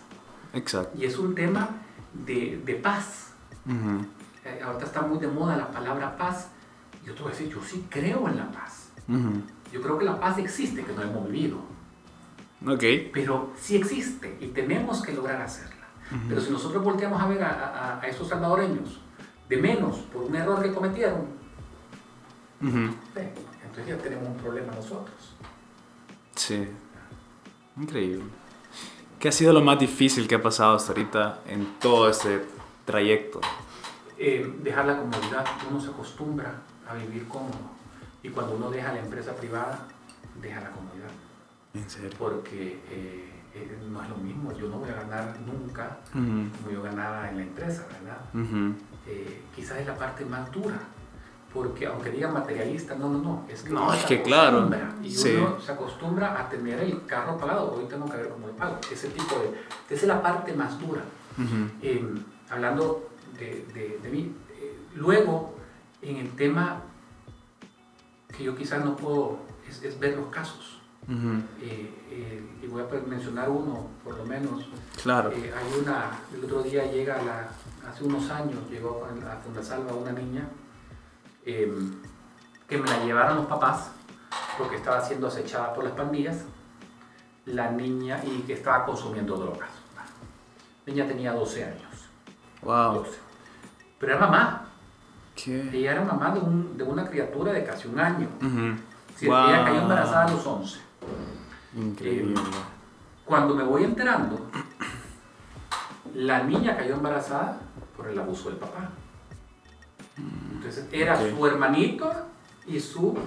Exacto. 0.58 0.98
y 0.98 1.06
es 1.06 1.18
un 1.18 1.36
tema 1.36 1.70
de, 2.14 2.62
de 2.66 2.76
paz. 2.76 3.34
Eh, 4.46 4.62
ahorita 4.64 4.86
está 4.86 5.02
muy 5.02 5.20
de 5.20 5.28
moda 5.28 5.56
la 5.58 5.70
palabra 5.72 6.18
paz. 6.18 6.50
Yo 7.06 7.14
te 7.14 7.22
voy 7.22 7.32
a 7.32 7.36
decir, 7.36 7.50
yo 7.54 7.62
sí 7.62 7.86
creo 7.90 8.28
en 8.28 8.38
la 8.38 8.52
paz. 8.52 8.90
Yo 9.72 9.82
creo 9.82 9.98
que 9.98 10.06
la 10.06 10.20
paz 10.20 10.38
existe, 10.38 10.84
que 10.84 10.94
no 10.94 11.02
hemos 11.02 11.30
vivido, 11.30 11.58
Ok. 12.66 12.84
pero 13.14 13.52
sí 13.60 13.76
existe 13.78 14.38
y 14.42 14.48
tenemos 14.48 15.02
que 15.02 15.14
lograr 15.14 15.42
hacerla. 15.42 15.86
Ujú. 16.12 16.22
Pero 16.30 16.42
si 16.42 16.52
nosotros 16.52 16.84
volteamos 16.84 17.22
a 17.22 17.28
ver 17.28 17.44
a, 17.44 17.50
a- 17.50 18.02
a 18.02 18.08
esos 18.08 18.28
salvadoreños 18.30 19.00
de 19.50 19.58
menos 19.58 19.98
por 20.14 20.24
un 20.24 20.36
error 20.36 20.62
que 20.64 20.74
cometieron, 20.74 21.26
eh, 22.62 23.34
entonces 23.64 23.88
ya 23.88 23.98
tenemos 23.98 24.28
un 24.30 24.38
problema 24.38 24.74
nosotros. 24.74 25.36
Sí. 26.36 26.68
Increíble. 27.78 28.24
¿Qué 29.20 29.30
ha 29.30 29.32
sido 29.32 29.52
lo 29.54 29.62
más 29.62 29.80
difícil 29.80 30.28
que 30.28 30.36
ha 30.36 30.42
pasado 30.42 30.76
hasta 30.76 30.92
ahorita 30.92 31.40
en 31.48 31.80
todo 31.80 32.10
este 32.10 32.46
trayecto? 32.86 33.42
Eh, 34.18 34.52
dejar 34.64 34.86
la 34.86 34.98
comodidad, 35.00 35.46
uno 35.70 35.80
se 35.82 35.90
acostumbra 35.90 36.62
a 36.88 36.94
vivir 36.96 37.28
cómodo 37.28 37.72
y 38.24 38.30
cuando 38.30 38.56
uno 38.56 38.70
deja 38.70 38.94
la 38.94 39.00
empresa 39.00 39.36
privada, 39.36 39.88
deja 40.42 40.62
la 40.62 40.72
comodidad, 40.72 41.10
En 41.74 41.90
serio. 41.90 42.10
porque 42.18 42.80
eh, 42.92 43.32
eh, 43.56 43.78
no 43.90 44.04
es 44.04 44.10
lo 44.10 44.18
mismo, 44.18 44.52
yo 44.58 44.68
no 44.70 44.78
voy 44.78 44.90
a 44.90 44.96
ganar 44.96 45.36
nunca 45.46 45.98
Ujú. 46.14 46.50
como 46.58 46.72
yo 46.72 46.82
ganaba 46.84 47.30
en 47.30 47.38
la 47.38 47.44
empresa, 47.44 47.88
¿verdad? 47.92 48.22
Ujú. 48.34 48.74
Eh, 49.08 49.42
quizás 49.56 49.80
es 49.80 49.88
la 49.88 49.96
parte 49.96 50.26
más 50.26 50.52
dura, 50.52 50.80
porque 51.54 51.86
aunque 51.88 52.12
digan 52.12 52.34
materialista, 52.34 52.96
no, 52.96 53.10
no, 53.10 53.20
no, 53.20 53.46
es 53.50 53.64
que 53.64 53.70
No, 53.70 53.84
uno 53.84 53.94
es 53.94 54.06
que 54.06 54.22
claro, 54.22 54.70
y 55.02 55.10
sí. 55.12 55.36
uno 55.36 55.60
se 55.60 55.72
acostumbra 55.72 56.40
a 56.40 56.50
tener 56.50 56.80
el 56.80 57.06
carro 57.06 57.38
pagado, 57.38 57.74
hoy 57.74 57.86
tengo 57.86 58.06
que 58.10 58.18
ver 58.18 58.30
cómo 58.30 58.48
lo 58.48 58.54
pago, 58.54 58.78
ese 58.92 59.08
tipo 59.10 59.36
de, 59.40 59.50
esa 59.96 60.02
es 60.04 60.08
la 60.08 60.22
parte 60.22 60.54
más 60.54 60.78
dura. 60.80 61.02
Ujú. 61.38 61.70
Eh, 61.82 62.06
hablando 62.50 63.10
de, 63.40 63.66
de- 63.74 64.00
de 64.04 64.10
mí, 64.10 64.34
eh, 64.60 64.78
luego 64.96 65.56
en 66.02 66.18
el 66.18 66.32
tema 66.36 66.82
que 68.36 68.44
yo 68.44 68.56
quizás 68.56 68.84
no 68.84 68.96
puedo, 68.96 69.40
es, 69.68 69.82
es 69.84 69.98
ver 70.00 70.16
los 70.18 70.28
casos. 70.28 70.80
Ujú. 71.08 71.38
Eh, 71.62 71.94
eh, 72.12 72.46
y 72.62 72.68
voy 72.68 72.82
a 72.84 73.08
mencionar 73.08 73.50
uno, 73.50 73.88
por 74.04 74.18
lo 74.18 74.26
menos. 74.26 74.68
Claro. 75.02 75.32
Eh, 75.32 75.52
hay 75.56 75.80
una, 75.80 76.12
el 76.36 76.44
otro 76.44 76.62
día 76.64 76.92
llega, 76.92 77.22
la, 77.24 77.50
hace 77.90 78.04
unos 78.04 78.30
años, 78.30 78.58
llegó 78.70 79.06
a 79.06 79.38
Fundasalva 79.38 79.94
una 79.94 80.12
niña 80.12 80.48
eh, 81.48 81.74
que 82.68 82.78
me 82.78 82.88
la 82.90 83.04
llevaron 83.04 83.38
los 83.38 83.46
papás 83.48 83.92
porque 84.58 84.76
estaba 84.76 85.02
siendo 85.02 85.28
acechada 85.28 85.74
por 85.74 85.84
las 85.84 85.94
pandillas. 85.94 86.44
La 87.46 87.72
niña 87.72 88.22
y 88.26 88.42
que 88.42 88.54
estaba 88.54 88.86
consumiendo 88.86 89.38
drogas. 89.38 89.70
La 90.86 90.94
niña 90.94 91.08
tenía 91.08 91.32
12 91.34 91.64
años. 91.64 92.10
Wow. 92.62 92.96
12. 92.96 93.18
Pero 94.00 94.12
era 94.14 94.22
mamá. 94.22 94.66
¿Qué? 95.36 95.70
Ella 95.72 95.94
era 95.94 96.02
mamá 96.04 96.32
de, 96.32 96.40
un- 96.42 96.78
de 96.78 96.84
una 96.84 97.06
criatura 97.08 97.54
de 97.54 97.64
casi 97.64 97.88
un 97.88 98.00
año. 98.00 98.28
Ujú. 98.42 98.78
Sí, 99.16 99.28
Wow. 99.28 99.48
Ella 99.48 99.64
cayó 99.64 99.82
embarazada 99.82 100.26
a 100.26 100.32
los 100.32 100.46
11. 100.46 100.80
Increíble. 101.76 102.36
Cuando 103.24 103.56
me 103.56 103.64
voy 103.64 103.84
enterando, 103.84 104.40
la 106.14 106.44
niña 106.44 106.76
cayó 106.78 106.96
embarazada 106.96 107.60
por 107.96 108.08
el 108.08 108.18
abuso 108.20 108.50
del 108.50 108.58
papá. 108.58 108.90
Entonces 110.52 110.88
era 110.92 111.18
su 111.18 111.46
hermanito 111.46 112.12
y 112.66 112.80
su 112.80 113.18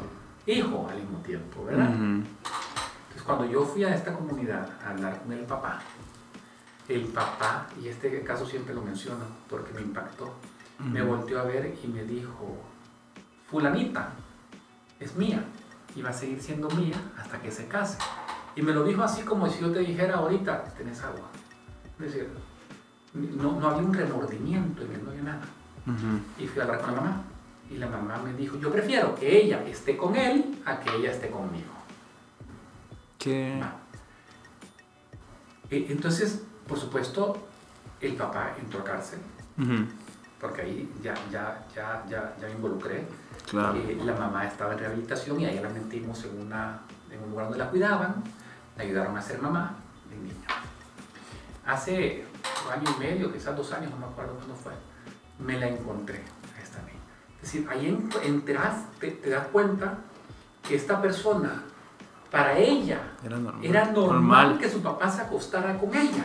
hijo 0.47 0.89
al 0.91 0.97
mismo 0.97 1.19
tiempo, 1.19 1.65
¿verdad? 1.65 1.91
Entonces 1.91 3.23
cuando 3.25 3.45
yo 3.47 3.65
fui 3.65 3.85
a 3.85 3.95
esta 3.95 4.15
comunidad 4.15 4.69
a 4.85 4.91
hablar 4.91 5.23
con 5.23 5.33
el 5.33 5.45
papá, 5.45 5.81
el 6.89 7.05
papá, 7.07 7.69
y 7.81 7.89
este 7.89 8.23
caso 8.23 8.45
siempre 8.45 8.75
lo 8.75 8.83
menciono 8.83 9.25
porque 9.49 9.73
me 9.73 9.81
impactó, 9.81 10.35
me 10.79 11.03
volteó 11.03 11.41
a 11.41 11.45
ver 11.45 11.75
y 11.83 11.87
me 11.87 12.05
dijo, 12.05 12.57
fulanita, 13.49 14.13
es 14.99 15.15
mía, 15.17 15.45
y 15.95 16.03
va 16.03 16.11
a 16.11 16.13
seguir 16.13 16.41
siendo 16.41 16.69
mía 16.71 16.97
hasta 17.19 17.41
que 17.41 17.51
se 17.51 17.67
case. 17.67 17.99
Y 18.57 18.63
me 18.63 18.73
lo 18.73 18.85
dijo 18.85 19.03
así 19.03 19.23
como 19.23 19.49
si 19.49 19.61
yo 19.61 19.71
te 19.71 19.81
dijera 19.81 20.17
ahorita, 20.17 20.65
tenés 20.77 21.03
agua. 21.03 21.29
Es 21.99 22.07
decir, 22.07 22.29
no, 23.15 23.61
no 23.61 23.69
había 23.69 23.87
un 23.87 23.95
remordimiento 23.95 24.83
en 24.83 24.93
él, 24.93 25.05
no 25.05 25.11
había 25.11 25.23
nada. 25.23 25.43
Y 26.39 26.47
fui 26.47 26.61
a 26.61 26.65
hablar 26.65 26.81
con 26.81 26.95
la 26.95 27.01
mamá. 27.01 27.23
Y 27.71 27.77
la 27.77 27.87
mamá 27.89 28.19
me 28.19 28.33
dijo, 28.33 28.59
yo 28.59 28.73
prefiero 28.73 29.15
que 29.15 29.43
ella 29.43 29.63
esté 29.65 29.97
con 29.97 30.17
él 30.17 30.61
a 30.67 30.81
que 30.81 30.91
ella 30.97 31.13
esté 31.13 31.31
conmigo. 31.31 31.71
¿Qué? 33.19 33.61
Eh, 35.71 35.87
Entonces, 35.89 36.43
por 36.67 36.79
supuesto, 36.79 37.39
el 38.01 38.15
papá 38.17 38.55
entró 38.59 38.81
a 38.81 38.85
cárcel, 38.85 39.21
Ujú. 39.59 39.85
porque 40.41 40.63
ahí 40.63 40.93
ya, 41.03 41.15
ya, 41.31 41.65
ya, 41.75 42.05
ya, 42.09 42.35
ya 42.41 42.47
me 42.49 42.55
involucré. 42.55 43.07
Claro. 43.49 43.77
Eh, 43.79 43.99
la 44.05 44.15
mamá 44.15 44.47
estaba 44.47 44.73
en 44.73 44.79
rehabilitación 44.81 45.39
y 45.41 45.45
ahí 45.47 45.61
la 45.61 45.69
metimos 45.69 46.25
en, 46.25 46.41
una, 46.47 46.81
en 47.11 47.23
un 47.23 47.31
lugar 47.31 47.47
donde 47.47 47.59
la 47.59 47.71
cuidaban, 47.71 48.23
la 48.77 48.83
ayudaron 48.83 49.17
a 49.17 49.23
ser 49.23 49.41
mamá 49.41 49.75
del 50.09 50.23
niño. 50.25 50.35
Hace 51.67 52.25
un 52.67 52.73
año 52.73 52.91
y 52.97 52.99
medio, 52.99 53.33
quizás 53.33 53.57
dos 53.57 53.71
años, 53.73 53.91
no 53.93 53.99
me 53.99 54.07
acuerdo 54.07 54.35
cuándo 54.35 54.55
fue, 54.55 54.73
me 55.45 55.59
la 55.59 55.69
encontré 55.69 56.21
a 56.59 56.63
esta 56.63 56.79
niña. 56.83 56.99
Es 57.37 57.53
decir, 57.53 57.69
ahí 57.71 57.87
en- 57.89 58.11
enteras- 58.25 58.85
te, 58.99 59.11
te 59.13 59.31
das 59.31 59.47
cuenta 59.49 59.99
que 60.67 60.75
esta 60.77 61.01
persona, 61.01 61.63
para 62.31 62.57
ella, 62.59 63.01
Era 63.25 63.39
normal. 63.39 63.65
era 63.65 63.85
normal, 63.93 64.59
que 64.59 64.69
su 64.71 64.81
papá 64.83 65.11
se 65.11 65.23
acostara 65.23 65.77
con 65.79 65.95
ella. 65.95 66.25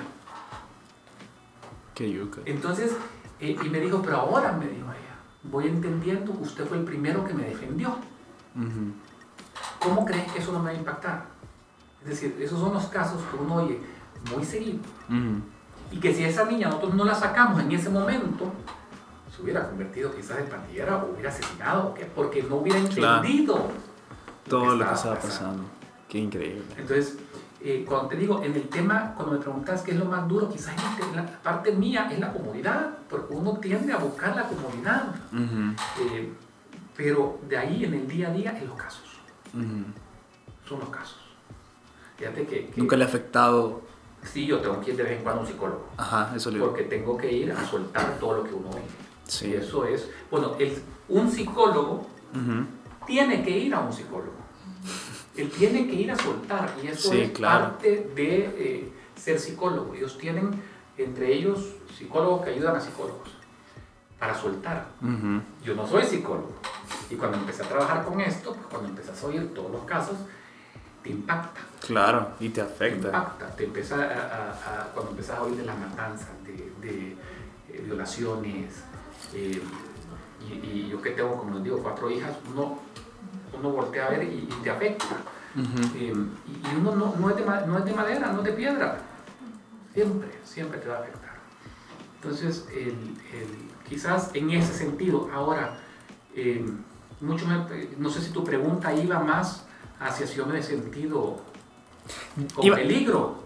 Qué 1.94 2.12
yuca. 2.12 2.42
Entonces, 2.46 2.92
eh, 3.40 3.56
y 3.64 3.70
me 3.70 3.80
dijo, 3.80 4.02
pero 4.02 4.18
ahora, 4.18 4.52
me 4.52 4.66
dijo 4.68 4.86
ella, 4.86 5.16
voy 5.44 5.68
entendiendo 5.68 6.34
que 6.34 6.44
usted 6.44 6.66
fue 6.68 6.78
el 6.78 6.84
primero 6.84 7.24
que 7.26 7.34
me 7.34 7.44
defendió. 7.44 7.90
Ujú. 8.56 8.94
¿Cómo 9.80 10.06
crees 10.06 10.32
que 10.32 10.40
eso 10.40 10.52
no 10.52 10.60
me 10.60 10.66
va 10.66 10.72
a 10.72 10.80
impactar? 10.80 11.26
Es 12.04 12.10
decir, 12.10 12.38
esos 12.40 12.60
son 12.60 12.74
los 12.74 12.86
casos 12.88 13.22
que 13.32 13.38
uno 13.38 13.56
oye 13.56 13.80
muy 14.36 14.44
seguido. 14.44 14.80
Ujú. 15.10 15.42
Y 15.92 16.00
que 16.00 16.14
si 16.14 16.24
esa 16.24 16.46
niña 16.46 16.68
nosotros 16.68 16.96
no 16.96 17.06
la 17.06 17.16
sacamos 17.16 17.62
en 17.62 17.72
ese 17.72 17.90
momento, 17.90 18.52
se 19.36 19.42
hubiera 19.42 19.68
convertido 19.68 20.14
quizás 20.16 20.40
en 20.40 20.46
pandillera 20.48 20.98
o 21.04 21.12
hubiera 21.12 21.30
asesinado, 21.30 21.94
porque 22.16 22.44
no 22.44 22.58
hubiera 22.58 22.80
Claro. 22.90 23.24
entendido 23.24 23.68
Todo 24.48 24.76
lo 24.76 24.88
que 24.88 24.94
estaba 24.94 25.16
pasando. 25.20 25.64
Qué 26.08 26.20
increíble. 26.20 26.62
Entonces, 26.78 27.18
eh, 27.62 27.84
cuando 27.88 28.10
te 28.10 28.16
digo, 28.16 28.44
en 28.44 28.54
el 28.54 28.70
tema, 28.70 29.14
cuando 29.16 29.34
me 29.34 29.40
preguntas 29.40 29.82
qué 29.82 29.92
es 29.92 29.98
lo 29.98 30.06
más 30.06 30.28
duro, 30.28 30.48
quizás 30.50 30.76
en 31.02 31.10
el- 31.10 31.16
la 31.16 31.26
parte 31.42 31.72
mía 31.72 32.08
es 32.12 32.20
la 32.20 32.32
comodidad, 32.32 32.92
porque 33.10 33.34
uno 33.34 33.58
tiende 33.58 33.92
a 33.92 33.98
buscar 33.98 34.36
la 34.36 34.44
comodidad. 34.44 35.16
Eh, 36.00 36.32
pero 36.96 37.40
de 37.50 37.58
ahí 37.58 37.86
en 37.86 37.94
el 37.96 38.08
día 38.08 38.30
a 38.30 38.32
día 38.32 38.58
en 38.58 38.68
los 38.68 38.78
casos, 38.78 39.04
son 39.52 40.80
los 40.80 40.90
casos. 40.90 41.18
Fíjate 42.18 42.46
que, 42.46 42.68
que 42.70 42.80
Nunca 42.80 42.96
le 42.96 43.04
ha 43.04 43.08
afectado. 43.08 43.82
sí, 44.24 44.46
yo 44.46 44.60
tengo 44.60 44.80
que 44.80 44.92
ir 44.92 44.98
de 44.98 45.04
vez 45.04 45.18
en 45.18 45.24
cuando 45.24 45.42
a 45.42 45.44
un 45.44 45.50
psicólogo, 45.50 45.90
Ajá, 45.98 46.32
eso 46.36 46.50
le 46.52 46.60
porque 46.60 46.84
tengo 46.84 47.18
que 47.18 47.32
ir 47.32 47.52
a 47.52 47.66
soltar 47.66 48.18
todo 48.20 48.38
lo 48.38 48.44
que 48.44 48.54
uno 48.54 48.70
oye. 48.70 48.80
Sí. 49.28 49.48
Y 49.48 49.54
eso 49.56 49.86
es, 49.86 50.10
bueno, 50.32 50.56
el, 50.60 50.78
un 51.10 51.30
psicólogo 51.32 52.08
Ujú. 52.34 52.66
tiene 53.08 53.44
que 53.44 53.52
ir 53.52 53.74
a 53.74 53.80
un 53.80 53.92
psicólogo. 53.94 54.34
Él 55.36 55.52
tiene 55.52 55.86
que 55.88 55.94
ir 55.96 56.12
a 56.12 56.16
soltar 56.16 56.74
y 56.84 56.88
eso 56.88 57.12
Sí, 57.12 57.22
es 57.22 57.32
claro. 57.32 57.66
parte 57.72 58.12
de 58.16 58.38
eh, 58.58 58.92
ser 59.16 59.40
psicólogo. 59.40 59.94
Ellos 59.94 60.18
tienen 60.18 60.62
entre 60.98 61.34
ellos 61.34 61.74
psicólogos 61.98 62.44
que 62.46 62.52
ayudan 62.52 62.76
a 62.78 62.80
psicólogos 62.80 63.30
para 64.20 64.34
soltar. 64.34 64.88
Ujú. 65.02 65.42
Yo 65.64 65.76
no 65.76 65.86
soy 65.88 66.04
psicólogo. 66.04 66.54
Y 67.10 67.16
cuando 67.16 67.38
empecé 67.38 67.64
a 67.64 67.68
trabajar 67.68 68.06
con 68.06 68.22
esto, 68.22 68.54
pues, 68.54 68.68
cuando 68.68 68.90
empezás 68.90 69.22
a 69.24 69.28
oír 69.28 69.54
todos 69.54 69.72
los 69.72 69.84
casos, 69.84 70.16
te 71.04 71.10
impacta. 71.10 71.62
Claro, 71.86 72.30
y 72.40 72.50
te 72.50 72.56
Te 72.56 72.62
afecta. 72.62 73.08
impacta. 73.08 73.56
Te 73.56 73.66
empieza 73.66 73.96
a, 73.96 74.02
a- 74.08 74.82
a- 74.84 74.86
cuando 74.94 75.12
empezás 75.12 75.38
a 75.38 75.44
oír 75.44 75.56
de 75.58 75.66
las 75.66 75.78
matanzas, 75.78 76.30
de, 76.46 76.72
de, 76.88 77.12
eh, 77.72 77.82
violaciones. 77.86 78.74
Eh, 79.36 79.62
y, 80.50 80.54
y 80.54 80.88
yo 80.90 81.02
que 81.02 81.12
tengo, 81.12 81.38
como 81.38 81.56
les 81.56 81.64
digo, 81.64 81.80
cuatro 81.82 82.10
hijas, 82.10 82.32
uno, 82.54 82.80
uno 83.58 83.70
voltea 83.70 84.08
a 84.08 84.10
ver 84.12 84.24
y, 84.24 84.48
y 84.50 84.60
te 84.64 84.70
afecta. 84.70 85.06
Eh, 85.96 86.14
y 86.14 86.76
uno 86.78 86.96
no, 86.96 87.16
no 87.18 87.30
es 87.30 87.36
de, 87.38 87.46
no 87.46 87.78
es 87.80 87.86
de 87.86 87.94
madera, 87.94 88.32
no 88.32 88.40
es 88.40 88.46
de 88.46 88.52
piedra. 88.54 88.98
Siempre, 89.94 90.30
siempre 90.44 90.80
te 90.80 90.88
va 90.90 90.98
a 90.98 91.00
afectar. 91.00 91.36
Entonces, 92.16 92.68
el- 92.74 93.16
el- 93.34 93.70
quizás 93.88 94.32
en 94.34 94.50
ese 94.52 94.74
sentido, 94.74 95.30
ahora, 95.34 95.80
eh, 96.36 96.66
mucho 97.22 97.46
no 97.98 98.10
sé 98.10 98.22
si 98.22 98.32
tu 98.32 98.44
pregunta 98.44 98.94
iba 98.94 99.20
más 99.20 99.66
hacia 100.00 100.28
si 100.28 100.36
yo 100.36 100.46
me 100.46 100.60
he 100.60 100.64
sentido 100.64 101.40
con 102.54 102.66
Iba- 102.66 102.76
peligro. 102.76 103.45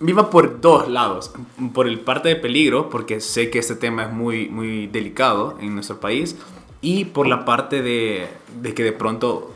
Iba 0.00 0.28
por 0.30 0.60
dos 0.60 0.88
lados. 0.88 1.32
Por 1.72 1.86
el 1.86 2.00
parte 2.00 2.28
de 2.28 2.36
peligro, 2.36 2.90
porque 2.90 3.20
sé 3.20 3.50
que 3.50 3.58
este 3.58 3.76
tema 3.76 4.04
es 4.04 4.12
muy, 4.12 4.48
muy 4.48 4.86
delicado 4.86 5.56
en 5.60 5.74
nuestro 5.74 6.00
país. 6.00 6.36
Y 6.82 7.06
por 7.06 7.26
la 7.26 7.44
parte 7.44 7.82
de, 7.82 8.28
de 8.60 8.74
que 8.74 8.84
de 8.84 8.92
pronto 8.92 9.54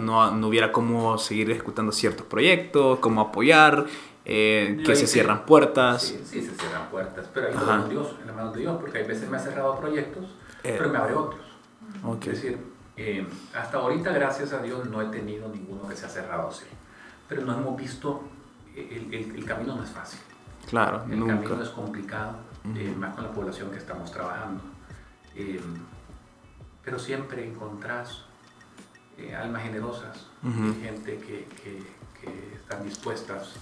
no, 0.00 0.30
no 0.30 0.48
hubiera 0.48 0.72
cómo 0.72 1.18
seguir 1.18 1.50
ejecutando 1.50 1.92
ciertos 1.92 2.26
proyectos, 2.26 2.98
cómo 3.00 3.20
apoyar, 3.20 3.86
eh, 4.24 4.82
que 4.84 4.96
se 4.96 5.06
cierran 5.06 5.44
puertas. 5.44 6.02
Sí, 6.02 6.20
sí, 6.24 6.40
se 6.42 6.54
cierran 6.54 6.88
puertas, 6.90 7.28
pero 7.34 7.48
ahí 7.48 7.80
en 7.82 7.90
Dios, 7.90 8.08
en 8.20 8.26
la 8.26 8.32
mano 8.32 8.52
de 8.52 8.60
Dios, 8.60 8.76
porque 8.80 8.98
hay 8.98 9.06
veces 9.06 9.28
me 9.28 9.36
ha 9.36 9.40
cerrado 9.40 9.78
proyectos, 9.78 10.24
Eh, 10.62 10.76
pero 10.78 10.88
me 10.90 10.96
abre 10.98 11.14
otros. 11.14 11.42
ok. 12.02 12.26
Es 12.28 12.42
decir, 12.42 12.58
eh, 12.96 13.26
hasta 13.54 13.76
ahorita, 13.78 14.12
gracias 14.12 14.54
a 14.54 14.62
Dios, 14.62 14.86
no 14.88 15.02
he 15.02 15.06
tenido 15.06 15.48
ninguno 15.48 15.86
que 15.86 15.96
se 15.96 16.06
ha 16.06 16.08
cerrado 16.08 16.48
así. 16.48 16.64
Pero 17.28 17.42
no 17.42 17.52
hemos 17.52 17.76
visto, 17.76 18.22
el, 18.76 19.12
el- 19.14 19.36
el 19.36 19.44
camino 19.44 19.76
no 19.76 19.82
es 19.84 19.90
fácil. 19.90 20.20
Claro, 20.68 21.04
El 21.10 21.18
nunca. 21.20 21.34
camino 21.40 21.62
es 21.62 21.68
complicado, 21.70 22.36
eh, 22.74 22.88
Ujú. 22.90 23.00
más 23.00 23.14
con 23.14 23.24
la 23.24 23.32
población 23.32 23.70
que 23.70 23.78
estamos 23.78 24.10
trabajando. 24.10 24.62
Eh, 25.36 25.60
pero 26.84 26.98
siempre 26.98 27.46
encontrás 27.48 28.22
eh, 29.16 29.34
almas 29.34 29.62
generosas, 29.62 30.26
Ujú. 30.42 30.70
y 30.78 30.82
gente 30.82 31.18
que, 31.18 31.46
que- 31.62 31.82
que 32.20 32.54
están 32.56 32.82
dispuestas. 32.84 33.52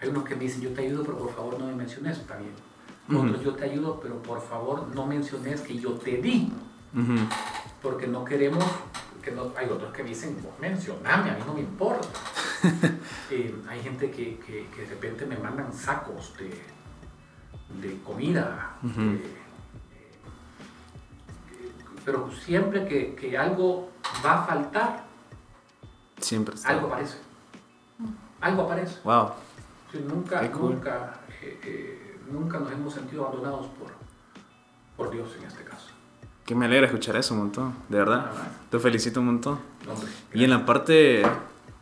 Hay 0.00 0.08
unos 0.08 0.24
que 0.24 0.34
me 0.34 0.42
dicen, 0.42 0.62
yo 0.62 0.70
te 0.70 0.82
ayudo, 0.86 1.04
pero 1.04 1.18
por 1.18 1.32
favor 1.34 1.58
no 1.60 1.66
me 1.66 1.74
menciones, 1.74 2.18
está 2.18 2.36
bien. 2.36 2.52
Ujú. 3.08 3.20
Otros, 3.28 3.42
yo 3.44 3.54
te 3.54 3.64
ayudo, 3.64 4.00
pero 4.00 4.20
por 4.22 4.40
favor 4.40 4.88
no 4.94 5.06
menciones 5.06 5.60
que 5.60 5.78
yo 5.78 5.92
te 5.92 6.16
di 6.16 6.52
porque 7.82 8.06
no 8.08 8.24
queremos, 8.24 8.64
que 9.22 9.30
no, 9.30 9.52
hay 9.56 9.68
otros 9.68 9.92
que 9.92 10.02
dicen, 10.02 10.36
vos 10.42 10.52
mencioname, 10.58 11.30
a 11.30 11.34
mí 11.34 11.42
no 11.46 11.54
me 11.54 11.60
importa. 11.60 12.08
Eh, 13.30 13.54
hay 13.68 13.80
gente 13.82 14.10
que, 14.10 14.38
que- 14.38 14.66
que 14.74 14.82
de 14.82 14.86
repente 14.88 15.26
me 15.26 15.36
mandan 15.36 15.72
sacos 15.72 16.34
de, 16.38 16.50
de 17.80 17.98
comida, 18.02 18.76
eh, 18.84 19.20
pero 22.04 22.30
siempre 22.32 22.86
que, 22.86 23.14
que 23.14 23.36
algo 23.36 23.90
va 24.24 24.42
a 24.42 24.46
faltar, 24.46 25.04
Siempre 26.20 26.54
está. 26.54 26.68
algo 26.70 26.86
aparece. 26.88 27.18
Algo 28.40 28.62
aparece. 28.62 28.98
Wow. 29.04 29.30
Sí, 29.92 29.98
nunca, 30.06 30.50
cool. 30.52 30.74
nunca, 30.76 31.14
eh, 31.42 32.16
nunca 32.30 32.58
nos 32.60 32.72
hemos 32.72 32.94
sentido 32.94 33.26
abandonados 33.26 33.66
por, 33.68 33.88
por 34.96 35.10
Dios 35.12 35.34
en 35.38 35.46
este 35.46 35.64
caso. 35.64 35.88
Que 36.44 36.54
me 36.54 36.66
alegra 36.66 36.86
escuchar 36.86 37.16
eso 37.16 37.34
un 37.34 37.40
montón, 37.40 37.74
de 37.88 37.98
verdad. 37.98 38.30
Te 38.70 38.78
felicito 38.78 39.18
un 39.20 39.26
montón. 39.26 39.58
Hombre, 39.90 40.08
Y 40.32 40.44
en 40.44 40.50
la 40.50 40.64
parte 40.64 41.22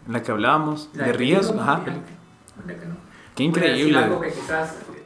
en 0.06 0.12
la 0.12 0.22
que 0.22 0.32
hablábamos 0.32 0.88
La 0.94 1.06
de 1.06 1.12
Ríos, 1.12 1.46
peligro, 1.46 1.62
ajá. 1.62 1.84
que 1.84 1.90
no. 2.86 2.94
Qué 3.34 3.42
increíble. 3.44 4.00
quizás, 4.34 4.72
eh, 4.72 5.04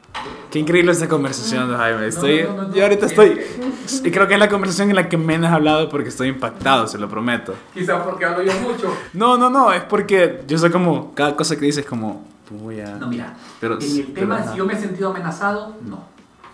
Qué 0.50 0.58
increíble 0.58 0.92
esta 0.92 1.08
conversación, 1.08 1.74
Jaime. 1.76 2.06
Estoy, 2.08 2.42
no, 2.44 2.64
no, 2.68 2.74
yo 2.74 2.82
ahorita 2.82 3.06
es 3.06 3.12
estoy, 3.12 3.40
y 4.04 4.10
creo 4.10 4.26
que 4.26 4.34
es 4.34 4.40
la 4.40 4.48
conversación 4.48 4.90
en 4.90 4.96
la 4.96 5.08
que 5.08 5.16
menos 5.16 5.50
he 5.50 5.54
hablado 5.54 5.88
porque 5.88 6.08
estoy 6.08 6.28
impactado, 6.28 6.86
se 6.86 6.98
lo 6.98 7.08
prometo. 7.08 7.54
Quizás 7.72 8.02
porque 8.02 8.24
hablo 8.24 8.42
yo 8.42 8.52
mucho. 8.60 8.94
No, 9.12 9.36
no, 9.38 9.48
no, 9.50 9.72
es 9.72 9.82
porque 9.84 10.42
yo 10.46 10.58
soy 10.58 10.70
como, 10.70 11.14
cada 11.14 11.36
cosa 11.36 11.56
que 11.56 11.64
dices 11.66 11.84
como, 11.86 12.26
voy 12.50 12.80
a... 12.80 12.96
No, 12.96 13.06
mira, 13.08 13.34
Pero- 13.60 13.74
en 13.80 13.82
el 13.82 14.02
pero 14.06 14.20
tema 14.26 14.36
ajá. 14.36 14.52
si 14.52 14.58
yo 14.58 14.66
me 14.66 14.74
he 14.74 14.78
sentido 14.78 15.10
amenazado, 15.10 15.76
no. 15.84 15.96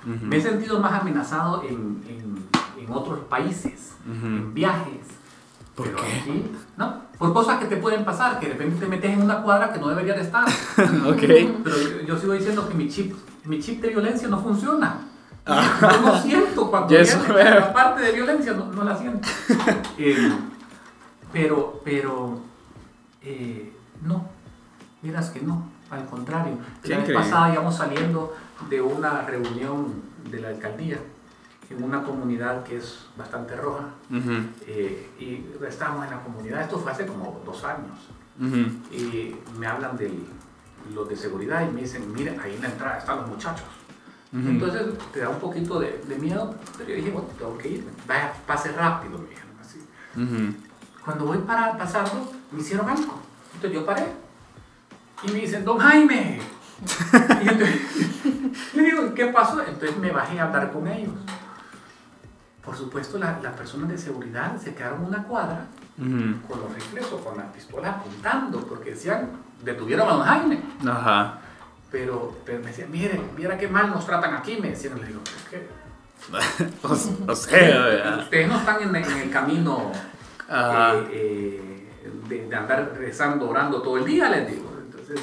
Ujú. 0.07 0.26
Me 0.26 0.36
he 0.36 0.40
sentido 0.42 0.78
más 0.80 1.01
amenazado 1.01 1.62
en, 1.62 2.03
en, 2.09 2.84
en 2.84 2.92
otros 2.92 3.20
países, 3.30 3.95
Ujú. 4.07 4.26
en 4.26 4.55
viajes. 4.55 5.07
¿Por 5.74 5.86
Pero 5.86 5.99
qué? 5.99 6.20
aquí, 6.20 6.45
no, 6.76 7.03
por 7.18 7.32
cosas 7.32 7.58
que 7.58 7.66
te 7.66 7.76
pueden 7.76 8.04
pasar, 8.04 8.38
que 8.40 8.46
de 8.46 8.52
repente 8.52 8.80
te 8.80 8.86
metes 8.86 9.10
en 9.12 9.22
una 9.22 9.42
cuadra 9.42 9.72
que 9.72 9.78
no 9.78 9.88
debería 9.88 10.14
de 10.14 10.22
estar. 10.22 10.44
ok. 11.06 11.18
Pero 11.18 11.76
yo, 11.76 12.00
yo 12.06 12.18
sigo 12.18 12.32
diciendo 12.32 12.68
que 12.68 12.74
mi 12.74 12.88
chip, 12.88 13.14
mi 13.44 13.60
chip 13.60 13.80
de 13.80 13.88
violencia 13.88 14.28
no 14.28 14.40
funciona. 14.40 15.00
Yo 15.46 16.00
no 16.00 16.22
siento 16.22 16.70
cuando 16.70 16.88
Ya 16.88 17.00
eso 17.00 17.20
viene 17.22 17.50
la 17.50 17.70
parte 17.70 18.00
de 18.00 18.12
violencia, 18.12 18.54
no, 18.54 18.72
no 18.72 18.82
la 18.82 18.96
siento. 18.96 19.28
Eh, 19.98 20.32
pero, 21.30 21.82
pero, 21.84 22.40
eh, 23.20 23.70
no, 24.02 24.26
miras 25.02 25.28
que 25.28 25.40
no, 25.40 25.70
al 25.90 26.06
contrario. 26.06 26.56
La 26.84 26.98
vez 26.98 27.12
pasada 27.12 27.52
íbamos 27.52 27.76
saliendo 27.76 28.34
de 28.70 28.80
una 28.80 29.20
reunión 29.22 30.02
de 30.30 30.40
la 30.40 30.48
alcaldía 30.48 30.98
en 31.77 31.85
una 31.85 32.03
comunidad 32.03 32.62
que 32.64 32.77
es 32.77 33.07
bastante 33.16 33.57
roja 33.57 33.89
eh, 34.66 35.11
y 35.18 35.45
estábamos 35.66 36.05
en 36.05 36.11
la 36.11 36.22
comunidad, 36.22 36.62
esto 36.62 36.79
fue 36.79 36.93
hace 36.93 37.07
como 37.07 37.43
dos 37.45 37.64
años 37.64 37.99
y 38.91 39.37
me 39.59 39.66
hablan 39.66 39.97
de 39.97 40.12
los 40.93 41.09
de 41.09 41.16
seguridad 41.16 41.66
y 41.66 41.72
me 41.72 41.83
dicen, 41.83 42.12
mira, 42.12 42.35
ahí 42.43 42.55
en 42.55 42.62
la 42.62 42.68
entrada 42.68 42.99
están 42.99 43.18
los 43.18 43.29
muchachos. 43.29 43.66
Entonces 44.33 44.99
te 45.12 45.20
da 45.20 45.29
un 45.29 45.39
poquito 45.39 45.79
de, 45.79 46.03
de 46.09 46.16
miedo, 46.18 46.53
pero 46.77 46.91
yo 46.91 46.97
dije, 46.97 47.11
bueno, 47.11 47.29
tengo 47.39 47.57
que 47.57 47.68
irme. 47.68 47.91
Vaya, 48.07 48.33
pase 48.45 48.72
rápido, 48.72 49.18
me 49.18 49.29
dijeron 49.29 49.53
así. 49.61 50.59
Cuando 51.05 51.27
voy 51.27 51.39
para 51.39 51.79
pasando, 51.79 52.33
me 52.51 52.61
hicieron 52.61 52.89
algo. 52.89 53.20
Entonces 53.55 53.81
yo 53.81 53.87
paré. 53.87 54.07
Y 55.22 55.31
me 55.31 55.39
dicen, 55.39 55.64
don 55.64 55.79
Jaime. 55.79 56.41
y 57.45 57.49
entonces, 57.49 57.81
le 58.75 58.83
digo, 58.83 59.14
¿qué 59.14 59.27
pasó? 59.27 59.62
Entonces 59.62 59.97
me 59.99 60.11
bajé 60.11 60.41
a 60.41 60.47
hablar 60.47 60.72
con 60.72 60.89
ellos. 60.89 61.14
Por 62.64 62.76
supuesto, 62.76 63.18
la- 63.18 63.38
las 63.42 63.52
personas 63.54 63.88
de 63.90 63.98
seguridad 63.98 64.56
se 64.58 64.74
quedaron 64.74 65.00
en 65.02 65.06
una 65.08 65.22
cuadra 65.24 65.66
con 65.96 66.60
los 66.60 66.74
rifles 66.74 67.06
o 67.12 67.18
con 67.22 67.36
las 67.36 67.46
pistolas 67.46 67.96
apuntando, 67.96 68.60
porque 68.66 68.90
decían, 68.90 69.30
detuvieron 69.62 70.08
a 70.08 70.12
don 70.12 70.22
Jaime. 70.24 70.60
Ajá. 70.86 71.38
Pero, 71.90 72.36
pero 72.44 72.58
me 72.60 72.66
decían, 72.66 72.90
mire, 72.90 73.20
mira 73.36 73.56
qué 73.56 73.68
mal 73.68 73.90
nos 73.90 74.04
tratan 74.06 74.34
aquí, 74.34 74.58
me 74.60 74.70
decían. 74.70 74.98
Le 75.00 75.06
digo, 75.06 75.20
que 75.50 75.68
O, 76.82 76.88
o 77.32 77.36
sea, 77.36 78.16
ustedes 78.20 78.48
no 78.48 78.56
están 78.58 78.82
en, 78.82 78.96
en 78.96 79.18
el 79.18 79.30
camino 79.30 79.92
eh, 80.50 81.08
eh, 81.12 81.90
de, 82.28 82.46
de 82.48 82.56
andar 82.56 82.94
rezando, 82.98 83.48
orando 83.48 83.80
todo 83.82 83.98
el 83.98 84.04
día, 84.04 84.28
les 84.30 84.50
digo. 84.50 84.72
Entonces, 84.84 85.20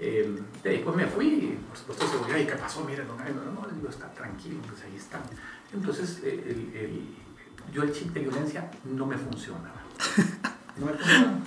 eh, 0.00 0.38
de 0.62 0.70
ahí 0.70 0.78
pues 0.84 0.96
me 0.96 1.06
fui, 1.06 1.26
y 1.28 1.58
por 1.68 1.76
supuesto, 1.78 2.06
seguridad, 2.08 2.38
¿y 2.38 2.46
qué 2.46 2.54
pasó? 2.56 2.84
Miren, 2.84 3.06
don 3.08 3.16
Jaime, 3.18 3.40
no, 3.44 3.52
no, 3.62 3.68
digo, 3.74 3.88
está 3.88 4.08
tranquilo, 4.12 4.58
pues 4.68 4.82
ahí 4.82 4.96
están. 4.96 5.22
Entonces, 5.72 6.20
eh, 6.24 6.44
el, 6.46 6.76
el- 6.78 7.14
yo 7.72 7.82
el 7.82 7.92
chip 7.92 8.12
de 8.12 8.20
violencia 8.20 8.70
no 8.84 9.06
me 9.06 9.16
funciona. 9.16 9.72
No 10.76 10.86
me 10.86 10.92
funciona. 10.94 11.38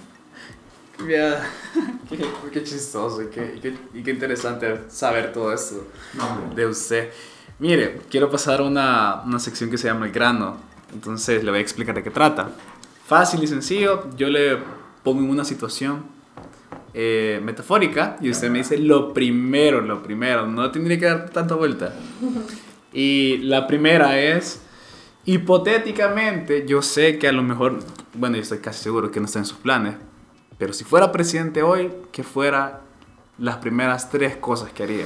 Ya. 1.07 1.47
Qué, 2.09 2.25
qué 2.51 2.63
chistoso 2.63 3.21
y 3.21 3.27
qué, 3.27 3.55
y 3.57 3.59
qué- 3.59 3.77
y 3.93 4.01
qué 4.03 4.11
interesante 4.11 4.89
saber 4.89 5.33
todo 5.33 5.53
esto 5.53 5.85
No, 6.13 6.55
de 6.55 6.65
usted. 6.65 7.11
Mire, 7.59 7.99
quiero 8.09 8.31
pasar 8.31 8.61
a 8.61 8.63
una, 8.63 9.21
una 9.25 9.37
sección 9.39 9.69
que 9.69 9.77
se 9.77 9.87
llama 9.89 10.05
El 10.05 10.11
grano. 10.13 10.55
Entonces 10.93 11.43
le 11.43 11.51
voy 11.51 11.59
a 11.59 11.61
explicar 11.61 11.93
de 11.93 12.01
qué 12.03 12.09
trata. 12.09 12.49
Fácil 13.05 13.43
y 13.43 13.47
sencillo. 13.47 14.09
Yo 14.15 14.27
le 14.29 14.57
pongo 15.03 15.19
en 15.21 15.29
una 15.29 15.43
situación 15.43 16.05
eh, 16.99 17.39
metafórica 17.43 18.17
y 18.21 18.31
usted 18.31 18.49
me 18.49 18.57
dice 18.57 18.75
lo 18.79 19.13
primero, 19.13 19.81
lo 19.81 20.01
primero. 20.01 20.47
No 20.47 20.71
tendría 20.71 20.97
que 20.97 21.05
dar 21.05 21.29
tanta 21.29 21.53
vuelta. 21.53 21.93
Y 22.93 23.37
la 23.39 23.67
primera 23.67 24.17
es, 24.19 24.61
hipotéticamente, 25.25 26.65
yo 26.65 26.81
sé 26.81 27.19
que 27.19 27.27
a 27.27 27.31
lo 27.31 27.43
mejor, 27.43 27.79
bueno, 28.15 28.37
yo 28.37 28.41
estoy 28.41 28.57
casi 28.59 28.81
seguro 28.81 29.11
que 29.11 29.19
no 29.19 29.27
está 29.27 29.37
en 29.37 29.45
sus 29.45 29.57
planes, 29.59 29.95
pero 30.57 30.73
si 30.73 30.83
fuera 30.85 31.11
presidente 31.11 31.61
hoy, 31.61 31.91
que 32.11 32.23
fuera 32.23 32.81
las 33.37 33.57
primeras 33.57 34.09
tres 34.09 34.37
cosas 34.37 34.71
que 34.71 34.83
haría. 34.83 35.05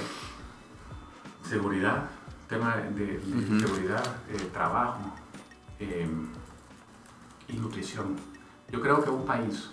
Seguridad, 1.44 2.06
tema 2.48 2.78
de, 2.96 3.06
de 3.06 3.18
Ujú. 3.18 3.60
seguridad, 3.68 4.04
eh, 4.30 4.38
trabajo 4.54 5.14
eh, 5.80 6.08
y 7.50 7.54
nutrición. 7.58 8.16
Yo 8.72 8.80
creo 8.80 9.04
que 9.04 9.10
un 9.10 9.26
país 9.26 9.70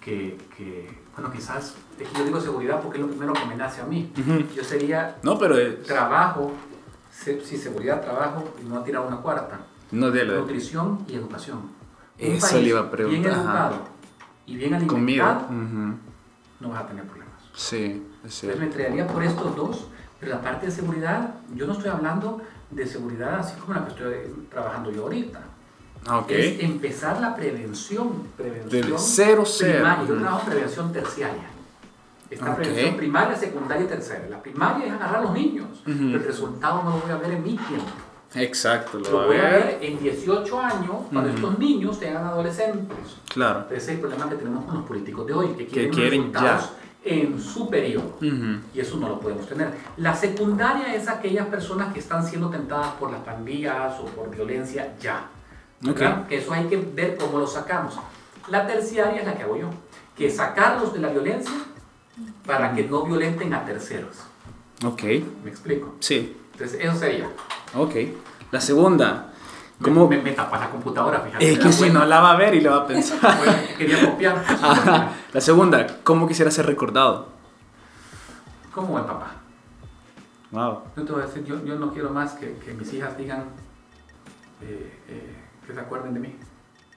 que, 0.00 0.36
que 0.58 0.90
bueno, 1.14 1.32
quizás, 1.32 1.74
es 1.98 2.08
que 2.08 2.18
yo 2.18 2.24
digo 2.24 2.40
seguridad 2.40 2.80
porque 2.80 2.98
es 2.98 3.02
lo 3.04 3.08
primero 3.10 3.32
que 3.32 3.44
me 3.46 3.56
nace 3.56 3.80
a 3.80 3.84
mí. 3.84 4.12
Yo 4.54 4.64
sería 4.64 5.16
No, 5.22 5.38
pero 5.38 5.56
es... 5.58 5.82
trabajo, 5.82 6.52
sí, 7.10 7.38
seguridad, 7.56 8.00
trabajo, 8.00 8.44
y 8.62 8.68
no 8.68 8.78
ha 8.78 8.84
tirado 8.84 9.06
una 9.06 9.18
cuarta. 9.18 9.60
No 9.90 10.10
de 10.10 10.24
lo 10.24 10.40
Nutrición 10.40 11.04
y 11.08 11.14
educación. 11.16 11.62
Eso 12.16 12.46
país 12.46 12.62
le 12.62 12.68
iba 12.70 12.80
a 12.80 12.90
preguntar, 12.90 13.20
Bien 13.22 13.32
ajá. 13.34 13.40
educado 13.42 13.76
y 14.46 14.56
bien 14.56 14.74
alimentado, 14.74 15.40
Ujú. 15.46 15.94
no 16.60 16.68
vas 16.68 16.82
a 16.82 16.86
tener 16.86 17.04
problemas. 17.04 17.30
Sí, 17.54 18.06
es 18.24 18.42
Entonces 18.44 18.58
me 18.58 18.66
entregaría 18.66 19.06
por 19.06 19.22
estos 19.24 19.56
dos, 19.56 19.86
pero 20.18 20.32
la 20.34 20.40
parte 20.40 20.66
de 20.66 20.72
seguridad, 20.72 21.34
yo 21.54 21.66
no 21.66 21.72
estoy 21.72 21.88
hablando 21.90 22.40
de 22.70 22.86
seguridad 22.86 23.40
así 23.40 23.58
como 23.60 23.74
la 23.74 23.84
que 23.86 23.90
estoy 23.90 24.46
trabajando 24.50 24.90
yo 24.92 25.02
ahorita. 25.02 25.40
Ah, 26.06 26.18
ok. 26.18 26.30
Es 26.30 26.62
empezar 26.62 27.20
la 27.20 27.34
prevención. 27.36 28.24
prevención 28.36 28.70
Desde 28.70 28.98
cero, 28.98 29.44
cero. 29.46 29.72
primaria. 29.74 30.08
Yo 30.08 30.16
trabajo 30.18 30.40
en 30.44 30.50
prevención 30.52 30.92
terciaria. 30.92 31.42
Está 32.30 32.50
Ok. 32.50 32.56
prevención 32.56 32.96
primaria, 32.96 33.36
secundaria 33.36 33.84
y 33.84 33.88
terciaria. 33.88 34.28
La 34.28 34.42
primaria 34.42 34.86
es 34.86 34.92
agarrar 34.92 35.16
a 35.16 35.22
los 35.22 35.32
niños, 35.32 35.66
Ujú. 35.80 35.84
pero 35.98 36.16
el 36.18 36.24
resultado 36.24 36.82
no 36.84 36.90
lo 36.90 36.98
voy 37.00 37.10
a 37.10 37.16
ver 37.16 37.32
en 37.32 37.42
mi 37.42 37.56
tiempo. 37.56 37.86
Exacto, 38.34 39.00
lo 39.00 39.10
Lo 39.10 39.26
voy 39.26 39.38
a 39.38 39.42
ver. 39.42 39.78
en 39.82 39.98
18 39.98 40.60
años, 40.60 40.96
cuando 41.12 41.30
Ujú. 41.30 41.36
estos 41.38 41.58
niños 41.58 41.96
sean 41.98 42.24
adolescentes. 42.24 42.96
Claro. 43.28 43.66
Ese 43.70 43.76
es 43.76 43.88
el 43.88 43.98
problema 43.98 44.28
que 44.28 44.36
tenemos 44.36 44.64
con 44.66 44.76
los 44.76 44.84
políticos 44.86 45.26
de 45.26 45.32
hoy, 45.34 45.48
que 45.54 45.66
quieren, 45.66 45.90
quieren 45.92 46.20
resultados 46.32 46.70
en 47.04 47.40
su 47.40 47.68
periodo. 47.68 48.16
Ujú. 48.22 48.60
Y 48.72 48.78
eso 48.80 48.96
no 48.98 49.08
lo 49.08 49.18
podemos 49.18 49.48
tener. 49.48 49.72
La 49.96 50.14
secundaria 50.14 50.94
es 50.94 51.08
aquellas 51.08 51.48
personas 51.48 51.92
que 51.92 51.98
están 51.98 52.24
siendo 52.24 52.48
tentadas 52.50 52.92
por 53.00 53.10
las 53.10 53.20
pandillas 53.22 53.98
o 53.98 54.04
por 54.04 54.30
violencia 54.30 54.94
ya. 55.00 55.26
¿Verdad? 55.80 56.20
Ok. 56.22 56.28
Que 56.28 56.38
eso 56.38 56.52
hay 56.52 56.64
que 56.66 56.76
ver 56.76 57.16
cómo 57.16 57.38
lo 57.38 57.46
sacamos. 57.46 57.98
La 58.48 58.66
terciaria 58.66 59.20
es 59.20 59.26
la 59.26 59.34
que 59.34 59.42
hago 59.42 59.56
yo, 59.56 59.70
que 60.16 60.30
sacarlos 60.30 60.92
de 60.92 61.00
la 61.00 61.08
violencia 61.08 61.54
para 62.46 62.74
que 62.74 62.84
no 62.84 63.04
violenten 63.04 63.52
a 63.54 63.64
terceros. 63.64 64.16
Ok. 64.84 65.02
¿Me 65.44 65.50
explico? 65.50 65.94
Sí. 66.00 66.36
Entonces, 66.52 66.80
eso 66.80 66.98
sería. 66.98 67.28
Ok. 67.74 67.94
La 68.50 68.60
segunda. 68.60 69.26
¿Cómo? 69.82 70.08
Me, 70.08 70.20
me 70.20 70.32
tapas 70.32 70.60
la 70.60 70.70
computadora, 70.70 71.20
fíjate. 71.20 71.52
Es 71.52 71.58
que 71.58 71.72
si 71.72 71.88
no 71.90 72.04
la 72.04 72.20
va 72.20 72.32
a 72.32 72.36
ver 72.36 72.54
y 72.54 72.60
le 72.60 72.68
va 72.68 72.78
a 72.78 72.86
pensar. 72.86 73.18
Bueno, 73.38 73.52
quería 73.78 74.10
copiar. 74.10 74.44
Ajá. 74.62 75.12
La 75.32 75.40
segunda. 75.40 75.86
¿Cómo 76.02 76.28
quisiera 76.28 76.50
ser 76.50 76.66
recordado? 76.66 77.28
¿Cómo 78.72 78.88
buen 78.88 79.04
papá? 79.04 79.36
Wow. 80.50 80.82
Yo 80.96 81.04
te 81.04 81.12
voy 81.12 81.22
a 81.22 81.26
decir, 81.26 81.44
yo, 81.44 81.64
yo 81.64 81.76
no 81.76 81.92
quiero 81.92 82.10
más 82.10 82.32
que, 82.32 82.56
que 82.58 82.74
mis 82.74 82.92
hijas 82.92 83.16
digan 83.16 83.44
eh, 84.62 84.98
eh, 85.08 85.36
que 85.70 85.74
se 85.76 85.80
acuerden 85.80 86.14
de 86.14 86.20
mí. 86.20 86.34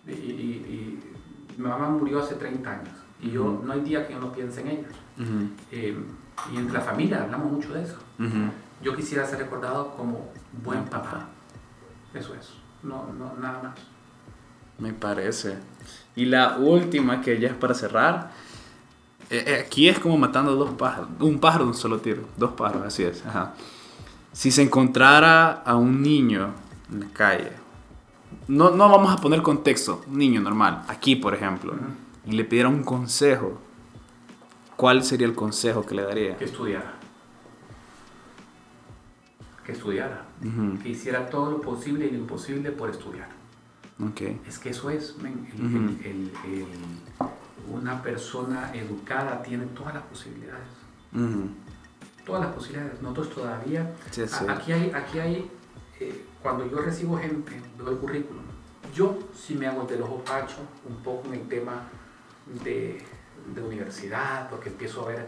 Y, 0.08 0.12
y- 0.12 0.16
y- 0.18 1.14
mi 1.58 1.68
mamá 1.68 1.88
murió 1.90 2.20
hace 2.24 2.34
30 2.36 2.72
años 2.72 2.90
y 3.22 3.30
yo 3.32 3.44
Ujú. 3.46 3.64
no 3.66 3.74
hay 3.74 3.82
día 3.82 4.08
que 4.08 4.14
yo 4.14 4.20
no 4.20 4.32
piense 4.32 4.62
en 4.62 4.68
ella. 4.70 4.88
Ujú. 5.20 5.48
Eh, 5.72 5.98
y 6.52 6.58
entre 6.58 6.74
la 6.74 6.82
familia 6.82 7.24
hablamos 7.24 7.52
mucho 7.52 7.74
de 7.74 7.84
eso. 7.84 7.98
Ujú. 8.20 8.52
Yo 8.82 8.96
quisiera 8.96 9.26
ser 9.26 9.38
recordado 9.40 9.96
como 9.96 10.32
buen 10.64 10.84
papá. 10.86 11.28
Eso 12.14 12.34
es, 12.36 12.50
no, 12.82 13.06
no, 13.18 13.34
nada 13.40 13.62
más. 13.64 13.74
Me 14.80 14.92
parece. 14.94 15.58
Y 16.16 16.26
la 16.26 16.58
última, 16.58 17.22
que 17.22 17.40
ya 17.40 17.50
es 17.50 17.54
para 17.56 17.74
cerrar. 17.76 18.32
eh, 19.30 19.44
eh, 19.48 19.64
aquí 19.66 19.88
es 19.88 20.00
como 20.00 20.18
matando 20.18 20.56
dos 20.56 20.72
pájaros. 20.72 21.10
Un 21.20 21.40
pájaro 21.40 21.66
de 21.66 21.70
un 21.72 21.76
solo 21.78 22.00
tiro. 22.00 22.24
Dos 22.38 22.52
pájaros, 22.54 22.84
así 22.88 23.04
es. 23.04 23.24
Ajá. 23.26 23.54
Si 24.32 24.50
se 24.52 24.64
encontrara 24.64 25.52
a 25.64 25.76
un 25.76 26.02
niño 26.02 26.54
en 26.92 27.00
la 27.02 27.08
calle. 27.14 27.52
No, 28.48 28.72
no 28.72 28.90
vamos 28.90 29.12
a 29.14 29.18
poner 29.18 29.42
contexto. 29.42 30.04
Un 30.08 30.18
niño 30.18 30.42
normal. 30.42 30.84
Aquí, 30.88 31.16
por 31.16 31.34
ejemplo. 31.34 31.74
Y 32.26 32.32
le 32.32 32.44
pidiera 32.46 32.70
un 32.70 32.84
consejo. 32.84 33.60
¿Cuál 34.76 35.04
sería 35.04 35.28
el 35.28 35.36
consejo 35.36 35.86
que 35.86 35.96
le 35.96 36.04
daría? 36.04 36.38
Que 36.38 36.46
estudiara. 36.46 36.94
Que 39.66 39.72
estudiara. 39.72 40.26
Que 40.82 40.90
hiciera 40.90 41.30
todo 41.30 41.52
lo 41.52 41.62
posible 41.62 42.06
y 42.08 42.12
lo 42.12 42.18
imposible 42.18 42.72
por 42.72 42.90
estudiar. 42.90 43.30
Ok. 44.04 44.22
Es 44.48 44.60
que 44.60 44.70
eso 44.72 44.90
es, 44.90 45.16
men, 45.20 45.48
el- 45.54 45.66
Ujú. 45.66 45.78
el- 45.78 46.06
el- 46.06 46.32
el- 46.54 46.68
una 47.72 48.02
persona 48.02 48.72
educada 48.74 49.42
tiene 49.42 49.66
todas 49.68 49.94
las 49.94 50.04
posibilidades, 50.04 50.68
todas 52.26 52.42
las 52.44 52.54
posibilidades. 52.54 53.02
Nosotros 53.02 53.30
todavía, 53.30 53.94
Sí, 54.12 54.24
a- 54.24 54.28
sí. 54.28 54.46
aquí 54.50 54.72
hay, 54.74 54.92
aquí 54.94 55.20
hay 55.20 55.52
eh, 56.02 56.26
cuando 56.44 56.70
yo 56.70 56.78
recibo 56.80 57.18
gente, 57.18 57.60
veo 57.78 57.90
el 57.90 57.98
currículum, 57.98 58.44
yo 58.94 59.18
sí 59.36 59.56
me 59.56 59.66
hago 59.66 59.84
del 59.86 60.02
ojo 60.04 60.22
pacho 60.24 60.58
un 60.88 60.98
poco 60.98 61.28
en 61.30 61.36
el 61.36 61.48
tema 61.48 61.84
de, 62.64 63.02
de 63.56 63.62
universidad, 63.64 64.50
porque 64.50 64.70
empiezo 64.70 65.04
a 65.06 65.08
ver 65.08 65.28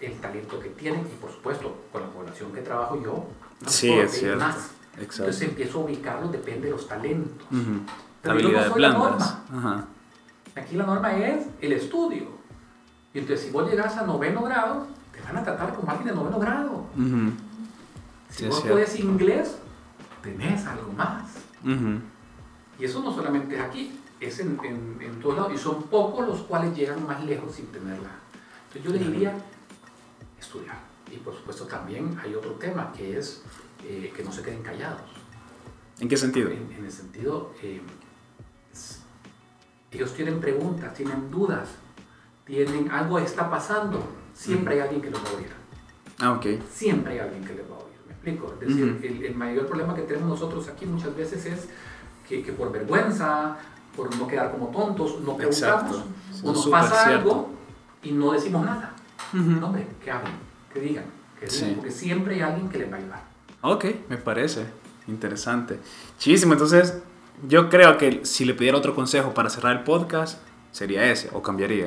el 0.00 0.14
talento 0.14 0.58
que 0.58 0.70
tienen 0.70 1.02
y 1.02 1.20
por 1.20 1.30
supuesto 1.30 1.76
con 1.92 2.00
la 2.02 2.08
población 2.08 2.50
que 2.52 2.62
trabajo 2.62 2.96
yo, 3.00 3.26
no 3.60 3.68
Sí, 3.68 3.88
puedo 3.88 4.02
es 4.02 4.10
cierto. 4.12 4.38
más. 4.44 4.70
Exacto. 4.96 5.22
Entonces 5.24 5.42
empiezo 5.48 5.80
a 5.80 5.84
ubicarlos, 5.84 6.32
depende 6.32 6.66
de 6.66 6.70
los 6.72 6.88
talentos. 6.88 7.46
Ujú. 7.50 7.80
Pero 8.22 8.38
yo 8.40 8.52
no 8.52 8.64
soy 8.72 8.80
la 8.80 8.90
blandas. 8.90 9.36
Ajá. 9.52 9.84
Aquí 10.56 10.76
la 10.76 10.86
norma 10.86 11.16
es 11.16 11.46
el 11.60 11.72
estudio. 11.72 12.28
Y 13.12 13.18
entonces 13.18 13.46
si 13.46 13.52
vos 13.52 13.68
llegas 13.70 13.96
a 13.96 14.06
noveno 14.06 14.42
grado, 14.42 14.86
te 15.12 15.20
van 15.20 15.36
a 15.36 15.44
tratar 15.44 15.74
como 15.74 15.90
alguien 15.90 16.08
de 16.08 16.14
noveno 16.14 16.38
grado. 16.38 16.86
Ujú. 16.96 17.32
Si 18.30 18.42
Sí, 18.44 18.46
vos 18.48 18.60
podés 18.62 18.98
inglés, 18.98 19.58
tenés 20.24 20.66
algo 20.66 20.92
más. 20.92 21.30
Y 22.78 22.84
eso 22.84 23.02
no 23.02 23.14
solamente 23.14 23.54
es 23.56 23.60
aquí, 23.62 24.00
es 24.18 24.40
en, 24.40 24.58
en, 24.64 24.98
en 25.00 25.20
todos 25.20 25.36
lados. 25.36 25.52
Y 25.54 25.58
son 25.58 25.84
pocos 25.84 26.26
los 26.26 26.40
cuales 26.42 26.74
llegan 26.74 27.06
más 27.06 27.22
lejos 27.24 27.54
sin 27.54 27.66
tenerla. 27.66 28.10
Entonces 28.66 28.82
yo 28.82 28.98
les 28.98 29.12
diría, 29.12 29.36
estudiar. 30.40 30.78
Y 31.12 31.18
por 31.18 31.34
supuesto 31.34 31.66
también 31.66 32.18
hay 32.22 32.34
otro 32.34 32.52
tema 32.52 32.92
que 32.92 33.18
es 33.18 33.44
eh, 33.84 34.12
que 34.16 34.24
no 34.24 34.32
se 34.32 34.42
queden 34.42 34.62
callados. 34.62 35.10
¿En 36.00 36.08
qué 36.08 36.16
sentido? 36.16 36.50
En, 36.50 36.72
en 36.76 36.84
el 36.84 36.90
sentido, 36.90 37.52
eh, 37.62 37.80
ellos 39.92 40.12
tienen 40.14 40.40
preguntas, 40.40 40.92
tienen 40.94 41.30
dudas, 41.30 41.68
tienen 42.44 42.90
algo 42.90 43.20
está 43.20 43.48
pasando, 43.48 44.04
siempre 44.34 44.74
hay 44.74 44.80
alguien 44.80 45.02
que 45.02 45.10
los 45.10 45.24
va 45.24 45.28
a 45.28 45.34
oír. 45.34 45.52
Ah, 46.18 46.32
ok. 46.32 46.46
Siempre 46.68 47.12
hay 47.12 47.18
alguien 47.20 47.44
que 47.44 47.54
les 47.54 47.70
va 47.70 47.76
a 47.76 47.78
oír. 47.78 47.93
¿Me 48.24 48.30
explico? 48.32 48.54
Es 48.60 48.68
decir, 48.68 48.84
Ujú. 48.84 49.04
el, 49.06 49.24
el 49.26 49.34
mayor 49.34 49.66
problema 49.66 49.94
que 49.94 50.02
tenemos 50.02 50.28
nosotros 50.28 50.68
aquí 50.68 50.86
muchas 50.86 51.14
veces 51.16 51.44
es 51.46 51.68
que, 52.28 52.42
que 52.42 52.52
por 52.52 52.72
vergüenza, 52.72 53.56
por 53.94 54.14
no 54.16 54.26
quedar 54.26 54.50
como 54.50 54.68
tontos, 54.68 55.20
no 55.20 55.36
preguntamos, 55.36 55.96
Exacto. 55.96 56.04
o 56.42 56.52
nos 56.52 56.66
pasa 56.68 57.04
cierto. 57.04 57.30
algo 57.30 57.50
y 58.02 58.12
no 58.12 58.32
decimos 58.32 58.64
nada. 58.64 58.94
Ujú. 59.32 59.42
No, 59.42 59.66
hombre, 59.66 59.86
que 60.02 60.10
hablen, 60.10 60.32
que 60.72 60.80
digan, 60.80 61.04
que 61.38 61.46
digan, 61.46 61.58
Sí. 61.68 61.72
porque 61.76 61.90
siempre 61.90 62.34
hay 62.36 62.40
alguien 62.40 62.68
que 62.68 62.78
les 62.78 62.90
va 62.90 62.96
a 62.96 62.98
ayudar. 62.98 63.22
Ok, 63.62 63.84
me 64.08 64.16
parece 64.16 64.66
interesante. 65.06 65.78
Chísimo, 66.18 66.52
entonces 66.54 67.02
yo 67.48 67.68
creo 67.68 67.98
que 67.98 68.24
si 68.24 68.44
le 68.44 68.54
pidiera 68.54 68.78
otro 68.78 68.94
consejo 68.94 69.34
para 69.34 69.50
cerrar 69.50 69.76
el 69.76 69.82
podcast, 69.84 70.40
sería 70.72 71.10
ese, 71.10 71.28
o 71.32 71.42
cambiaría. 71.42 71.86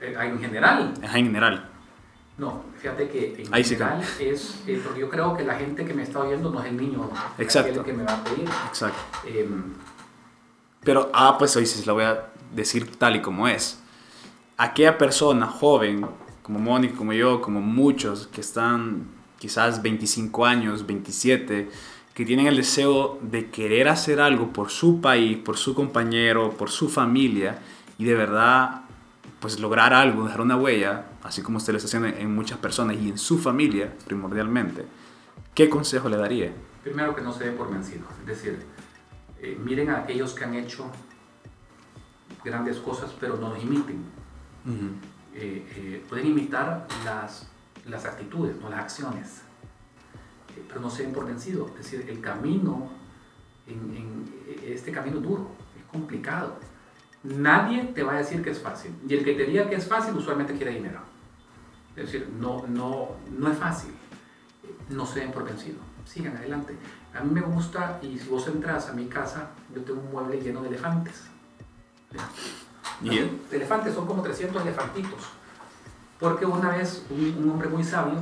Eh, 0.00 0.14
en 0.20 0.38
general, 0.38 0.94
en 1.02 1.08
general. 1.08 1.70
No, 2.38 2.64
fíjate 2.80 3.08
que 3.08 3.42
en 3.42 3.54
Ahí 3.54 3.64
sí 3.64 3.76
general 3.76 4.02
es, 4.20 4.62
eh, 4.66 4.80
porque 4.84 5.00
yo 5.00 5.08
creo 5.08 5.34
que 5.36 5.42
la 5.44 5.54
gente 5.54 5.84
que 5.86 5.94
me 5.94 6.02
está 6.02 6.20
oyendo 6.20 6.50
no 6.50 6.60
es 6.60 6.66
el 6.66 6.76
niño 6.76 7.10
Exacto. 7.38 7.82
que 7.82 7.92
me 7.94 8.04
va 8.04 8.14
a 8.14 8.24
pedir. 8.24 8.46
Exacto. 8.68 8.98
Em, 9.26 9.72
Pero, 10.84 11.10
ah, 11.14 11.36
pues 11.38 11.56
hoy 11.56 11.64
sí 11.66 11.80
se 11.80 11.86
lo 11.86 11.94
voy 11.94 12.04
a 12.04 12.26
decir 12.54 12.96
tal 12.96 13.16
y 13.16 13.22
como 13.22 13.48
es. 13.48 13.80
Aquella 14.58 14.98
persona 14.98 15.46
joven, 15.46 16.06
como 16.42 16.58
Mónica, 16.58 16.94
como 16.96 17.12
yo, 17.12 17.40
como 17.40 17.60
muchos 17.60 18.26
que 18.28 18.40
están 18.42 19.06
quizás 19.38 19.82
25 19.82 20.44
años, 20.44 20.86
27, 20.86 21.68
que 22.14 22.24
tienen 22.24 22.46
el 22.46 22.56
deseo 22.56 23.18
de 23.20 23.50
querer 23.50 23.88
hacer 23.88 24.20
algo 24.20 24.52
por 24.52 24.70
su 24.70 25.00
país, 25.00 25.38
por 25.38 25.56
su 25.56 25.74
compañero, 25.74 26.52
por 26.52 26.70
su 26.70 26.88
familia, 26.88 27.58
y 27.98 28.04
de 28.04 28.14
verdad, 28.14 28.82
pues 29.40 29.58
lograr 29.58 29.92
algo, 29.92 30.24
dejar 30.24 30.40
una 30.42 30.56
huella, 30.56 31.06
así 31.26 31.42
como 31.42 31.58
usted 31.58 31.72
lo 31.72 31.78
está 31.78 31.86
haciendo 31.88 32.08
en 32.18 32.34
muchas 32.34 32.58
personas 32.58 32.96
y 32.96 33.10
en 33.10 33.18
su 33.18 33.38
familia, 33.38 33.92
primordialmente, 34.06 34.84
¿qué 35.54 35.68
consejo 35.68 36.08
le 36.08 36.16
daría? 36.16 36.52
primero 36.82 37.16
que 37.16 37.20
no 37.20 37.32
se 37.32 37.42
dé 37.44 37.50
por 37.50 37.68
vencido. 37.68 38.04
Es 38.20 38.26
decir, 38.26 38.62
eh, 39.40 39.58
miren 39.62 39.90
a 39.90 39.98
aquellos 39.98 40.32
que 40.34 40.44
han 40.44 40.54
hecho 40.54 40.88
grandes 42.44 42.76
cosas, 42.78 43.12
pero 43.18 43.36
no 43.36 43.50
los 43.50 43.62
imiten. 43.62 44.04
Eh, 45.34 45.66
eh, 45.76 46.04
pueden 46.08 46.28
imitar 46.28 46.86
las, 47.04 47.48
las 47.86 48.04
actitudes, 48.04 48.56
no 48.60 48.70
las 48.70 48.80
acciones, 48.80 49.42
Eh, 50.56 50.62
pero 50.68 50.80
no 50.80 50.88
se 50.88 51.02
den 51.02 51.12
por 51.12 51.26
vencido. 51.26 51.66
Es 51.78 51.78
decir, 51.90 52.06
el 52.08 52.20
camino, 52.20 52.88
en, 53.66 53.78
en- 53.96 54.34
este 54.64 54.90
camino 54.92 55.18
duro, 55.20 55.50
es 55.76 55.84
complicado. 55.90 56.56
Nadie 57.24 57.82
te 57.94 58.02
va 58.04 58.12
a 58.14 58.18
decir 58.18 58.42
que 58.42 58.50
es 58.50 58.60
fácil. 58.60 58.92
Y 59.08 59.14
el 59.14 59.24
que 59.24 59.34
te 59.34 59.44
diga 59.44 59.68
que 59.68 59.74
es 59.74 59.86
fácil 59.88 60.14
usualmente 60.14 60.54
quiere 60.56 60.72
dinero. 60.72 61.00
Es 61.96 62.12
decir, 62.12 62.28
no, 62.38 62.66
no, 62.68 63.08
no 63.36 63.50
es 63.50 63.58
fácil. 63.58 63.94
No 64.90 65.06
se 65.06 65.20
den 65.20 65.32
por 65.32 65.44
vencido. 65.44 65.78
Sigan 66.04 66.36
adelante. 66.36 66.76
A 67.14 67.22
mí 67.22 67.30
me 67.32 67.40
gusta, 67.40 67.98
y 68.02 68.18
si 68.18 68.28
vos 68.28 68.46
entras 68.46 68.88
a 68.88 68.92
mi 68.92 69.06
casa, 69.06 69.50
yo 69.74 69.82
tengo 69.82 70.00
un 70.00 70.12
mueble 70.12 70.40
lleno 70.40 70.60
de 70.62 70.68
elefantes. 70.68 71.24
¿Ya? 72.12 72.28
¿Y 73.02 73.18
él? 73.18 73.40
Elefantes, 73.50 73.94
son 73.94 74.06
como 74.06 74.22
300 74.22 74.62
elefantitos. 74.62 75.20
Porque 76.20 76.44
una 76.46 76.70
vez 76.70 77.04
un, 77.10 77.42
un 77.42 77.50
hombre 77.50 77.68
muy 77.68 77.82
sabio, 77.82 78.20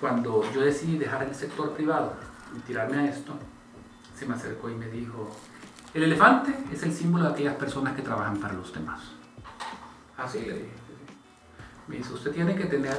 cuando 0.00 0.42
yo 0.52 0.60
decidí 0.60 0.96
dejar 0.96 1.24
el 1.24 1.34
sector 1.34 1.72
privado 1.72 2.14
y 2.56 2.60
tirarme 2.60 2.98
a 2.98 3.10
esto, 3.10 3.32
se 4.16 4.26
me 4.26 4.34
acercó 4.34 4.70
y 4.70 4.74
me 4.74 4.88
dijo, 4.88 5.30
el 5.92 6.04
elefante 6.04 6.54
es 6.72 6.82
el 6.82 6.92
símbolo 6.92 7.24
de 7.24 7.30
aquellas 7.30 7.56
personas 7.56 7.94
que 7.94 8.02
trabajan 8.02 8.38
para 8.38 8.54
los 8.54 8.72
demás. 8.72 9.00
Así 10.16 10.40
le 10.40 10.54
dije. 10.54 10.85
Me 11.88 11.96
dice, 11.96 12.12
usted 12.12 12.32
tiene 12.32 12.54
que 12.56 12.64
tener 12.64 12.96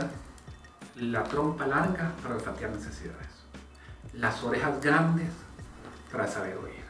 la 0.96 1.24
trompa 1.24 1.68
larga 1.68 2.12
para 2.24 2.36
olfatear 2.36 2.72
necesidades, 2.72 3.28
las 4.14 4.44
orejas 4.44 4.82
grandes 4.82 5.30
para 6.12 6.28
saber 6.28 6.58
oír, 6.58 6.86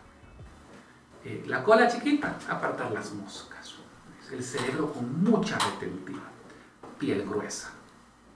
eh, 1.25 1.43
la 1.47 1.63
cola 1.63 1.87
chiquita, 1.87 2.35
apartar 2.49 2.91
las 2.91 3.11
moscas, 3.13 3.75
el 4.31 4.43
cerebro 4.43 4.93
con 4.93 5.23
mucha 5.23 5.57
retentiva, 5.57 6.23
piel 6.99 7.27
gruesa, 7.27 7.71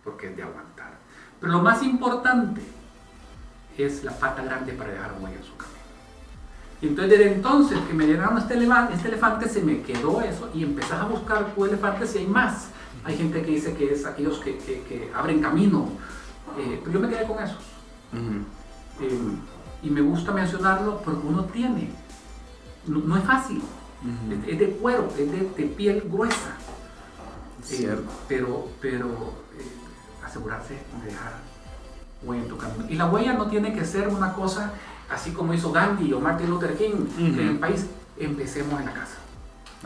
porque 0.04 0.30
es 0.30 0.36
de 0.36 0.44
aguantar. 0.44 0.92
Pero 1.40 1.54
lo 1.54 1.62
más 1.62 1.84
importante 1.84 2.62
es 3.78 4.04
la 4.04 4.12
pata 4.12 4.44
grande 4.44 4.74
para 4.74 4.92
dejar 4.92 5.14
huella 5.20 5.38
en 5.38 5.44
su 5.44 5.56
camino. 5.56 5.80
Y 6.82 6.88
entonces 6.88 7.18
desde 7.18 7.34
entonces 7.34 7.80
que 7.88 7.94
me 7.94 8.08
llegaron 8.08 8.38
este, 8.38 8.56
elefante, 8.56 8.96
este 8.96 9.08
elefante 9.08 9.48
se 9.48 9.62
me 9.62 9.82
quedó 9.82 10.22
eso 10.22 10.50
y 10.54 10.64
empezás 10.64 11.02
a 11.02 11.06
buscar 11.06 11.54
tu 11.54 11.66
elefante 11.66 12.08
si 12.08 12.20
hay 12.20 12.28
más. 12.28 12.70
Hay 13.04 13.18
gente 13.18 13.42
que 13.42 13.52
dice 13.52 13.74
que 13.74 13.94
es 13.94 14.06
aquellos 14.06 14.40
que, 14.40 14.58
que, 14.58 14.82
que 14.84 15.12
abren 15.16 15.42
camino, 15.42 15.90
eh, 16.58 16.80
pero 16.84 16.94
yo 16.94 17.00
me 17.00 17.10
quedé 17.10 17.26
con 17.26 17.42
esos. 17.44 17.64
Eh, 18.14 19.20
y 19.84 19.90
me 19.90 20.02
gusta 20.02 20.32
mencionarlo 20.32 21.02
porque 21.02 21.26
uno 21.26 21.46
tiene, 21.46 21.90
no, 22.86 23.00
no 23.00 23.18
es 23.18 23.24
fácil, 23.24 23.62
es, 24.30 24.54
es 24.54 24.60
de 24.60 24.70
cuero, 24.72 25.08
es 25.18 25.32
de, 25.32 25.50
de 25.58 25.64
piel 25.76 26.04
gruesa. 26.12 26.56
Eh, 27.62 27.64
Cierto. 27.64 28.12
pero 28.28 28.70
pero 28.82 29.34
asegurarse 30.26 30.74
de 30.74 31.12
dejar 31.12 31.34
huella 32.24 32.44
en 32.44 32.50
tu 32.50 32.58
camino. 32.58 32.86
Y 32.90 32.96
la 32.96 33.06
huella 33.08 33.34
no 33.34 33.48
tiene 33.48 33.74
que 33.74 33.86
ser 33.86 34.08
una 34.08 34.34
cosa 34.34 34.74
así 35.10 35.32
como 35.32 35.54
hizo 35.54 35.72
Gandhi 35.72 36.14
o 36.14 36.20
Martin 36.20 36.50
Luther 36.50 36.78
King 36.78 37.06
en 37.18 37.40
el 37.40 37.60
país. 37.60 37.86
Empecemos 38.18 38.80
en 38.80 38.86
la 38.86 38.94
casa. 38.94 39.18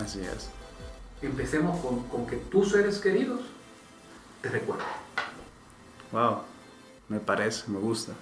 Así 0.01 0.20
es. 0.22 0.49
Empecemos 1.26 1.80
con, 1.84 2.03
con 2.03 2.28
que 2.28 2.38
tus 2.38 2.71
seres 2.71 2.99
queridos 2.99 3.41
te 4.41 4.49
recuerden. 4.49 4.86
Wow, 6.11 6.39
me 7.09 7.19
parece, 7.19 7.69
me 7.69 7.80
gusta. 7.80 8.13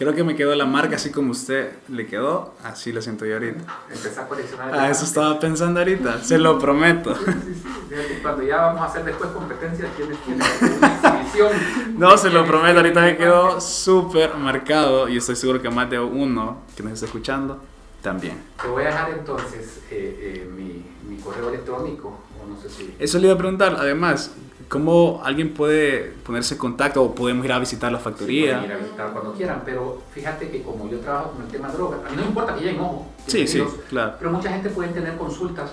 Creo 0.00 0.14
que 0.14 0.24
me 0.24 0.34
quedó 0.34 0.54
la 0.54 0.64
marca 0.64 0.96
así 0.96 1.10
como 1.10 1.32
usted 1.32 1.72
le 1.88 2.06
quedó, 2.06 2.54
así 2.64 2.90
lo 2.90 3.02
siento 3.02 3.26
yo 3.26 3.34
ahorita. 3.34 3.60
Empezar 3.90 4.24
a 4.24 4.28
coleccionar. 4.28 4.74
Ah, 4.74 4.88
eso 4.88 5.04
estaba 5.04 5.38
pensando 5.38 5.78
ahorita, 5.78 6.24
se 6.24 6.38
lo 6.38 6.58
prometo. 6.58 7.14
Sí, 7.14 7.24
sí, 7.26 7.54
sí. 7.54 8.18
Cuando 8.22 8.42
ya 8.42 8.56
vamos 8.62 8.80
a 8.80 8.84
hacer 8.86 9.04
después 9.04 9.30
competencia, 9.30 9.86
tienes, 9.96 10.16
tienes 10.24 10.46
una 10.62 11.20
exhibición. 11.20 11.52
No, 11.98 12.16
se 12.16 12.30
lo 12.30 12.46
prometo, 12.46 12.78
ahorita 12.78 13.00
me 13.02 13.16
quedó 13.18 13.60
súper 13.60 14.36
marcado 14.36 15.06
y 15.06 15.18
estoy 15.18 15.36
seguro 15.36 15.60
que 15.60 15.68
más 15.68 15.90
de 15.90 15.98
uno 15.98 16.62
que 16.74 16.82
nos 16.82 16.92
está 16.94 17.04
escuchando 17.04 17.60
también. 18.00 18.42
Te 18.62 18.68
voy 18.68 18.84
a 18.84 18.86
dejar 18.86 19.10
entonces 19.10 19.80
eh, 19.90 20.46
eh, 20.46 20.50
mi 20.50 20.82
correo 21.20 21.48
electrónico, 21.48 22.18
o 22.42 22.46
no 22.48 22.60
sé 22.60 22.68
si... 22.68 22.94
Eso 22.98 23.18
le 23.18 23.26
iba 23.26 23.34
a 23.34 23.38
preguntar, 23.38 23.76
además, 23.78 24.32
¿cómo 24.68 25.20
alguien 25.24 25.52
puede 25.54 26.12
ponerse 26.24 26.54
en 26.54 26.58
contacto 26.60 27.02
o 27.02 27.14
podemos 27.14 27.44
ir 27.44 27.52
a 27.52 27.58
visitar 27.58 27.90
la 27.92 27.98
Sí, 27.98 28.04
factoría? 28.04 28.64
ir 28.64 28.72
a 28.72 28.76
visitar 28.76 29.12
cuando 29.12 29.32
quieran, 29.34 29.62
pero 29.64 30.02
fíjate 30.12 30.50
que 30.50 30.62
como 30.62 30.88
yo 30.88 30.98
trabajo 31.00 31.32
con 31.32 31.42
el 31.42 31.48
tema 31.48 31.68
droga, 31.68 31.98
a 32.06 32.10
mí 32.10 32.16
no 32.16 32.22
me 32.22 32.28
importa 32.28 32.54
que 32.54 32.60
lleguen 32.64 32.80
ojo, 32.80 33.06
Sí, 33.26 33.46
sí, 33.46 33.62
claro. 33.88 34.14
pero 34.18 34.30
mucha 34.32 34.50
gente 34.50 34.70
puede 34.70 34.90
tener 34.90 35.16
consultas 35.16 35.70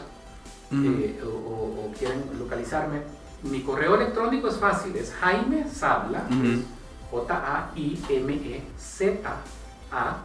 Ujú. 0.71 0.83
eh, 0.85 1.19
o, 1.25 1.91
quieren 1.97 2.23
localizarme. 2.37 3.01
Mi 3.43 3.61
correo 3.61 3.95
electrónico 3.95 4.47
es 4.49 4.55
fácil, 4.57 4.95
es 4.95 5.13
Jaime 5.13 5.65
Sabla. 5.71 6.23
J-A-I-M-E-Z-A, 8.77 10.17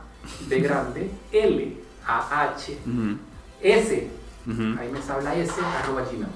de 0.49 0.61
grande, 0.61 1.11
L-A-H, 1.33 2.79
Ujú, 2.87 3.17
S, 3.61 4.11
ujú. 4.47 4.77
Jaime 4.77 5.03
Sabla 5.03 5.35
S, 5.37 5.53
arroba 5.83 6.03
gmail. 6.03 6.27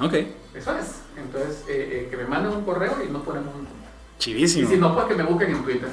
Ok, 0.00 0.14
Eso 0.54 0.76
es. 0.78 1.02
Entonces, 1.16 1.64
eh, 1.68 2.04
eh, 2.04 2.08
que 2.10 2.16
me 2.16 2.24
manden 2.24 2.52
un 2.52 2.64
correo 2.64 2.96
y 3.06 3.10
nos 3.10 3.22
ponemos 3.22 3.54
un... 3.54 3.62
Y 3.62 4.18
chivísimo. 4.18 4.68
si 4.68 4.76
no, 4.76 4.94
pues 4.94 5.06
que 5.06 5.14
me 5.14 5.22
busquen 5.24 5.50
en 5.54 5.62
Twitter, 5.64 5.88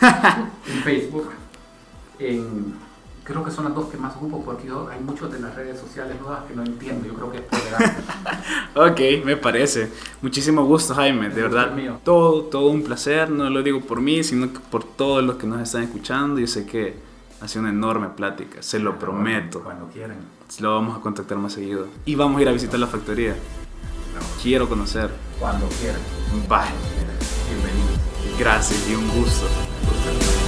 en 0.66 0.82
Facebook, 0.82 1.30
en... 2.18 2.74
Creo 3.24 3.44
que 3.44 3.52
son 3.52 3.64
las 3.66 3.74
dos 3.74 3.88
que 3.88 3.96
más 3.96 4.16
ocupo 4.16 4.44
porque 4.44 4.66
yo, 4.66 4.88
hay 4.88 4.98
muchos 4.98 5.32
de 5.32 5.38
las 5.38 5.54
redes 5.54 5.78
sociales 5.78 6.20
nuevas 6.20 6.42
que 6.44 6.56
no 6.56 6.64
entiendo. 6.64 7.06
Yo 7.06 7.14
creo 7.14 7.30
que 7.30 7.38
es. 7.38 7.44
Ok, 8.74 9.24
me 9.24 9.36
parece. 9.36 9.90
Muchísimo 10.22 10.64
gusto, 10.64 10.92
Jaime, 10.94 11.28
de 11.28 11.40
El 11.40 11.42
gusto 11.42 11.56
verdad. 11.56 11.68
es 11.70 11.76
mío. 11.84 12.00
Todo, 12.04 12.42
todo 12.46 12.66
un 12.68 12.82
placer, 12.82 13.30
no 13.30 13.48
lo 13.48 13.62
digo 13.62 13.80
por 13.80 14.00
mí, 14.00 14.24
sino 14.24 14.52
que 14.52 14.58
por 14.58 14.82
todos 14.82 15.22
los 15.22 15.36
que 15.36 15.46
nos 15.46 15.60
están 15.62 15.84
escuchando. 15.84 16.40
Yo 16.40 16.48
sé 16.48 16.66
que 16.66 16.96
ha 17.40 17.46
sido 17.46 17.60
una 17.60 17.70
enorme 17.70 18.08
plática, 18.08 18.60
se 18.60 18.80
lo 18.80 18.98
prometo. 18.98 19.60
Cuando 19.62 19.86
quieran. 19.86 20.16
Lo 20.60 20.74
vamos 20.74 20.96
a 20.96 21.00
contactar 21.00 21.38
más 21.38 21.54
seguido. 21.54 21.88
Y 22.04 22.14
vamos 22.14 22.38
a 22.38 22.42
ir 22.42 22.48
a 22.48 22.52
visitar 22.52 22.78
la 22.78 22.86
factoría. 22.86 23.34
Quiero 24.42 24.68
conocer. 24.68 25.10
Cuando 25.40 25.66
quieran. 25.80 26.00
Bye. 26.48 26.72
Bienvenidos. 27.48 28.38
Gracias 28.38 28.88
y 28.88 28.94
un 28.94 29.08
gusto. 29.08 29.46
Gusto. 29.46 30.41